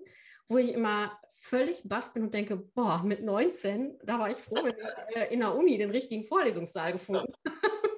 wo 0.49 0.57
ich 0.57 0.73
immer 0.73 1.17
völlig 1.33 1.81
baff 1.85 2.13
bin 2.13 2.23
und 2.23 2.33
denke, 2.33 2.57
boah, 2.57 3.01
mit 3.03 3.23
19, 3.23 3.97
da 4.03 4.19
war 4.19 4.29
ich 4.29 4.37
froh, 4.37 4.63
wenn 4.63 4.75
ich 4.75 5.15
äh, 5.15 5.33
in 5.33 5.39
der 5.39 5.55
Uni 5.55 5.77
den 5.77 5.91
richtigen 5.91 6.23
Vorlesungssaal 6.23 6.91
gefunden 6.91 7.33
habe. 7.45 7.55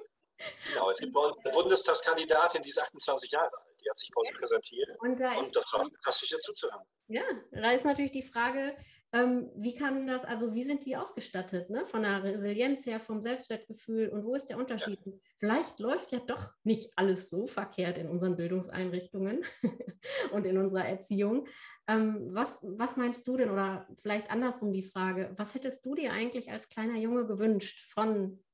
Genau, 0.78 0.90
es 0.90 0.98
gibt 0.98 1.12
bei 1.12 1.20
uns 1.20 1.44
eine 1.44 1.54
Bundestagskandidatin, 1.54 2.62
die 2.62 2.68
ist 2.68 2.78
28 2.80 3.30
Jahre 3.30 3.50
alt. 3.52 3.80
Die 3.84 3.90
hat 3.90 3.98
sich 3.98 4.10
bei 4.14 4.20
uns 4.20 4.30
präsentiert 4.38 4.88
und 5.00 5.20
da 5.20 5.38
und 5.38 5.54
das 5.54 5.64
passt 6.02 6.20
sich 6.20 6.30
ja 6.30 6.38
zuzuhören. 6.38 6.84
Ja, 7.08 7.22
da 7.52 7.72
ist 7.72 7.84
natürlich 7.84 8.10
die 8.10 8.22
Frage, 8.22 8.76
ähm, 9.12 9.50
wie 9.56 9.74
kann 9.74 10.06
das, 10.06 10.24
also 10.24 10.52
wie 10.54 10.62
sind 10.62 10.84
die 10.84 10.96
ausgestattet, 10.96 11.70
ne? 11.70 11.86
von 11.86 12.02
der 12.02 12.22
Resilienz 12.22 12.84
her, 12.84 13.00
vom 13.00 13.22
Selbstwertgefühl 13.22 14.08
und 14.08 14.24
wo 14.24 14.34
ist 14.34 14.46
der 14.46 14.58
Unterschied? 14.58 15.00
Ja. 15.04 15.12
Vielleicht 15.38 15.80
läuft 15.80 16.12
ja 16.12 16.18
doch 16.18 16.50
nicht 16.64 16.90
alles 16.96 17.30
so 17.30 17.46
verkehrt 17.46 17.96
in 17.96 18.08
unseren 18.08 18.36
Bildungseinrichtungen 18.36 19.42
und 20.32 20.44
in 20.44 20.58
unserer 20.58 20.86
Erziehung. 20.86 21.46
Ähm, 21.86 22.28
was, 22.32 22.58
was 22.62 22.96
meinst 22.96 23.26
du 23.26 23.36
denn, 23.36 23.50
oder 23.50 23.88
vielleicht 24.02 24.30
andersrum 24.30 24.72
die 24.72 24.82
Frage, 24.82 25.32
was 25.36 25.54
hättest 25.54 25.86
du 25.86 25.94
dir 25.94 26.12
eigentlich 26.12 26.50
als 26.50 26.68
kleiner 26.68 26.98
Junge 26.98 27.26
gewünscht 27.26 27.90
von 27.90 28.44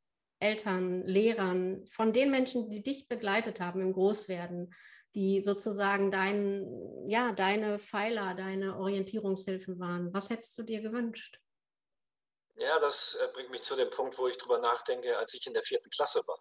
Eltern, 0.45 1.07
Lehrern, 1.07 1.85
von 1.87 2.13
den 2.13 2.31
Menschen, 2.31 2.71
die 2.71 2.83
dich 2.83 3.09
begleitet 3.09 3.61
haben 3.61 3.81
im 3.81 3.93
Großwerden? 3.93 4.75
die 5.15 5.41
sozusagen 5.41 6.11
dein, 6.11 7.09
ja, 7.09 7.33
deine 7.33 7.79
Pfeiler, 7.79 8.35
deine 8.35 8.77
Orientierungshilfen 8.77 9.79
waren. 9.79 10.13
Was 10.13 10.29
hättest 10.29 10.59
du 10.59 10.65
dir 10.65 10.81
gewünscht? 10.81 11.39
Ja, 12.57 12.79
das 12.81 13.15
äh, 13.15 13.29
bringt 13.33 13.51
mich 13.51 13.63
zu 13.63 13.77
dem 13.77 13.91
Punkt, 13.91 14.19
wo 14.19 14.27
ich 14.29 14.39
drüber 14.39 14.59
nachdenke, 14.59 15.17
als 15.17 15.35
ich 15.35 15.47
in 15.47 15.55
der 15.55 15.63
vierten 15.63 15.91
Klasse 15.91 16.23
war. 16.27 16.39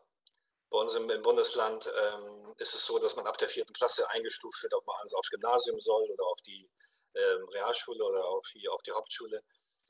Bei 0.70 0.80
uns 0.80 0.96
im, 0.96 1.08
Bundesland 1.22 1.92
ähm, 1.96 2.54
ist 2.58 2.74
es 2.74 2.86
so, 2.86 2.98
dass 2.98 3.16
man 3.16 3.28
ab 3.28 3.38
der 3.38 3.48
vierten 3.48 3.74
Klasse 3.74 4.10
eingestuft 4.10 4.64
wird, 4.64 4.74
ob 4.74 4.86
man 4.88 4.96
also 5.02 5.16
aufs 5.18 5.30
Gymnasium 5.30 5.80
soll 5.80 6.04
oder 6.10 6.26
auf 6.26 6.42
die 6.42 6.68
ähm, 7.16 7.48
Realschule 7.50 8.04
oder 8.04 8.26
auf 8.26 8.48
die, 8.56 8.68
auf 8.68 8.82
die 8.82 8.92
Hauptschule. 8.92 9.44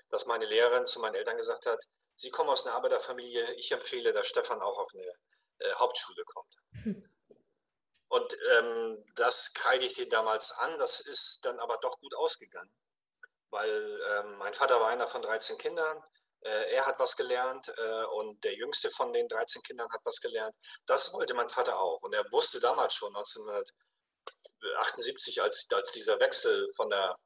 Dass 0.10 0.26
meine 0.26 0.45
Lehrerin 0.45 0.86
zu 0.86 0.99
meinen 0.99 1.15
Eltern 1.15 1.38
gesagt 1.38 1.65
hat, 1.65 1.82
Sie 2.24 2.32
kommen 2.32 2.50
aus 2.50 2.66
einer 2.66 2.76
Arbeiterfamilie, 2.76 3.54
ich 3.56 3.74
empfehle, 3.74 4.14
dass 4.14 4.28
Stefan 4.28 4.62
auch 4.62 4.80
auf 4.80 4.94
eine 4.94 5.14
äh, 5.60 5.74
Hauptschule 5.76 6.24
kommt. 6.24 6.56
Hm. 6.84 7.04
Und 8.08 8.38
ähm, 8.50 9.04
das 9.16 9.54
kreide 9.54 9.84
ich 9.84 9.96
dir 9.96 10.08
damals 10.08 10.54
an. 10.54 10.80
Das 10.80 11.02
ist 11.02 11.44
dann 11.44 11.60
aber 11.60 11.80
doch 11.80 12.00
gut 12.00 12.16
ausgegangen, 12.16 12.74
weil 13.50 14.02
ähm, 14.14 14.38
mein 14.38 14.54
Vater 14.54 14.80
war 14.80 14.88
einer 14.88 15.06
von 15.06 15.22
13 15.22 15.58
Kindern. 15.58 16.02
Äh, 16.40 16.76
er 16.76 16.86
hat 16.86 16.98
was 16.98 17.18
gelernt 17.18 17.68
äh, 17.78 18.06
und 18.06 18.42
der 18.46 18.56
jüngste 18.56 18.90
von 18.90 19.12
den 19.12 19.28
13 19.28 19.62
Kindern 19.62 19.92
hat 19.92 20.00
was 20.06 20.22
gelernt. 20.22 20.56
Das 20.86 21.14
wollte 21.14 21.34
mein 21.34 21.50
Vater 21.50 21.78
auch. 21.78 22.02
Und 22.04 22.14
er 22.14 22.24
wusste 22.32 22.62
damals 22.62 22.94
schon, 22.94 23.14
1978, 23.14 25.42
als, 25.42 25.68
als 25.74 25.92
dieser 25.92 26.22
Wechsel 26.22 26.72
von 26.78 26.90
der 26.90 27.18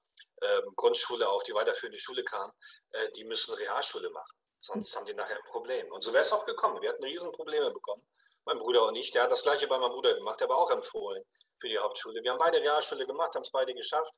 ähm, 0.41 0.73
Grundschule 0.75 1.29
auf 1.29 1.43
die 1.43 1.53
weiterführende 1.53 1.99
Schule 1.99 2.23
kam, 2.23 2.51
äh, 2.93 3.11
die 3.11 3.25
müssen 3.25 3.53
Realschule 3.53 4.09
machen. 4.09 4.37
Sonst 4.59 4.95
haben 4.95 5.05
die 5.05 5.13
nachher 5.13 5.37
ein 5.37 5.43
Problem. 5.45 5.91
Und 5.91 6.03
so 6.03 6.11
wäre 6.13 6.21
es 6.21 6.33
auch 6.33 6.45
gekommen. 6.45 6.81
Wir 6.81 6.89
hatten 6.89 7.03
Riesenprobleme 7.03 7.71
bekommen 7.71 8.07
mein 8.47 8.59
Bruder 8.59 8.85
und 8.87 8.95
ich, 8.95 9.11
der 9.11 9.23
hat 9.23 9.31
das 9.31 9.43
gleiche 9.43 9.67
bei 9.67 9.77
meinem 9.77 9.91
Bruder 9.91 10.15
gemacht, 10.15 10.39
der 10.39 10.47
war 10.47 10.57
auch 10.57 10.71
empfohlen 10.71 11.21
für 11.59 11.67
die 11.67 11.77
Hauptschule. 11.77 12.23
Wir 12.23 12.31
haben 12.31 12.39
beide 12.39 12.59
Realschule 12.61 13.05
gemacht, 13.05 13.35
haben 13.35 13.41
es 13.41 13.51
beide 13.51 13.73
geschafft, 13.73 14.11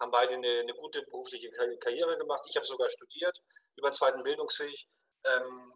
haben 0.00 0.10
beide 0.10 0.34
eine, 0.34 0.60
eine 0.60 0.74
gute 0.74 1.02
berufliche 1.02 1.50
Karriere 1.78 2.16
gemacht. 2.16 2.42
Ich 2.48 2.56
habe 2.56 2.66
sogar 2.66 2.88
studiert 2.88 3.38
über 3.76 3.90
den 3.90 3.94
zweiten 3.94 4.22
Bildungsweg. 4.22 4.74
Ähm, 5.24 5.72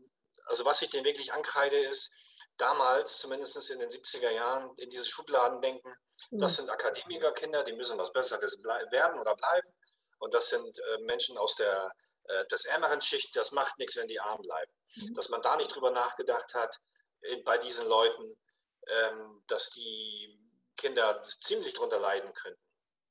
Also 0.47 0.65
was 0.65 0.83
ich 0.83 0.91
denen 0.91 1.05
wirklich 1.05 1.33
ankreide, 1.33 1.77
ist, 1.77 2.11
damals, 2.57 3.19
zumindest 3.19 3.71
in 3.71 3.79
den 3.79 3.91
70er 3.91 4.31
Jahren, 4.31 4.75
in 4.79 4.91
diese 4.91 5.07
Schubladen 5.07 5.61
denken, 5.61 5.95
das 6.31 6.57
sind 6.57 6.71
Akademikerkinder, 6.71 7.65
die 7.65 7.73
müssen 7.73 7.99
was 7.99 8.13
Besseres 8.13 8.63
werden 8.63 9.21
oder 9.21 9.35
bleiben. 9.35 9.69
Und 10.19 10.35
das 10.35 10.49
sind 10.49 10.79
äh, 10.79 10.99
Menschen 11.03 11.37
aus 11.39 11.57
der 11.57 11.93
des 12.51 12.65
ärmeren 12.65 13.01
Schicht, 13.01 13.35
das 13.37 13.53
macht 13.53 13.79
nichts, 13.79 13.97
wenn 13.97 14.09
die 14.09 14.21
arm 14.21 14.41
bleiben. 14.43 14.73
Mhm. 14.97 15.15
Dass 15.15 15.29
man 15.29 15.43
da 15.43 15.57
nicht 15.57 15.75
drüber 15.75 15.91
nachgedacht 15.91 16.55
hat, 16.55 16.79
bei 17.45 17.59
diesen 17.59 17.87
Leuten, 17.87 18.37
ähm, 18.87 19.43
dass 19.47 19.71
die 19.71 20.39
Kinder 20.77 21.23
ziemlich 21.23 21.75
drunter 21.75 21.99
leiden 21.99 22.33
könnten. 22.33 22.63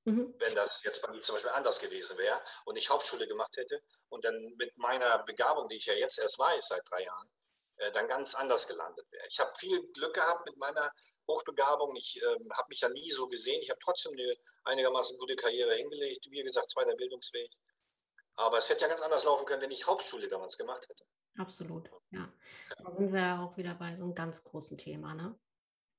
Mhm. 0.05 0.33
Wenn 0.39 0.55
das 0.55 0.81
jetzt 0.83 1.01
bei 1.01 1.11
mir 1.11 1.21
zum 1.21 1.35
Beispiel 1.35 1.51
anders 1.51 1.79
gewesen 1.79 2.17
wäre 2.17 2.41
und 2.65 2.75
ich 2.77 2.89
Hauptschule 2.89 3.27
gemacht 3.27 3.55
hätte 3.57 3.81
und 4.09 4.25
dann 4.25 4.53
mit 4.57 4.77
meiner 4.77 5.19
Begabung, 5.23 5.67
die 5.69 5.77
ich 5.77 5.85
ja 5.85 5.93
jetzt 5.93 6.19
erst 6.19 6.39
weiß, 6.39 6.67
seit 6.67 6.81
drei 6.89 7.03
Jahren, 7.03 7.29
äh, 7.77 7.91
dann 7.91 8.07
ganz 8.07 8.33
anders 8.35 8.67
gelandet 8.67 9.05
wäre. 9.11 9.25
Ich 9.29 9.39
habe 9.39 9.51
viel 9.57 9.81
Glück 9.93 10.15
gehabt 10.15 10.45
mit 10.45 10.57
meiner 10.57 10.91
Hochbegabung. 11.27 11.95
Ich 11.95 12.21
äh, 12.21 12.25
habe 12.25 12.69
mich 12.69 12.81
ja 12.81 12.89
nie 12.89 13.11
so 13.11 13.27
gesehen. 13.27 13.61
Ich 13.61 13.69
habe 13.69 13.79
trotzdem 13.83 14.13
eine 14.13 14.33
einigermaßen 14.63 15.17
gute 15.19 15.35
Karriere 15.35 15.75
hingelegt. 15.75 16.25
Wie 16.29 16.43
gesagt, 16.43 16.71
zweiter 16.71 16.95
Bildungsweg. 16.95 17.51
Aber 18.39 18.57
es 18.57 18.69
hätte 18.69 18.83
ja 18.83 18.87
ganz 18.87 19.01
anders 19.01 19.25
laufen 19.25 19.45
können, 19.45 19.61
wenn 19.61 19.71
ich 19.71 19.85
Hauptschule 19.85 20.29
damals 20.29 20.57
gemacht 20.57 20.87
hätte. 20.87 21.03
Absolut, 21.37 21.91
ja. 22.11 22.31
Da 22.81 22.91
sind 22.91 23.11
wir 23.11 23.19
ja 23.19 23.43
auch 23.43 23.57
wieder 23.57 23.75
bei 23.75 23.93
so 23.97 24.03
einem 24.03 24.15
ganz 24.15 24.43
großen 24.43 24.77
Thema, 24.77 25.13
ne? 25.13 25.37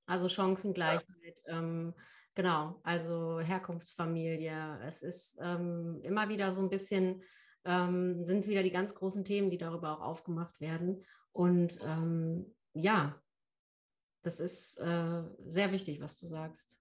Also 0.06 0.26
Chancengleichheit, 0.26 1.36
ja. 1.46 1.58
ähm, 1.58 1.94
genau, 2.34 2.80
also 2.82 3.40
Herkunftsfamilie. 3.40 4.80
Es 4.86 5.02
ist 5.02 5.36
ähm, 5.42 6.00
immer 6.02 6.30
wieder 6.30 6.50
so 6.52 6.62
ein 6.62 6.70
bisschen, 6.70 7.22
ähm, 7.66 8.24
sind 8.24 8.46
wieder 8.46 8.62
die 8.62 8.72
ganz 8.72 8.94
großen 8.94 9.22
Themen, 9.22 9.50
die 9.50 9.58
darüber 9.58 9.92
auch 9.92 10.00
aufgemacht 10.00 10.58
werden. 10.60 11.06
Und 11.32 11.78
ähm, 11.82 12.56
ja, 12.72 13.22
das 14.22 14.40
ist 14.40 14.78
äh, 14.78 15.22
sehr 15.46 15.72
wichtig, 15.72 16.00
was 16.00 16.18
du 16.18 16.24
sagst. 16.24 16.78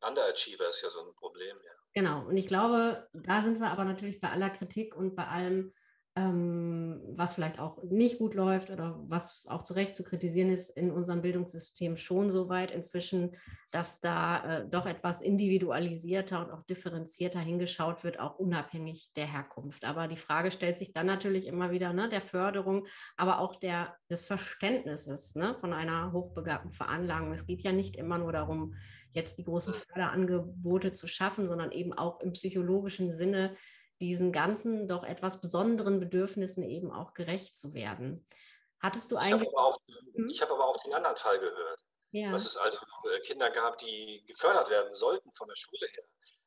Underachiever 0.00 0.68
ist 0.68 0.82
ja 0.82 0.90
so 0.90 1.06
ein 1.06 1.14
Problem, 1.14 1.56
ja. 1.64 1.79
Genau, 1.92 2.26
und 2.28 2.36
ich 2.36 2.46
glaube, 2.46 3.08
da 3.12 3.42
sind 3.42 3.58
wir 3.58 3.68
aber 3.68 3.84
natürlich 3.84 4.20
bei 4.20 4.30
aller 4.30 4.50
Kritik 4.50 4.94
und 4.94 5.16
bei 5.16 5.26
allem, 5.26 5.72
ähm, 6.16 7.00
was 7.16 7.34
vielleicht 7.34 7.58
auch 7.58 7.82
nicht 7.82 8.18
gut 8.18 8.34
läuft 8.34 8.70
oder 8.70 9.00
was 9.08 9.44
auch 9.48 9.64
zu 9.64 9.74
Recht 9.74 9.96
zu 9.96 10.04
kritisieren 10.04 10.50
ist, 10.50 10.70
in 10.70 10.92
unserem 10.92 11.22
Bildungssystem 11.22 11.96
schon 11.96 12.30
so 12.30 12.48
weit 12.48 12.70
inzwischen, 12.70 13.32
dass 13.72 13.98
da 14.00 14.58
äh, 14.58 14.68
doch 14.68 14.86
etwas 14.86 15.20
individualisierter 15.20 16.44
und 16.44 16.52
auch 16.52 16.62
differenzierter 16.62 17.40
hingeschaut 17.40 18.04
wird, 18.04 18.20
auch 18.20 18.38
unabhängig 18.38 19.12
der 19.14 19.26
Herkunft. 19.26 19.84
Aber 19.84 20.06
die 20.06 20.16
Frage 20.16 20.52
stellt 20.52 20.76
sich 20.76 20.92
dann 20.92 21.06
natürlich 21.06 21.46
immer 21.46 21.72
wieder 21.72 21.92
ne, 21.92 22.08
der 22.08 22.20
Förderung, 22.20 22.86
aber 23.16 23.40
auch 23.40 23.56
der, 23.56 23.96
des 24.08 24.24
Verständnisses 24.24 25.34
ne, 25.34 25.56
von 25.60 25.72
einer 25.72 26.12
hochbegabten 26.12 26.70
Veranlagung. 26.70 27.32
Es 27.32 27.46
geht 27.46 27.62
ja 27.62 27.72
nicht 27.72 27.96
immer 27.96 28.18
nur 28.18 28.32
darum, 28.32 28.74
jetzt 29.12 29.38
die 29.38 29.44
großen 29.44 29.74
Förderangebote 29.74 30.92
zu 30.92 31.06
schaffen, 31.06 31.46
sondern 31.46 31.72
eben 31.72 31.92
auch 31.92 32.20
im 32.20 32.32
psychologischen 32.32 33.12
Sinne 33.12 33.56
diesen 34.00 34.32
ganzen 34.32 34.88
doch 34.88 35.04
etwas 35.04 35.40
besonderen 35.40 36.00
Bedürfnissen 36.00 36.62
eben 36.62 36.90
auch 36.90 37.12
gerecht 37.12 37.56
zu 37.56 37.74
werden. 37.74 38.26
Hattest 38.80 39.12
du 39.12 39.16
eigentlich. 39.16 39.48
Ich 39.48 39.56
habe 39.56 39.58
aber, 39.58 39.78
hm? 40.14 40.32
hab 40.40 40.50
aber, 40.50 40.66
auch 40.66 40.82
den 40.82 40.94
anderen 40.94 41.16
Fall 41.16 41.38
gehört. 41.38 41.80
Ja. 42.12 42.32
Dass 42.32 42.46
es 42.46 42.56
also 42.56 42.78
äh, 43.12 43.20
Kinder 43.20 43.50
gab, 43.50 43.78
die 43.78 44.24
gefördert 44.26 44.70
werden 44.70 44.92
sollten 44.92 45.30
von 45.32 45.48
der 45.48 45.56
Schule 45.56 45.86
her. 45.92 46.04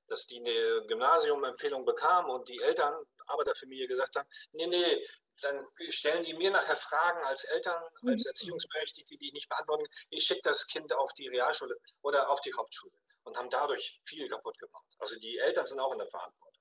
Dass 0.08 0.28
die 0.28 0.40
eine 0.40 0.88
Gymnasiumempfehlung 0.88 1.86
bekamen 1.86 2.32
und 2.32 2.50
die 2.50 2.60
Eltern, 2.60 2.94
Arbeiterfamilie 3.28 3.88
gesagt 3.88 4.18
haben, 4.18 4.28
nee, 4.52 4.68
nee, 4.68 5.06
dann 5.44 5.68
stellen 5.90 6.24
die 6.24 6.34
mir 6.34 6.52
nachher 6.52 6.76
Fragen 6.76 7.24
als 7.26 7.44
Eltern, 7.46 7.84
als 8.06 8.24
mhm. 8.24 8.30
Erziehungsberechtigte, 8.30 9.18
die 9.18 9.28
ich 9.28 9.34
nicht 9.34 9.50
beantworten. 9.50 9.86
Ich 10.10 10.26
schicke 10.26 10.42
das 10.44 10.68
Kind 10.68 10.94
auf 10.94 11.14
die 11.14 11.28
Realschule 11.28 11.78
oder 12.02 12.30
auf 12.30 12.42
die 12.42 12.54
Hauptschule 12.54 12.94
und 13.24 13.38
haben 13.38 13.50
dadurch 13.50 14.00
viel 14.04 14.28
kaputt 14.28 14.58
gemacht. 14.60 14.86
Also 15.00 15.20
die 15.20 15.38
Eltern 15.38 15.66
sind 15.66 15.80
auch 15.80 15.92
in 15.92 16.00
der 16.00 16.08
Verantwortung. 16.08 16.53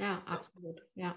Ja, 0.00 0.22
absolut. 0.24 0.82
Ja. 0.94 1.14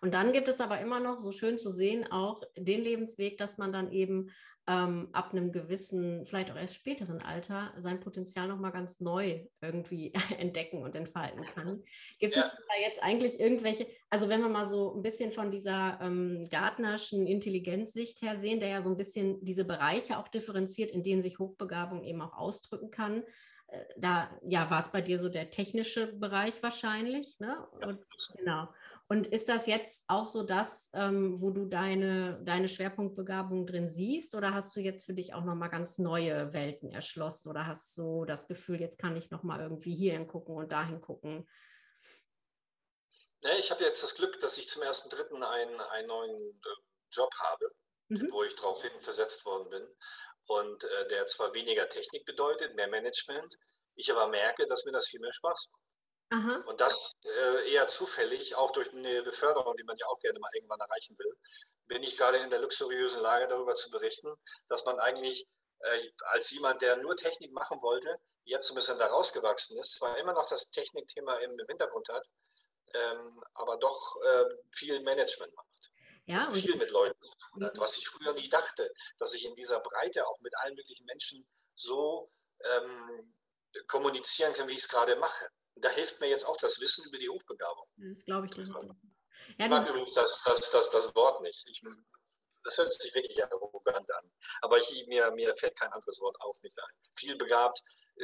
Und 0.00 0.12
dann 0.12 0.32
gibt 0.32 0.48
es 0.48 0.60
aber 0.60 0.80
immer 0.80 0.98
noch, 0.98 1.20
so 1.20 1.30
schön 1.30 1.56
zu 1.56 1.70
sehen, 1.70 2.10
auch 2.10 2.42
den 2.56 2.82
Lebensweg, 2.82 3.38
dass 3.38 3.58
man 3.58 3.72
dann 3.72 3.92
eben 3.92 4.28
ähm, 4.66 5.08
ab 5.12 5.32
einem 5.32 5.52
gewissen, 5.52 6.26
vielleicht 6.26 6.50
auch 6.50 6.56
erst 6.56 6.74
späteren 6.74 7.20
Alter 7.22 7.72
sein 7.76 8.00
Potenzial 8.00 8.48
nochmal 8.48 8.72
ganz 8.72 8.98
neu 8.98 9.46
irgendwie 9.60 10.12
entdecken 10.38 10.82
und 10.82 10.96
entfalten 10.96 11.44
kann. 11.54 11.84
Gibt 12.18 12.34
ja. 12.34 12.42
es 12.42 12.48
da 12.48 12.82
jetzt 12.82 13.00
eigentlich 13.02 13.38
irgendwelche, 13.38 13.86
also 14.10 14.28
wenn 14.28 14.40
wir 14.40 14.48
mal 14.48 14.66
so 14.66 14.96
ein 14.96 15.02
bisschen 15.02 15.30
von 15.30 15.52
dieser 15.52 16.00
ähm, 16.00 16.44
Gartnerschen 16.50 17.28
Intelligenzsicht 17.28 18.20
her 18.22 18.36
sehen, 18.36 18.58
der 18.58 18.70
ja 18.70 18.82
so 18.82 18.90
ein 18.90 18.96
bisschen 18.96 19.44
diese 19.44 19.64
Bereiche 19.64 20.18
auch 20.18 20.26
differenziert, 20.26 20.90
in 20.90 21.04
denen 21.04 21.22
sich 21.22 21.38
Hochbegabung 21.38 22.02
eben 22.02 22.20
auch 22.20 22.32
ausdrücken 22.32 22.90
kann, 22.90 23.22
da 23.96 24.30
ja, 24.42 24.70
war 24.70 24.80
es 24.80 24.90
bei 24.90 25.00
dir 25.00 25.18
so 25.18 25.28
der 25.28 25.50
technische 25.50 26.06
Bereich 26.06 26.62
wahrscheinlich, 26.62 27.38
ne? 27.40 27.66
Und, 27.80 28.04
genau. 28.36 28.68
Und 29.08 29.26
ist 29.26 29.48
das 29.48 29.66
jetzt 29.66 30.04
auch 30.08 30.26
so 30.26 30.42
das, 30.42 30.90
ähm, 30.94 31.40
wo 31.40 31.50
du 31.50 31.66
deine, 31.66 32.40
deine 32.44 32.68
Schwerpunktbegabung 32.68 33.66
drin 33.66 33.88
siehst, 33.88 34.34
oder 34.34 34.54
hast 34.54 34.76
du 34.76 34.80
jetzt 34.80 35.06
für 35.06 35.14
dich 35.14 35.34
auch 35.34 35.44
nochmal 35.44 35.70
ganz 35.70 35.98
neue 35.98 36.52
Welten 36.52 36.90
erschlossen 36.90 37.48
oder 37.48 37.66
hast 37.66 37.96
du 37.96 38.24
das 38.24 38.46
Gefühl, 38.46 38.80
jetzt 38.80 38.98
kann 38.98 39.16
ich 39.16 39.30
nochmal 39.30 39.60
irgendwie 39.60 39.94
hier 39.94 40.12
hingucken 40.12 40.54
und 40.56 40.70
dahin 40.70 41.00
gucken? 41.00 41.48
Nee, 43.42 43.58
ich 43.58 43.70
habe 43.70 43.84
jetzt 43.84 44.02
das 44.02 44.14
Glück, 44.14 44.38
dass 44.38 44.56
ich 44.58 44.68
zum 44.68 44.82
ersten 44.82 45.10
Dritten 45.10 45.42
einen, 45.42 45.80
einen 45.80 46.08
neuen 46.08 46.34
äh, 46.34 46.80
Job 47.10 47.30
habe, 47.34 47.74
mhm. 48.08 48.28
wo 48.30 48.42
ich 48.42 48.54
daraufhin 48.56 48.92
versetzt 49.00 49.44
worden 49.44 49.68
bin 49.70 49.86
und 50.46 50.84
äh, 50.84 51.08
der 51.08 51.26
zwar 51.26 51.54
weniger 51.54 51.88
Technik 51.88 52.24
bedeutet, 52.24 52.74
mehr 52.74 52.88
Management, 52.88 53.54
ich 53.96 54.10
aber 54.10 54.28
merke, 54.28 54.66
dass 54.66 54.84
mir 54.84 54.92
das 54.92 55.08
viel 55.08 55.20
mehr 55.20 55.32
Spaß 55.32 55.68
macht. 55.70 55.82
Aha. 56.30 56.64
Und 56.66 56.80
das 56.80 57.12
äh, 57.24 57.72
eher 57.72 57.86
zufällig, 57.86 58.56
auch 58.56 58.72
durch 58.72 58.92
eine 58.92 59.22
Beförderung, 59.22 59.76
die 59.76 59.84
man 59.84 59.96
ja 59.96 60.06
auch 60.06 60.18
gerne 60.18 60.38
mal 60.38 60.50
irgendwann 60.54 60.80
erreichen 60.80 61.16
will, 61.18 61.36
bin 61.86 62.02
ich 62.02 62.16
gerade 62.16 62.38
in 62.38 62.50
der 62.50 62.60
luxuriösen 62.60 63.20
Lage, 63.20 63.46
darüber 63.46 63.74
zu 63.74 63.90
berichten, 63.90 64.34
dass 64.68 64.84
man 64.84 64.98
eigentlich 64.98 65.46
äh, 65.80 66.10
als 66.32 66.50
jemand, 66.50 66.82
der 66.82 66.96
nur 66.96 67.16
Technik 67.16 67.52
machen 67.52 67.80
wollte, 67.82 68.16
jetzt 68.44 68.70
ein 68.70 68.74
bisschen 68.74 68.98
da 68.98 69.06
rausgewachsen 69.06 69.78
ist, 69.78 69.94
zwar 69.94 70.16
immer 70.18 70.32
noch 70.32 70.46
das 70.46 70.70
Technikthema 70.70 71.36
im, 71.36 71.58
Hintergrund 71.68 72.08
hat, 72.08 72.26
ähm, 72.94 73.42
aber 73.54 73.76
doch 73.76 74.16
äh, 74.22 74.44
viel 74.72 75.00
Management 75.00 75.54
macht. 75.54 75.68
Ja, 76.26 76.46
und 76.48 76.54
viel 76.54 76.76
mit 76.76 76.90
Leuten 76.90 77.20
zu 77.20 77.30
tun 77.30 77.64
hat, 77.64 77.76
was 77.76 77.98
ich 77.98 78.08
früher 78.08 78.32
nie 78.32 78.48
dachte, 78.48 78.90
dass 79.18 79.34
ich 79.34 79.44
in 79.44 79.54
dieser 79.54 79.80
Breite 79.80 80.26
auch 80.26 80.40
mit 80.40 80.56
allen 80.58 80.74
möglichen 80.74 81.04
Menschen 81.04 81.46
so 81.74 82.30
ähm, 82.60 83.34
kommunizieren 83.86 84.54
kann, 84.54 84.68
wie 84.68 84.72
ich 84.72 84.78
es 84.78 84.88
gerade 84.88 85.16
mache. 85.16 85.48
Und 85.74 85.84
da 85.84 85.90
hilft 85.90 86.20
mir 86.20 86.28
jetzt 86.28 86.44
auch 86.44 86.56
das 86.56 86.80
Wissen 86.80 87.04
über 87.08 87.18
die 87.18 87.28
Hochbegabung. 87.28 87.86
Das 87.96 88.24
glaube 88.24 88.46
ich 88.46 88.52
dir. 88.52 88.64
Ja, 89.58 89.66
ich 89.66 89.68
mag 89.68 89.88
übrigens 89.88 90.14
das, 90.14 90.42
das, 90.44 90.70
das, 90.70 90.90
das 90.90 91.14
Wort 91.14 91.42
nicht. 91.42 91.66
Ich, 91.68 91.82
das 92.62 92.78
hört 92.78 92.92
sich 92.94 93.14
wirklich 93.14 93.42
arrogant 93.44 94.10
an. 94.12 94.30
Aber 94.62 94.78
ich, 94.78 95.06
mir, 95.06 95.30
mir 95.32 95.54
fällt 95.54 95.76
kein 95.78 95.92
anderes 95.92 96.20
Wort 96.20 96.40
auch 96.40 96.54
nicht 96.62 96.78
ein. 96.80 96.94
Viel 97.14 97.36
begabt 97.36 97.82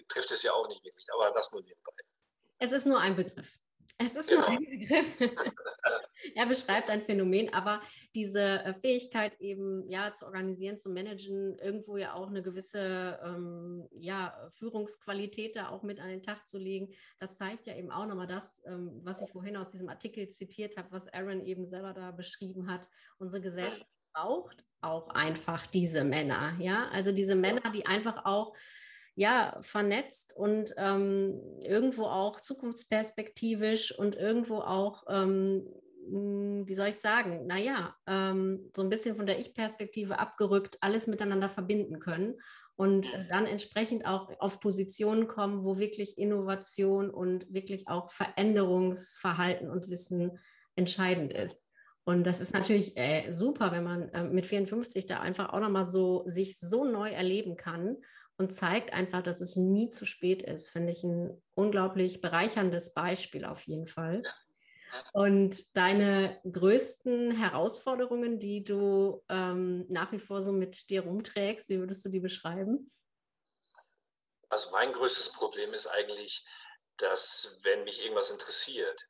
trifft 0.08 0.30
es 0.30 0.42
ja 0.42 0.52
auch 0.52 0.68
nicht 0.68 0.84
wirklich, 0.84 1.06
aber 1.12 1.30
das 1.32 1.52
nur 1.52 1.62
nebenbei. 1.62 1.92
Es 2.58 2.72
ist 2.72 2.86
nur 2.86 3.00
ein 3.00 3.16
Begriff. 3.16 3.58
Es 4.00 4.16
ist 4.16 4.30
nur 4.30 4.48
ein 4.48 4.58
Begriff. 4.58 5.16
er 6.34 6.46
beschreibt 6.46 6.90
ein 6.90 7.02
Phänomen, 7.02 7.52
aber 7.52 7.80
diese 8.14 8.40
äh, 8.40 8.72
Fähigkeit 8.72 9.38
eben 9.40 9.88
ja 9.90 10.12
zu 10.14 10.24
organisieren, 10.24 10.78
zu 10.78 10.90
managen, 10.90 11.58
irgendwo 11.58 11.98
ja 11.98 12.14
auch 12.14 12.28
eine 12.28 12.42
gewisse 12.42 13.20
ähm, 13.22 13.86
ja, 13.92 14.34
Führungsqualität 14.58 15.56
da 15.56 15.68
auch 15.68 15.82
mit 15.82 16.00
an 16.00 16.08
den 16.08 16.22
Tag 16.22 16.48
zu 16.48 16.58
legen, 16.58 16.94
das 17.18 17.36
zeigt 17.36 17.66
ja 17.66 17.76
eben 17.76 17.90
auch 17.90 18.06
nochmal 18.06 18.26
das, 18.26 18.62
ähm, 18.66 19.00
was 19.04 19.20
ich 19.20 19.30
vorhin 19.30 19.56
aus 19.56 19.68
diesem 19.68 19.90
Artikel 19.90 20.28
zitiert 20.28 20.78
habe, 20.78 20.90
was 20.92 21.12
Aaron 21.12 21.44
eben 21.44 21.66
selber 21.66 21.92
da 21.92 22.10
beschrieben 22.10 22.70
hat. 22.70 22.88
Unsere 23.18 23.42
Gesellschaft 23.42 23.86
braucht 24.14 24.64
auch 24.80 25.10
einfach 25.10 25.66
diese 25.66 26.04
Männer, 26.04 26.56
ja, 26.58 26.88
also 26.88 27.12
diese 27.12 27.34
Männer, 27.34 27.70
die 27.70 27.84
einfach 27.86 28.24
auch 28.24 28.54
ja, 29.20 29.58
vernetzt 29.60 30.34
und 30.34 30.72
ähm, 30.78 31.42
irgendwo 31.62 32.04
auch 32.04 32.40
zukunftsperspektivisch 32.40 33.92
und 33.98 34.16
irgendwo 34.16 34.60
auch, 34.60 35.04
ähm, 35.10 35.68
hm, 36.08 36.66
wie 36.66 36.72
soll 36.72 36.88
ich 36.88 36.96
sagen, 36.96 37.46
naja, 37.46 37.94
ähm, 38.06 38.70
so 38.74 38.80
ein 38.80 38.88
bisschen 38.88 39.16
von 39.16 39.26
der 39.26 39.38
Ich-Perspektive 39.38 40.18
abgerückt, 40.18 40.78
alles 40.80 41.06
miteinander 41.06 41.50
verbinden 41.50 41.98
können 41.98 42.40
und 42.76 43.12
äh, 43.12 43.26
dann 43.28 43.44
entsprechend 43.44 44.06
auch 44.06 44.30
auf 44.40 44.58
Positionen 44.58 45.28
kommen, 45.28 45.64
wo 45.64 45.78
wirklich 45.78 46.16
Innovation 46.16 47.10
und 47.10 47.44
wirklich 47.52 47.88
auch 47.88 48.10
Veränderungsverhalten 48.10 49.68
und 49.68 49.90
Wissen 49.90 50.38
entscheidend 50.76 51.34
ist. 51.34 51.69
Und 52.04 52.24
das 52.24 52.40
ist 52.40 52.54
natürlich 52.54 52.96
äh, 52.96 53.30
super, 53.30 53.72
wenn 53.72 53.84
man 53.84 54.08
äh, 54.10 54.24
mit 54.24 54.46
54 54.46 55.06
da 55.06 55.20
einfach 55.20 55.50
auch 55.52 55.60
nochmal 55.60 55.84
so 55.84 56.22
sich 56.26 56.58
so 56.58 56.84
neu 56.84 57.10
erleben 57.10 57.56
kann 57.56 57.98
und 58.36 58.52
zeigt 58.52 58.92
einfach, 58.92 59.22
dass 59.22 59.40
es 59.40 59.56
nie 59.56 59.90
zu 59.90 60.06
spät 60.06 60.42
ist. 60.42 60.70
Finde 60.70 60.92
ich 60.92 61.04
ein 61.04 61.42
unglaublich 61.54 62.20
bereicherndes 62.20 62.94
Beispiel 62.94 63.44
auf 63.44 63.66
jeden 63.66 63.86
Fall. 63.86 64.22
Und 65.12 65.76
deine 65.76 66.40
größten 66.50 67.32
Herausforderungen, 67.32 68.38
die 68.38 68.64
du 68.64 69.22
ähm, 69.28 69.86
nach 69.88 70.10
wie 70.12 70.18
vor 70.18 70.40
so 70.40 70.52
mit 70.52 70.90
dir 70.90 71.02
rumträgst, 71.02 71.68
wie 71.68 71.78
würdest 71.78 72.04
du 72.04 72.08
die 72.08 72.20
beschreiben? 72.20 72.90
Also 74.48 74.70
mein 74.72 74.92
größtes 74.92 75.32
Problem 75.32 75.72
ist 75.74 75.86
eigentlich, 75.86 76.44
dass 76.96 77.60
wenn 77.62 77.84
mich 77.84 78.02
irgendwas 78.02 78.30
interessiert, 78.30 79.06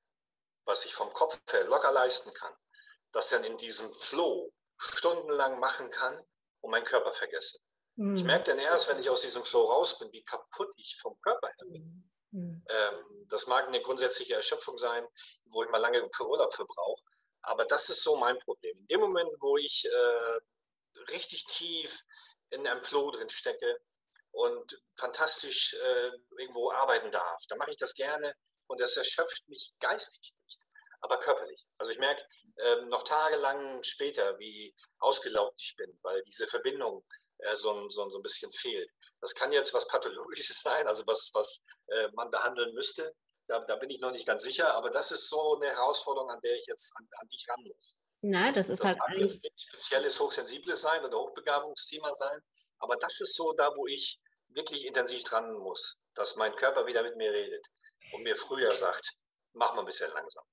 was 0.65 0.85
ich 0.85 0.93
vom 0.93 1.13
Kopf 1.13 1.41
her 1.51 1.67
locker 1.67 1.93
leisten 1.93 2.33
kann, 2.35 2.53
dass 3.13 3.31
dann 3.31 3.45
in 3.45 3.57
diesem 3.57 3.93
Flow 3.95 4.53
stundenlang 4.79 5.61
machen 5.61 5.91
kann 5.91 6.25
und 6.61 6.71
meinen 6.71 6.85
Körper 6.85 7.13
vergesse. 7.13 7.59
Mhm. 7.97 8.17
Ich 8.17 8.25
merke 8.25 8.45
dann 8.45 8.59
erst, 8.59 8.89
wenn 8.89 8.99
ich 8.99 9.11
aus 9.11 9.23
diesem 9.23 9.45
Flow 9.45 9.65
raus 9.65 9.99
bin, 9.99 10.13
wie 10.13 10.25
kaputt 10.25 10.73
ich 10.77 10.97
vom 11.01 11.21
Körper 11.21 11.49
her 11.49 11.67
bin. 11.67 12.11
Mhm. 12.31 12.65
Ähm, 12.69 13.27
das 13.29 13.47
mag 13.47 13.67
eine 13.67 13.83
grundsätzliche 13.83 14.35
Erschöpfung 14.35 14.79
sein, 14.79 15.07
wo 15.51 15.63
ich 15.63 15.71
mal 15.71 15.79
lange 15.79 16.09
für 16.15 16.29
Urlaub 16.29 16.55
für 16.55 16.65
brauche. 16.65 17.03
Aber 17.43 17.65
das 17.65 17.89
ist 17.89 18.03
so 18.03 18.17
mein 18.17 18.39
Problem. 18.39 18.79
In 18.79 18.87
dem 18.87 19.01
Moment, 19.01 19.31
wo 19.41 19.57
ich 19.57 19.85
äh, 19.87 20.41
richtig 21.11 21.45
tief 21.47 22.05
in 22.51 22.67
einem 22.67 22.81
Flow 22.81 23.11
drin 23.11 23.31
stecke 23.31 23.81
und 24.33 24.81
fantastisch 24.97 25.75
äh, 25.75 26.11
irgendwo 26.39 26.71
arbeiten 26.73 27.11
darf, 27.11 27.43
dann 27.49 27.59
mache 27.59 27.71
ich 27.73 27.77
das 27.77 27.95
gerne 27.95 28.35
und 28.67 28.81
das 28.81 28.97
erschöpft 28.97 29.49
mich 29.49 29.75
geistig 29.81 30.33
nicht, 30.45 30.63
aber 31.01 31.19
körperlich. 31.19 31.65
Also 31.79 31.93
ich 31.93 31.99
merke 31.99 32.23
äh, 32.57 32.83
noch 32.87 33.05
tagelang 33.05 33.83
später, 33.83 34.39
wie 34.39 34.75
ausgelaugt 34.99 35.61
ich 35.61 35.75
bin, 35.77 35.99
weil 36.03 36.23
diese 36.23 36.47
Verbindung 36.47 37.05
äh, 37.39 37.57
so, 37.57 37.89
so, 37.89 38.09
so 38.11 38.19
ein 38.19 38.23
bisschen 38.23 38.53
fehlt. 38.53 38.91
Das 39.21 39.35
kann 39.35 39.53
jetzt 39.53 39.75
was 39.75 39.89
Pathologisches 39.89 40.61
sein, 40.63 40.87
also 40.87 41.07
was, 41.07 41.31
was 41.33 41.63
äh, 41.89 42.09
man 42.13 42.31
behandeln 42.31 42.75
müsste. 42.75 43.15
Da, 43.47 43.59
da, 43.61 43.77
bin 43.77 43.91
ich 43.91 44.01
noch 44.01 44.13
nicht 44.13 44.27
ganz 44.27 44.45
sicher, 44.45 44.75
aber 44.75 44.91
das 44.91 45.11
ist 45.11 45.29
so 45.29 45.57
eine 45.57 45.71
Herausforderung, 45.71 46.31
an 46.31 46.41
der 46.41 46.55
ich 46.57 46.67
jetzt 46.67 46.95
an, 46.97 47.09
an 47.19 47.29
dich 47.29 47.45
ran 47.49 47.65
muss. 47.65 47.97
Na, 48.23 48.53
das 48.53 48.69
ist 48.69 48.81
das 48.81 48.87
halt 48.87 49.01
eigentlich. 49.01 49.41
spezielles, 49.57 50.21
hochsensibles 50.21 50.81
sein 50.81 51.05
oder 51.05 51.19
Hochbegabungsthema 51.19 52.15
sein, 52.15 52.41
aber 52.79 52.97
das 52.97 53.21
ist 53.21 53.35
so 53.35 53.53
da, 53.55 53.75
wo 53.75 53.87
ich 53.87 54.21
wirklich 54.51 54.87
intensiv 54.87 55.25
dran 55.25 55.53
muss, 55.55 55.97
dass 56.15 56.37
mein 56.37 56.55
Körper 56.55 56.87
wieder 56.87 57.03
mit 57.03 57.17
mir 57.17 57.33
redet 57.33 57.67
und 58.13 58.23
mir 58.23 58.37
früher 58.37 58.73
sagt, 58.73 59.15
mach 59.53 59.75
mal 59.75 59.81
ein 59.81 59.87
bisschen 59.87 60.13
langsam 60.13 60.45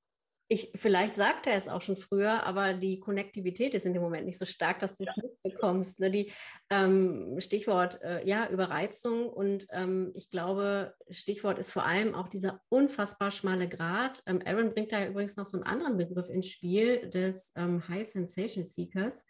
ich, 0.49 0.71
vielleicht 0.75 1.13
sagt 1.13 1.45
er 1.45 1.55
es 1.55 1.67
auch 1.67 1.81
schon 1.81 1.97
früher, 1.97 2.43
aber 2.43 2.73
die 2.73 3.01
Konnektivität 3.01 3.73
ist 3.73 3.85
in 3.85 3.93
dem 3.93 4.01
Moment 4.01 4.25
nicht 4.25 4.37
so 4.37 4.45
stark, 4.45 4.79
dass 4.79 4.97
du 4.97 5.03
es 5.03 5.13
ja. 5.15 5.23
mitbekommst. 5.23 5.99
Ne? 5.99 6.09
Die 6.09 6.31
ähm, 6.69 7.35
Stichwort 7.39 8.01
äh, 8.01 8.25
ja 8.25 8.49
Überreizung 8.49 9.27
und 9.29 9.67
ähm, 9.71 10.13
ich 10.15 10.29
glaube, 10.29 10.93
Stichwort 11.09 11.59
ist 11.59 11.71
vor 11.71 11.85
allem 11.85 12.15
auch 12.15 12.29
dieser 12.29 12.61
unfassbar 12.69 13.31
schmale 13.31 13.67
Grad. 13.67 14.23
Ähm, 14.25 14.41
Aaron 14.45 14.69
bringt 14.69 14.93
da 14.93 15.05
übrigens 15.05 15.35
noch 15.35 15.45
so 15.45 15.57
einen 15.57 15.67
anderen 15.67 15.97
Begriff 15.97 16.29
ins 16.29 16.47
Spiel 16.47 17.09
des 17.09 17.51
ähm, 17.57 17.85
High 17.89 18.07
Sensation 18.07 18.65
Seekers, 18.65 19.25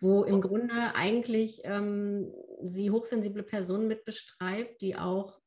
wo 0.00 0.22
im 0.24 0.40
Grunde 0.40 0.94
eigentlich 0.94 1.60
ähm, 1.64 2.32
sie 2.64 2.90
hochsensible 2.90 3.42
Personen 3.42 3.88
mit 3.88 4.06
beschreibt, 4.06 4.80
die 4.80 4.96
auch 4.96 5.38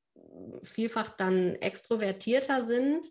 vielfach 0.61 1.09
dann 1.17 1.55
extrovertierter 1.55 2.65
sind 2.67 3.07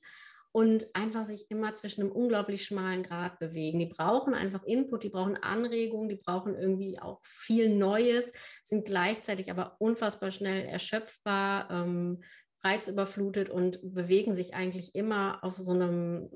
und 0.55 0.87
einfach 0.95 1.25
sich 1.25 1.51
immer 1.51 1.75
zwischen 1.75 2.03
einem 2.03 2.12
unglaublich 2.12 2.64
schmalen 2.64 3.03
Grad 3.03 3.40
bewegen. 3.40 3.81
Die 3.81 3.87
brauchen 3.87 4.35
einfach 4.35 4.62
Input, 4.62 5.03
die 5.03 5.09
brauchen 5.09 5.37
Anregungen, 5.37 6.09
die 6.09 6.14
brauchen 6.14 6.55
irgendwie 6.55 7.01
auch 7.01 7.19
viel 7.25 7.69
Neues, 7.69 8.33
sind 8.62 8.85
gleichzeitig 8.85 9.51
aber 9.51 9.75
unfassbar 9.81 10.31
schnell 10.31 10.64
erschöpfbar, 10.64 11.69
ähm, 11.73 12.23
reizüberflutet 12.62 13.51
und 13.51 13.81
bewegen 13.83 14.33
sich 14.33 14.55
eigentlich 14.55 14.95
immer 14.95 15.43
auf 15.43 15.57
so 15.57 15.73
einem 15.73 16.31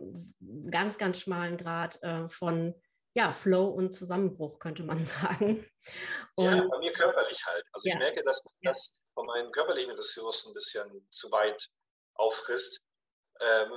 ganz, 0.69 0.99
ganz 0.99 1.21
schmalen 1.21 1.57
Grad 1.57 2.03
äh, 2.03 2.29
von 2.29 2.75
ja, 3.15 3.31
Flow 3.31 3.67
und 3.67 3.93
Zusammenbruch, 3.93 4.59
könnte 4.59 4.83
man 4.83 4.99
sagen. 5.05 5.65
Und, 6.35 6.45
ja, 6.45 6.67
bei 6.69 6.79
mir 6.81 6.93
körperlich 6.93 7.47
halt. 7.47 7.65
Also 7.73 7.89
ja. 7.89 7.95
ich 7.95 8.01
merke, 8.01 8.25
dass 8.25 8.45
das 8.63 9.01
von 9.15 9.27
meinen 9.27 9.53
körperlichen 9.53 9.93
Ressourcen 9.93 10.51
ein 10.51 10.55
bisschen 10.55 11.07
zu 11.09 11.31
weit 11.31 11.71
auffrisst 12.15 12.88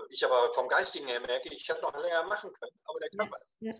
ich 0.09 0.25
aber 0.25 0.51
vom 0.53 0.67
Geistigen 0.67 1.07
her 1.07 1.19
merke, 1.19 1.49
ich 1.53 1.67
hätte 1.67 1.81
noch 1.81 1.95
länger 2.01 2.23
machen 2.23 2.51
können, 2.53 2.79
aber 2.85 2.99
der 2.99 3.09
Körper. 3.09 3.37
Ja, 3.59 3.73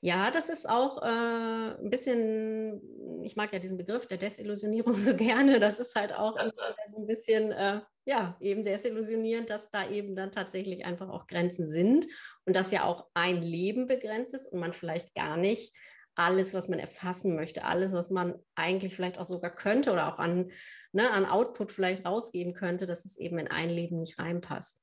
ja. 0.00 0.30
das 0.30 0.48
ist 0.48 0.68
auch 0.68 1.02
äh, 1.02 1.74
ein 1.80 1.90
bisschen, 1.90 3.22
ich 3.24 3.36
mag 3.36 3.52
ja 3.52 3.58
diesen 3.58 3.76
Begriff 3.76 4.06
der 4.06 4.18
Desillusionierung 4.18 4.94
so 4.96 5.14
gerne. 5.16 5.60
Das 5.60 5.80
ist 5.80 5.94
halt 5.94 6.14
auch 6.14 6.36
ja, 6.36 6.50
ein 6.96 7.06
bisschen, 7.06 7.52
äh, 7.52 7.80
ja, 8.04 8.36
eben 8.40 8.64
desillusionierend, 8.64 9.50
dass 9.50 9.70
da 9.70 9.88
eben 9.88 10.16
dann 10.16 10.32
tatsächlich 10.32 10.84
einfach 10.84 11.08
auch 11.08 11.26
Grenzen 11.26 11.70
sind 11.70 12.06
und 12.46 12.56
dass 12.56 12.72
ja 12.72 12.84
auch 12.84 13.08
ein 13.14 13.42
Leben 13.42 13.86
begrenzt 13.86 14.34
ist 14.34 14.52
und 14.52 14.60
man 14.60 14.72
vielleicht 14.72 15.14
gar 15.14 15.36
nicht 15.36 15.74
alles, 16.14 16.54
was 16.54 16.68
man 16.68 16.78
erfassen 16.78 17.36
möchte, 17.36 17.64
alles, 17.64 17.92
was 17.92 18.10
man 18.10 18.38
eigentlich 18.54 18.94
vielleicht 18.94 19.18
auch 19.18 19.24
sogar 19.24 19.54
könnte 19.54 19.92
oder 19.92 20.12
auch 20.12 20.18
an, 20.18 20.50
ne, 20.92 21.10
an 21.10 21.26
Output 21.26 21.72
vielleicht 21.72 22.04
rausgeben 22.04 22.54
könnte, 22.54 22.86
dass 22.86 23.04
es 23.04 23.18
eben 23.18 23.38
in 23.38 23.48
ein 23.48 23.70
Leben 23.70 24.00
nicht 24.00 24.18
reinpasst. 24.18 24.80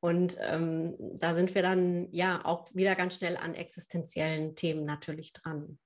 Und 0.00 0.36
ähm, 0.40 0.96
da 0.98 1.32
sind 1.32 1.54
wir 1.54 1.62
dann 1.62 2.08
ja 2.10 2.44
auch 2.44 2.74
wieder 2.74 2.96
ganz 2.96 3.14
schnell 3.16 3.36
an 3.36 3.54
existenziellen 3.54 4.56
Themen 4.56 4.84
natürlich 4.84 5.32
dran. 5.32 5.78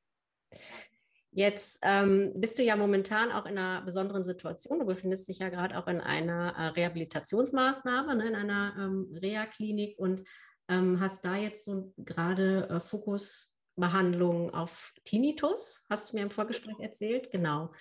Jetzt 1.32 1.80
ähm, 1.82 2.32
bist 2.36 2.58
du 2.58 2.62
ja 2.62 2.76
momentan 2.76 3.30
auch 3.30 3.44
in 3.44 3.58
einer 3.58 3.82
besonderen 3.82 4.24
Situation. 4.24 4.78
Du 4.78 4.86
befindest 4.86 5.28
dich 5.28 5.40
ja 5.40 5.50
gerade 5.50 5.76
auch 5.76 5.86
in 5.86 6.00
einer 6.00 6.54
äh, 6.56 6.68
Rehabilitationsmaßnahme, 6.68 8.16
ne, 8.16 8.28
in 8.28 8.34
einer 8.34 8.74
ähm, 8.78 9.14
Reha-Klinik 9.20 9.98
und 9.98 10.22
ähm, 10.68 10.98
hast 10.98 11.26
da 11.26 11.36
jetzt 11.36 11.66
so 11.66 11.92
gerade 11.98 12.70
äh, 12.70 12.80
Fokus 12.80 13.54
Behandlung 13.76 14.54
auf 14.54 14.94
Tinnitus, 15.04 15.84
hast 15.90 16.10
du 16.10 16.16
mir 16.16 16.22
im 16.22 16.30
Vorgespräch 16.30 16.80
erzählt, 16.80 17.30
genau. 17.30 17.72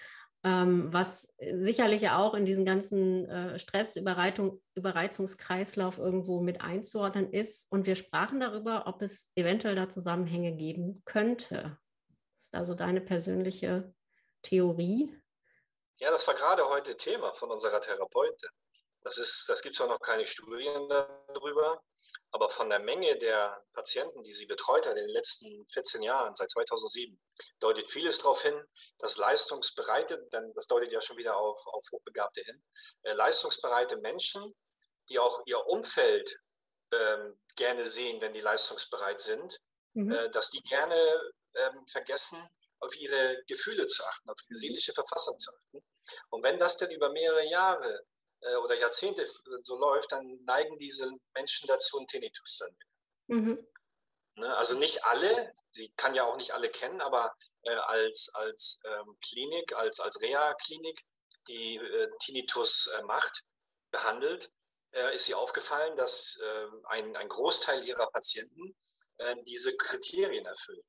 Ähm, 0.46 0.94
was 0.94 1.34
sicherlich 1.40 2.08
auch 2.12 2.36
in 2.36 2.46
diesen 2.46 2.66
ganzen 2.66 3.28
äh, 3.28 3.58
Stress, 3.58 3.96
Überreitung, 3.96 4.62
Überreizungskreislauf 4.76 5.98
irgendwo 5.98 6.40
mit 6.40 6.62
einzuordnen 6.62 7.34
ist. 7.34 7.72
Und 7.72 7.88
wir 7.88 7.96
sprachen 7.96 8.40
darüber, 8.40 8.84
ob 8.86 9.02
es 9.02 9.32
eventuell 9.34 9.74
da 9.74 9.90
Zusammenhänge 9.90 10.56
geben 10.56 11.02
könnte. 11.04 11.80
Ist 12.38 12.54
also 12.54 12.76
deine 12.76 13.02
persönliche 13.02 13.92
Theorie? 14.44 15.20
Ja, 15.96 16.12
das 16.12 16.28
war 16.28 16.36
gerade 16.36 16.64
heute 16.70 16.96
Thema 16.96 17.34
von 17.34 17.50
unserer 17.50 17.82
Therapeutin. 17.82 18.50
Das, 19.02 19.46
das 19.48 19.62
gibt 19.64 19.76
zwar 19.76 19.88
noch 19.88 20.00
keine 20.00 20.28
Studien 20.28 20.88
darüber, 20.90 21.82
aber 22.46 22.54
von 22.54 22.70
der 22.70 22.80
Menge 22.80 23.18
der 23.18 23.60
Patienten, 23.74 24.24
die 24.24 24.34
sie 24.34 24.46
betreut 24.46 24.86
hat 24.86 24.96
in 24.98 25.08
den 25.08 25.16
letzten 25.16 25.66
14 25.74 26.04
Jahren, 26.04 26.36
seit 26.36 26.52
2007, 26.52 27.20
deutet 27.60 27.90
vieles 27.90 28.20
darauf 28.20 28.44
hin, 28.44 28.64
dass 29.00 29.18
leistungsbereite, 29.18 30.28
denn 30.32 30.54
das 30.54 30.68
deutet 30.68 30.92
ja 30.92 31.02
schon 31.02 31.18
wieder 31.18 31.38
auf, 31.38 31.58
auf 31.66 31.84
Hochbegabte 31.92 32.42
hin, 32.42 32.64
äh, 33.02 33.14
leistungsbereite 33.14 33.98
Menschen, 33.98 34.56
die 35.10 35.18
auch 35.18 35.42
ihr 35.48 35.66
Umfeld 35.66 36.38
ähm, 36.94 37.40
gerne 37.56 37.84
sehen, 37.84 38.22
wenn 38.22 38.34
die 38.34 38.42
leistungsbereit 38.42 39.22
sind, 39.22 39.60
mhm. 39.94 40.12
äh, 40.12 40.30
dass 40.30 40.52
die 40.52 40.62
gerne 40.62 40.96
ähm, 41.56 41.88
vergessen, 41.88 42.38
auf 42.80 42.96
ihre 43.00 43.42
Gefühle 43.48 43.88
zu 43.88 44.04
achten, 44.06 44.30
auf 44.30 44.38
ihre 44.48 44.60
seelische 44.60 44.94
Verfassung 44.94 45.40
zu 45.40 45.52
achten. 45.52 45.84
Und 46.30 46.44
wenn 46.44 46.60
das 46.60 46.78
denn 46.78 46.92
über 46.92 47.10
mehrere 47.10 47.46
Jahre 47.48 48.06
oder 48.64 48.78
Jahrzehnte 48.78 49.26
so 49.64 49.78
läuft, 49.78 50.12
dann 50.12 50.40
neigen 50.46 50.78
diese 50.78 51.10
Menschen 51.34 51.68
dazu, 51.68 51.98
einen 51.98 52.08
Tinnitus 52.08 52.58
zu 52.58 52.66
entwickeln. 52.66 52.96
Mhm. 53.28 53.68
Ne, 54.38 54.56
also 54.58 54.78
nicht 54.78 55.06
alle, 55.06 55.54
sie 55.72 55.94
kann 55.96 56.14
ja 56.14 56.26
auch 56.26 56.36
nicht 56.36 56.52
alle 56.52 56.70
kennen, 56.70 57.00
aber 57.00 57.34
äh, 57.64 57.74
als, 57.74 58.30
als 58.34 58.80
ähm, 58.84 59.18
Klinik, 59.26 59.74
als, 59.74 60.00
als 60.02 60.20
Reha-Klinik, 60.20 61.02
die 61.48 61.78
äh, 61.78 62.10
Tinnitus 62.20 62.88
äh, 62.88 63.04
macht, 63.04 63.44
behandelt, 63.92 64.52
äh, 64.92 65.16
ist 65.16 65.30
ihr 65.30 65.38
aufgefallen, 65.38 65.96
dass 65.96 66.38
äh, 66.44 66.68
ein, 66.88 67.16
ein 67.16 67.30
Großteil 67.30 67.84
ihrer 67.84 68.08
Patienten 68.12 68.76
diese 69.46 69.78
Kriterien 69.78 70.46
erfüllt 70.46 70.86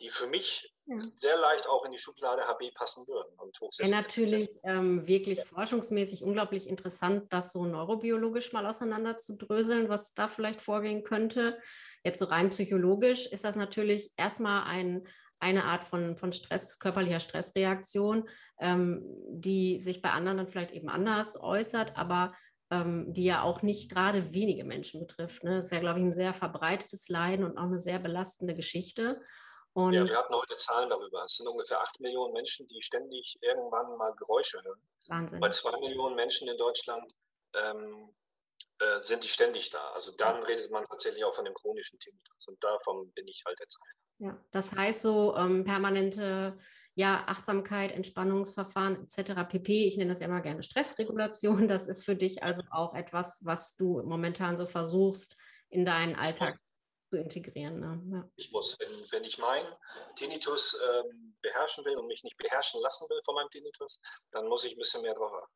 die 0.00 0.10
für 0.10 0.26
mich 0.26 0.74
ja. 0.86 0.96
sehr 1.14 1.36
leicht 1.38 1.66
auch 1.66 1.84
in 1.84 1.92
die 1.92 1.98
Schublade 1.98 2.46
HB 2.46 2.74
passen 2.74 3.06
würden. 3.08 3.32
Und 3.38 3.58
ja, 3.78 3.88
natürlich 3.88 4.48
ähm, 4.64 5.06
wirklich 5.06 5.38
ja. 5.38 5.44
forschungsmäßig 5.44 6.24
unglaublich 6.24 6.68
interessant, 6.68 7.32
das 7.32 7.52
so 7.52 7.64
neurobiologisch 7.64 8.52
mal 8.52 8.66
auseinander 8.66 9.16
zu 9.16 9.36
dröseln, 9.36 9.88
was 9.88 10.12
da 10.14 10.28
vielleicht 10.28 10.62
vorgehen 10.62 11.04
könnte. 11.04 11.58
Jetzt 12.02 12.18
so 12.18 12.26
rein 12.26 12.50
psychologisch 12.50 13.26
ist 13.26 13.44
das 13.44 13.56
natürlich 13.56 14.12
erstmal 14.16 14.64
ein, 14.64 15.06
eine 15.38 15.64
Art 15.64 15.84
von, 15.84 16.16
von 16.16 16.32
Stress, 16.32 16.78
körperlicher 16.78 17.20
Stressreaktion, 17.20 18.28
ähm, 18.60 19.04
die 19.28 19.80
sich 19.80 20.02
bei 20.02 20.10
anderen 20.10 20.38
dann 20.38 20.48
vielleicht 20.48 20.72
eben 20.72 20.88
anders 20.88 21.40
äußert, 21.40 21.96
aber 21.96 22.34
ähm, 22.70 23.12
die 23.12 23.24
ja 23.24 23.42
auch 23.42 23.62
nicht 23.62 23.90
gerade 23.90 24.32
wenige 24.32 24.64
Menschen 24.64 25.00
betrifft. 25.00 25.44
Ne? 25.44 25.56
Das 25.56 25.66
ist 25.66 25.72
ja, 25.72 25.80
glaube 25.80 26.00
ich, 26.00 26.04
ein 26.04 26.12
sehr 26.12 26.34
verbreitetes 26.34 27.08
Leiden 27.08 27.44
und 27.44 27.58
auch 27.58 27.64
eine 27.64 27.78
sehr 27.78 27.98
belastende 27.98 28.54
Geschichte. 28.54 29.20
Und 29.74 29.92
ja, 29.92 30.04
wir 30.04 30.16
hatten 30.16 30.34
heute 30.34 30.56
Zahlen 30.56 30.88
darüber. 30.88 31.24
Es 31.24 31.36
sind 31.36 31.48
ungefähr 31.48 31.80
8 31.80 32.00
Millionen 32.00 32.32
Menschen, 32.32 32.66
die 32.68 32.80
ständig 32.80 33.36
irgendwann 33.40 33.96
mal 33.96 34.14
Geräusche 34.14 34.62
hören. 34.62 34.80
Wahnsinn. 35.08 35.40
Bei 35.40 35.48
2 35.48 35.80
Millionen 35.80 36.14
Menschen 36.14 36.48
in 36.48 36.56
Deutschland 36.56 37.12
ähm, 37.54 38.14
äh, 38.78 39.02
sind 39.02 39.24
die 39.24 39.28
ständig 39.28 39.70
da. 39.70 39.90
Also 39.92 40.12
dann 40.12 40.42
redet 40.44 40.70
man 40.70 40.84
tatsächlich 40.84 41.24
auch 41.24 41.34
von 41.34 41.44
dem 41.44 41.54
chronischen 41.54 41.98
Tinnitus. 41.98 42.46
Und 42.46 42.62
davon 42.62 43.10
bin 43.12 43.26
ich 43.26 43.42
halt 43.44 43.58
jetzt 43.58 43.78
einer. 43.82 44.30
Ja, 44.30 44.44
das 44.52 44.72
heißt 44.72 45.02
so 45.02 45.36
ähm, 45.36 45.64
permanente 45.64 46.56
ja, 46.94 47.24
Achtsamkeit, 47.26 47.90
Entspannungsverfahren 47.90 49.02
etc. 49.02 49.48
pp. 49.48 49.86
Ich 49.86 49.96
nenne 49.96 50.10
das 50.10 50.20
ja 50.20 50.26
immer 50.26 50.40
gerne 50.40 50.62
Stressregulation. 50.62 51.66
Das 51.66 51.88
ist 51.88 52.04
für 52.04 52.14
dich 52.14 52.44
also 52.44 52.62
auch 52.70 52.94
etwas, 52.94 53.40
was 53.42 53.74
du 53.74 54.02
momentan 54.04 54.56
so 54.56 54.66
versuchst, 54.66 55.36
in 55.68 55.84
deinen 55.84 56.14
Alltag 56.14 56.56
zu 57.14 57.20
integrieren. 57.20 57.80
Ne? 57.80 58.30
Ich 58.36 58.50
muss, 58.50 58.76
wenn, 58.80 59.12
wenn 59.12 59.24
ich 59.24 59.38
meinen 59.38 59.72
Tinnitus 60.16 60.78
ähm, 60.88 61.36
beherrschen 61.42 61.84
will 61.84 61.96
und 61.96 62.06
mich 62.06 62.24
nicht 62.24 62.36
beherrschen 62.36 62.80
lassen 62.80 63.08
will 63.08 63.20
von 63.24 63.36
meinem 63.36 63.50
Tinnitus, 63.50 64.00
dann 64.32 64.48
muss 64.48 64.64
ich 64.64 64.72
ein 64.72 64.78
bisschen 64.78 65.02
mehr 65.02 65.14
drauf 65.14 65.32
achten. 65.32 65.54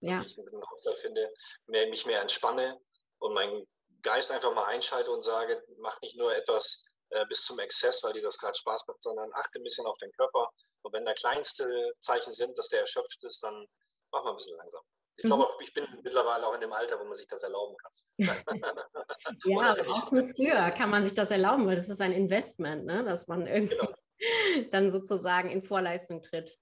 Ja. 0.00 0.22
Dass 0.22 0.32
ich 0.32 0.38
einen 0.38 0.62
Ausgleich 0.62 0.98
finde, 0.98 1.32
mehr, 1.66 1.88
mich 1.88 2.06
mehr 2.06 2.20
entspanne 2.20 2.78
und 3.18 3.32
meinen 3.34 3.66
Geist 4.02 4.30
einfach 4.30 4.54
mal 4.54 4.66
einschalte 4.66 5.10
und 5.10 5.24
sage, 5.24 5.62
mach 5.78 6.00
nicht 6.02 6.16
nur 6.16 6.34
etwas 6.34 6.84
äh, 7.10 7.24
bis 7.26 7.42
zum 7.42 7.58
Exzess, 7.58 8.02
weil 8.04 8.12
dir 8.12 8.22
das 8.22 8.38
gerade 8.38 8.56
Spaß 8.56 8.86
macht, 8.86 9.02
sondern 9.02 9.30
achte 9.32 9.58
ein 9.58 9.64
bisschen 9.64 9.86
auf 9.86 9.96
den 9.98 10.12
Körper. 10.12 10.48
Und 10.82 10.92
wenn 10.92 11.04
da 11.04 11.14
kleinste 11.14 11.92
Zeichen 12.00 12.32
sind, 12.32 12.56
dass 12.56 12.68
der 12.68 12.82
erschöpft 12.82 13.24
ist, 13.24 13.42
dann 13.42 13.66
mach 14.12 14.22
mal 14.22 14.30
ein 14.30 14.36
bisschen 14.36 14.56
langsam. 14.56 14.82
Ich 15.18 15.24
glaube 15.24 15.42
mhm. 15.42 15.48
auch, 15.48 15.60
ich 15.60 15.74
bin 15.74 15.84
mittlerweile 16.04 16.46
auch 16.46 16.54
in 16.54 16.60
dem 16.60 16.72
Alter, 16.72 16.98
wo 17.00 17.04
man 17.04 17.16
sich 17.16 17.26
das 17.26 17.42
erlauben 17.42 17.76
kann. 17.76 17.92
ja, 19.44 19.74
auch 19.88 20.08
schon 20.08 20.32
früher 20.32 20.70
kann 20.70 20.90
man 20.90 21.04
sich 21.04 21.14
das 21.14 21.32
erlauben, 21.32 21.66
weil 21.66 21.74
das 21.74 21.88
ist 21.88 22.00
ein 22.00 22.12
Investment, 22.12 22.86
ne? 22.86 23.04
dass 23.04 23.26
man 23.26 23.48
irgendwie 23.48 23.76
genau. 23.76 23.92
dann 24.70 24.92
sozusagen 24.92 25.50
in 25.50 25.60
Vorleistung 25.60 26.22
tritt. 26.22 26.56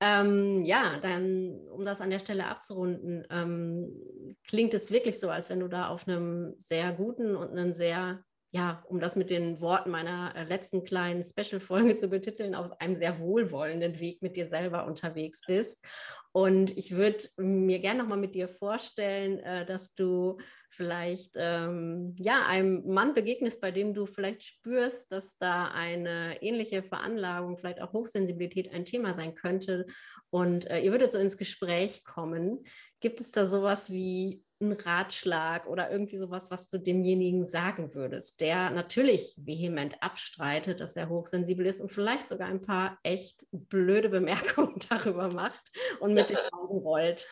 Ähm, 0.00 0.60
ja, 0.62 0.98
dann, 1.00 1.66
um 1.70 1.84
das 1.84 2.02
an 2.02 2.10
der 2.10 2.18
Stelle 2.18 2.46
abzurunden, 2.48 3.26
ähm, 3.30 4.36
klingt 4.46 4.74
es 4.74 4.90
wirklich 4.90 5.18
so, 5.18 5.30
als 5.30 5.48
wenn 5.48 5.60
du 5.60 5.68
da 5.68 5.88
auf 5.88 6.06
einem 6.06 6.52
sehr 6.58 6.92
guten 6.92 7.34
und 7.34 7.50
einem 7.50 7.72
sehr 7.72 8.22
ja, 8.56 8.82
um 8.88 8.98
das 8.98 9.16
mit 9.16 9.28
den 9.28 9.60
Worten 9.60 9.90
meiner 9.90 10.34
äh, 10.34 10.44
letzten 10.44 10.82
kleinen 10.82 11.22
Special-Folge 11.22 11.94
zu 11.94 12.08
betiteln, 12.08 12.54
auf 12.54 12.80
einem 12.80 12.94
sehr 12.94 13.18
wohlwollenden 13.20 14.00
Weg 14.00 14.22
mit 14.22 14.36
dir 14.36 14.46
selber 14.46 14.86
unterwegs 14.86 15.42
bist. 15.46 15.84
Und 16.32 16.74
ich 16.76 16.92
würde 16.92 17.18
mir 17.36 17.80
gerne 17.80 18.00
nochmal 18.00 18.16
mit 18.16 18.34
dir 18.34 18.48
vorstellen, 18.48 19.40
äh, 19.40 19.66
dass 19.66 19.94
du 19.94 20.38
vielleicht 20.70 21.34
ähm, 21.36 22.14
ja, 22.18 22.46
einem 22.46 22.86
Mann 22.86 23.12
begegnest, 23.12 23.60
bei 23.60 23.70
dem 23.70 23.92
du 23.92 24.06
vielleicht 24.06 24.42
spürst, 24.42 25.12
dass 25.12 25.36
da 25.36 25.66
eine 25.66 26.42
ähnliche 26.42 26.82
Veranlagung, 26.82 27.58
vielleicht 27.58 27.82
auch 27.82 27.92
Hochsensibilität 27.92 28.72
ein 28.72 28.86
Thema 28.86 29.12
sein 29.12 29.34
könnte. 29.34 29.84
Und 30.30 30.64
äh, 30.70 30.80
ihr 30.80 30.92
würdet 30.92 31.12
so 31.12 31.18
ins 31.18 31.36
Gespräch 31.36 32.04
kommen. 32.04 32.64
Gibt 33.00 33.20
es 33.20 33.32
da 33.32 33.44
sowas 33.44 33.90
wie 33.90 34.45
einen 34.60 34.72
Ratschlag 34.72 35.66
oder 35.66 35.90
irgendwie 35.90 36.16
sowas, 36.16 36.50
was 36.50 36.68
du 36.68 36.78
demjenigen 36.78 37.44
sagen 37.44 37.94
würdest, 37.94 38.40
der 38.40 38.70
natürlich 38.70 39.34
vehement 39.36 40.02
abstreitet, 40.02 40.80
dass 40.80 40.96
er 40.96 41.08
hochsensibel 41.08 41.66
ist 41.66 41.80
und 41.80 41.90
vielleicht 41.90 42.26
sogar 42.26 42.48
ein 42.48 42.62
paar 42.62 42.98
echt 43.02 43.46
blöde 43.50 44.08
Bemerkungen 44.08 44.78
darüber 44.88 45.28
macht 45.28 45.62
und 46.00 46.14
mit 46.14 46.30
den 46.30 46.38
Augen 46.52 46.78
rollt? 46.78 47.26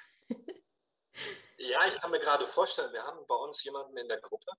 Ja, 1.57 1.81
ich 1.89 1.95
kann 1.95 2.11
mir 2.11 2.20
gerade 2.20 2.47
vorstellen, 2.47 2.93
wir 2.93 3.03
haben 3.03 3.27
bei 3.27 3.37
uns 3.37 3.64
jemanden 3.64 3.97
in 3.97 4.09
der 4.09 4.20
Gruppe, 4.20 4.51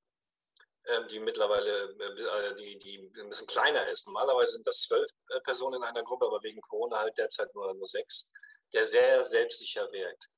ähm, 0.86 1.08
die 1.08 1.20
mittlerweile 1.20 1.92
äh, 1.92 2.56
die, 2.56 2.80
die 2.80 3.12
ein 3.22 3.30
bisschen 3.30 3.48
kleiner 3.48 3.86
ist. 3.90 4.08
Normalerweise 4.08 4.54
sind 4.54 4.66
das 4.66 4.82
zwölf 4.82 5.10
äh, 5.30 5.40
Personen 5.42 5.76
in 5.76 5.84
einer 5.84 6.04
Gruppe, 6.04 6.26
aber 6.26 6.42
wegen 6.42 6.62
Corona 6.62 6.98
halt 6.98 7.16
derzeit 7.18 7.54
nur, 7.54 7.72
nur 7.76 7.88
sechs, 7.88 8.32
der 8.74 8.86
sehr 8.86 9.24
selbstsicher 9.24 9.92
wirkt 9.92 10.30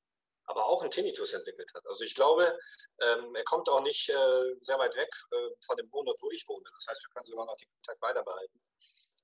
aber 0.48 0.64
auch 0.64 0.82
einen 0.82 0.90
Tinnitus 0.90 1.32
entwickelt 1.34 1.70
hat. 1.74 1.86
Also 1.86 2.04
ich 2.04 2.14
glaube, 2.14 2.58
ähm, 3.00 3.34
er 3.34 3.44
kommt 3.44 3.68
auch 3.68 3.82
nicht 3.82 4.08
äh, 4.08 4.54
sehr 4.60 4.78
weit 4.78 4.94
weg 4.96 5.10
äh, 5.30 5.50
von 5.64 5.76
dem 5.76 5.90
Wohnort, 5.92 6.20
wo 6.20 6.30
ich 6.30 6.46
wohne. 6.48 6.64
Das 6.74 6.86
heißt, 6.88 7.04
wir 7.04 7.10
können 7.10 7.26
sogar 7.26 7.46
noch 7.46 7.56
den 7.56 7.68
Kontakt 7.70 8.02
weiter 8.02 8.24
behalten. 8.24 8.60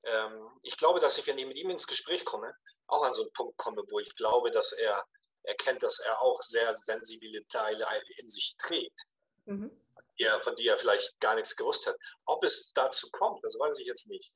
Ähm, 0.04 0.60
ich 0.62 0.76
glaube, 0.76 1.00
dass 1.00 1.18
ich, 1.18 1.26
wenn 1.26 1.38
ich 1.38 1.46
mit 1.46 1.56
ihm 1.56 1.70
ins 1.70 1.86
Gespräch 1.86 2.24
komme, 2.24 2.54
auch 2.86 3.02
an 3.02 3.14
so 3.14 3.22
einen 3.22 3.32
Punkt 3.32 3.56
komme, 3.56 3.82
wo 3.90 3.98
ich 3.98 4.14
glaube, 4.16 4.50
dass 4.50 4.72
er 4.72 5.02
erkennt, 5.44 5.82
dass 5.82 5.98
er 6.00 6.20
auch 6.20 6.40
sehr 6.42 6.74
sensible 6.74 7.46
Teile 7.48 7.86
in 8.18 8.28
sich 8.28 8.54
trägt, 8.58 9.02
mhm. 9.46 9.70
ja, 10.16 10.38
von 10.40 10.56
die 10.56 10.68
er 10.68 10.78
vielleicht 10.78 11.18
gar 11.20 11.34
nichts 11.34 11.56
gewusst 11.56 11.86
hat. 11.86 11.96
Ob 12.26 12.44
es 12.44 12.72
dazu 12.74 13.10
kommt, 13.10 13.42
das 13.44 13.58
weiß 13.58 13.78
ich 13.78 13.86
jetzt 13.86 14.06
nicht. 14.08 14.30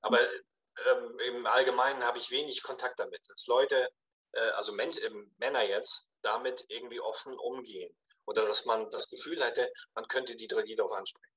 Aber 0.00 0.18
ähm, 0.20 1.18
im 1.26 1.46
Allgemeinen 1.46 2.02
habe 2.02 2.18
ich 2.18 2.30
wenig 2.30 2.62
Kontakt 2.62 2.98
damit. 2.98 3.20
Dass 3.28 3.46
Leute, 3.46 3.88
äh, 4.32 4.50
also 4.50 4.72
Men 4.72 4.90
äh, 4.90 5.10
Männer 5.38 5.62
jetzt, 5.62 6.10
damit 6.22 6.64
irgendwie 6.68 7.00
offen 7.00 7.38
umgehen. 7.38 7.94
Oder 8.26 8.44
dass 8.46 8.64
man 8.66 8.88
das 8.90 9.10
Gefühl 9.10 9.42
hätte, 9.42 9.72
man 9.94 10.06
könnte 10.06 10.36
die 10.36 10.46
die 10.46 10.74
darauf 10.74 10.92
ansprechen. 10.92 11.32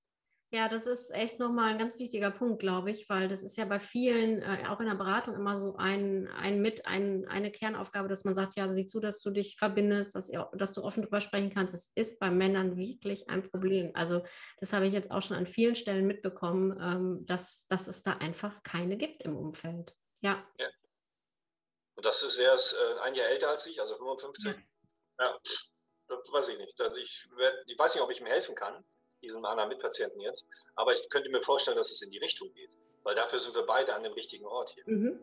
Ja, 0.55 0.69
das 0.69 0.85
ist 0.87 1.13
echt 1.13 1.39
nochmal 1.39 1.71
ein 1.71 1.77
ganz 1.79 1.97
wichtiger 1.99 2.29
Punkt, 2.31 2.59
glaube 2.59 2.91
ich, 2.91 3.09
weil 3.09 3.27
das 3.27 3.41
ist 3.43 3.57
ja 3.57 3.65
bei 3.65 3.79
vielen, 3.79 4.41
äh, 4.41 4.63
auch 4.69 4.79
in 4.79 4.85
der 4.85 4.95
Beratung, 4.95 5.33
immer 5.33 5.57
so 5.57 5.75
ein, 5.75 6.29
ein 6.37 6.61
mit, 6.61 6.85
ein, 6.85 7.27
eine 7.27 7.51
Kernaufgabe, 7.51 8.07
dass 8.07 8.23
man 8.23 8.35
sagt, 8.35 8.55
ja, 8.55 8.69
sieh 8.69 8.85
zu, 8.85 8.99
dass 8.99 9.21
du 9.21 9.31
dich 9.31 9.57
verbindest, 9.57 10.15
dass, 10.15 10.29
ihr, 10.29 10.49
dass 10.53 10.73
du 10.73 10.83
offen 10.83 11.03
drüber 11.03 11.19
sprechen 11.19 11.49
kannst. 11.49 11.73
Das 11.73 11.91
ist 11.95 12.19
bei 12.19 12.29
Männern 12.29 12.77
wirklich 12.77 13.27
ein 13.27 13.41
Problem. 13.41 13.91
Also 13.95 14.21
das 14.59 14.71
habe 14.71 14.85
ich 14.87 14.93
jetzt 14.93 15.11
auch 15.11 15.21
schon 15.21 15.35
an 15.35 15.47
vielen 15.47 15.75
Stellen 15.75 16.05
mitbekommen, 16.05 16.77
ähm, 16.79 17.25
dass, 17.25 17.65
dass 17.67 17.87
es 17.87 18.03
da 18.03 18.13
einfach 18.13 18.61
keine 18.63 18.97
gibt 18.97 19.23
im 19.23 19.35
Umfeld. 19.35 19.93
Ja. 20.21 20.41
ja. 20.57 20.67
Und 21.95 22.05
das 22.05 22.23
ist 22.23 22.37
erst 22.37 22.73
äh, 22.73 22.99
ein 23.01 23.15
Jahr 23.15 23.27
älter 23.27 23.49
als 23.49 23.65
ich, 23.65 23.79
also 23.79 23.95
55. 23.97 24.45
Ja. 24.45 24.55
Ja, 25.19 25.39
das 26.07 26.31
weiß 26.31 26.49
ich 26.49 26.57
nicht. 26.57 26.79
Ich, 26.97 27.29
ich 27.67 27.79
weiß 27.79 27.95
nicht, 27.95 28.03
ob 28.03 28.11
ich 28.11 28.19
ihm 28.19 28.25
helfen 28.25 28.55
kann, 28.55 28.83
diesem 29.21 29.43
anderen 29.45 29.69
Mitpatienten 29.69 30.19
jetzt, 30.19 30.47
aber 30.75 30.93
ich 30.93 31.09
könnte 31.09 31.29
mir 31.29 31.41
vorstellen, 31.41 31.77
dass 31.77 31.91
es 31.91 32.01
in 32.01 32.11
die 32.11 32.19
Richtung 32.19 32.51
geht, 32.53 32.75
weil 33.03 33.15
dafür 33.15 33.39
sind 33.39 33.55
wir 33.55 33.65
beide 33.65 33.95
an 33.95 34.03
dem 34.03 34.13
richtigen 34.13 34.45
Ort 34.45 34.71
hier. 34.71 34.83
Mhm. 34.85 35.19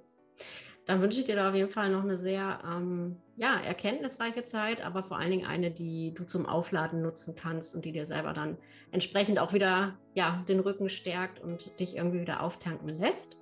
Dann 0.87 1.01
wünsche 1.01 1.21
ich 1.21 1.27
dir 1.27 1.37
da 1.37 1.51
auf 1.51 1.55
jeden 1.55 1.71
Fall 1.71 1.91
noch 1.91 2.03
eine 2.03 2.17
sehr 2.17 2.61
ähm, 2.65 3.21
ja, 3.37 3.61
erkenntnisreiche 3.61 4.43
Zeit, 4.43 4.81
aber 4.81 5.05
vor 5.05 5.17
allen 5.17 5.31
Dingen 5.31 5.47
eine, 5.47 5.71
die 5.71 6.13
du 6.13 6.25
zum 6.25 6.47
Aufladen 6.47 7.03
nutzen 7.03 7.37
kannst 7.37 7.77
und 7.77 7.85
die 7.85 7.93
dir 7.93 8.05
selber 8.05 8.33
dann 8.33 8.59
entsprechend 8.91 9.39
auch 9.39 9.53
wieder 9.53 9.97
ja, 10.15 10.45
den 10.49 10.59
Rücken 10.59 10.89
stärkt 10.89 11.39
und 11.39 11.79
dich 11.79 11.97
irgendwie 11.97 12.21
wieder 12.21 12.43
auftanken 12.43 12.89
lässt. 12.89 13.37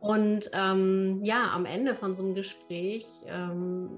Und 0.00 0.50
ähm, 0.52 1.18
ja, 1.22 1.50
am 1.52 1.64
Ende 1.64 1.94
von 1.94 2.14
so 2.14 2.22
einem 2.22 2.34
Gespräch 2.34 3.06
ähm, 3.26 3.88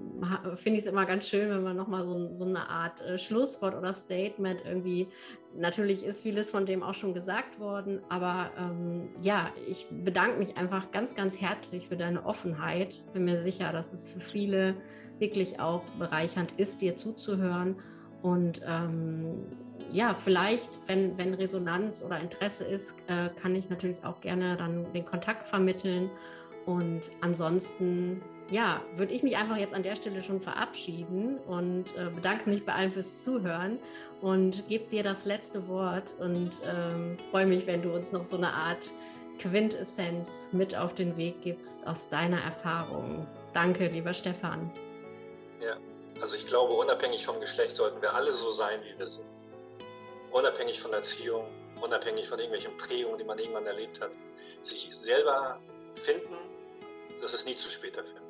finde 0.55 0.79
ich 0.79 0.85
es 0.85 0.87
immer 0.87 1.05
ganz 1.05 1.29
schön, 1.29 1.51
wenn 1.51 1.63
man 1.63 1.77
nochmal 1.77 2.05
so, 2.05 2.35
so 2.35 2.45
eine 2.45 2.69
Art 2.69 3.01
äh, 3.01 3.19
Schlusswort 3.19 3.75
oder 3.75 3.93
Statement 3.93 4.61
irgendwie, 4.65 5.09
natürlich 5.57 6.05
ist 6.05 6.23
vieles 6.23 6.51
von 6.51 6.67
dem 6.67 6.83
auch 6.83 6.95
schon 6.95 7.15
gesagt 7.15 7.59
worden, 7.59 8.01
aber 8.09 8.51
ähm, 8.59 9.09
ja, 9.23 9.51
ich 9.69 9.87
bedanke 10.05 10.39
mich 10.39 10.57
einfach 10.57 10.91
ganz, 10.91 11.15
ganz 11.15 11.41
herzlich 11.41 11.89
für 11.89 11.97
deine 11.97 12.25
Offenheit. 12.25 13.03
Bin 13.13 13.25
mir 13.25 13.39
sicher, 13.39 13.73
dass 13.73 13.93
es 13.93 14.13
für 14.13 14.21
viele 14.21 14.77
wirklich 15.19 15.61
auch 15.61 15.83
bereichernd 15.99 16.53
ist, 16.57 16.83
dir 16.83 16.97
zuzuhören. 16.97 17.77
Und 18.23 18.61
ähm, 18.67 19.47
ja, 19.93 20.15
vielleicht, 20.15 20.79
wenn, 20.87 21.17
wenn 21.19 21.35
Resonanz 21.35 22.03
oder 22.03 22.21
Interesse 22.21 22.65
ist, 22.65 22.97
äh, 23.09 23.29
kann 23.41 23.55
ich 23.55 23.69
natürlich 23.71 24.05
auch 24.05 24.21
gerne 24.21 24.57
dann 24.57 24.93
den 24.93 25.05
Kontakt 25.05 25.47
vermitteln. 25.47 26.11
Und 26.67 27.13
ansonsten, 27.21 28.23
ja, 28.51 28.83
würde 28.95 29.13
ich 29.13 29.23
mich 29.23 29.37
einfach 29.37 29.57
jetzt 29.57 29.75
an 29.75 29.83
der 29.83 29.95
Stelle 29.97 30.21
schon 30.21 30.41
verabschieden 30.41 31.39
und 31.47 31.97
äh, 31.97 32.11
bedanke 32.15 32.51
mich 32.51 32.65
bei 32.65 32.75
allen 32.75 32.91
fürs 32.91 33.23
Zuhören 33.23 33.79
und 34.21 34.67
gebe 34.67 34.89
dir 34.89 35.03
das 35.03 35.25
letzte 35.25 35.69
Wort 35.69 36.15
und 36.19 36.51
ähm, 36.65 37.17
freue 37.31 37.47
mich, 37.47 37.67
wenn 37.67 37.83
du 37.83 37.95
uns 37.95 38.13
noch 38.13 38.25
so 38.25 38.37
eine 38.37 38.53
Art 38.53 38.91
Quintessenz 39.39 40.51
mit 40.53 40.77
auf 40.77 40.95
den 40.95 41.17
Weg 41.17 41.43
gibst 41.43 41.87
aus 41.87 42.09
deiner 42.09 42.41
Erfahrung. 42.41 43.27
Danke, 43.53 43.87
lieber 43.89 44.15
Stefan. 44.15 44.71
Ja, 45.61 45.77
also 46.21 46.37
ich 46.37 46.47
glaube, 46.47 46.73
unabhängig 46.73 47.25
vom 47.25 47.41
Geschlecht 47.41 47.77
sollten 47.77 48.01
wir 48.03 48.15
alle 48.15 48.35
so 48.35 48.51
sein, 48.51 48.81
wie 48.83 48.99
wir 48.99 49.07
sind 49.07 49.36
unabhängig 50.37 50.81
von 50.81 50.93
Erziehung, 50.93 51.47
unabhängig 51.81 52.29
von 52.29 52.39
irgendwelchen 52.39 52.77
Prägungen, 52.77 53.17
die 53.17 53.25
man 53.25 53.39
irgendwann 53.39 53.67
erlebt 53.67 54.01
hat, 54.03 54.11
sich 54.61 54.89
selber 54.93 55.59
finden, 55.95 56.37
das 57.23 57.33
ist 57.33 57.47
nie 57.47 57.57
zu 57.57 57.71
spät 57.71 57.97
dafür. 57.97 58.26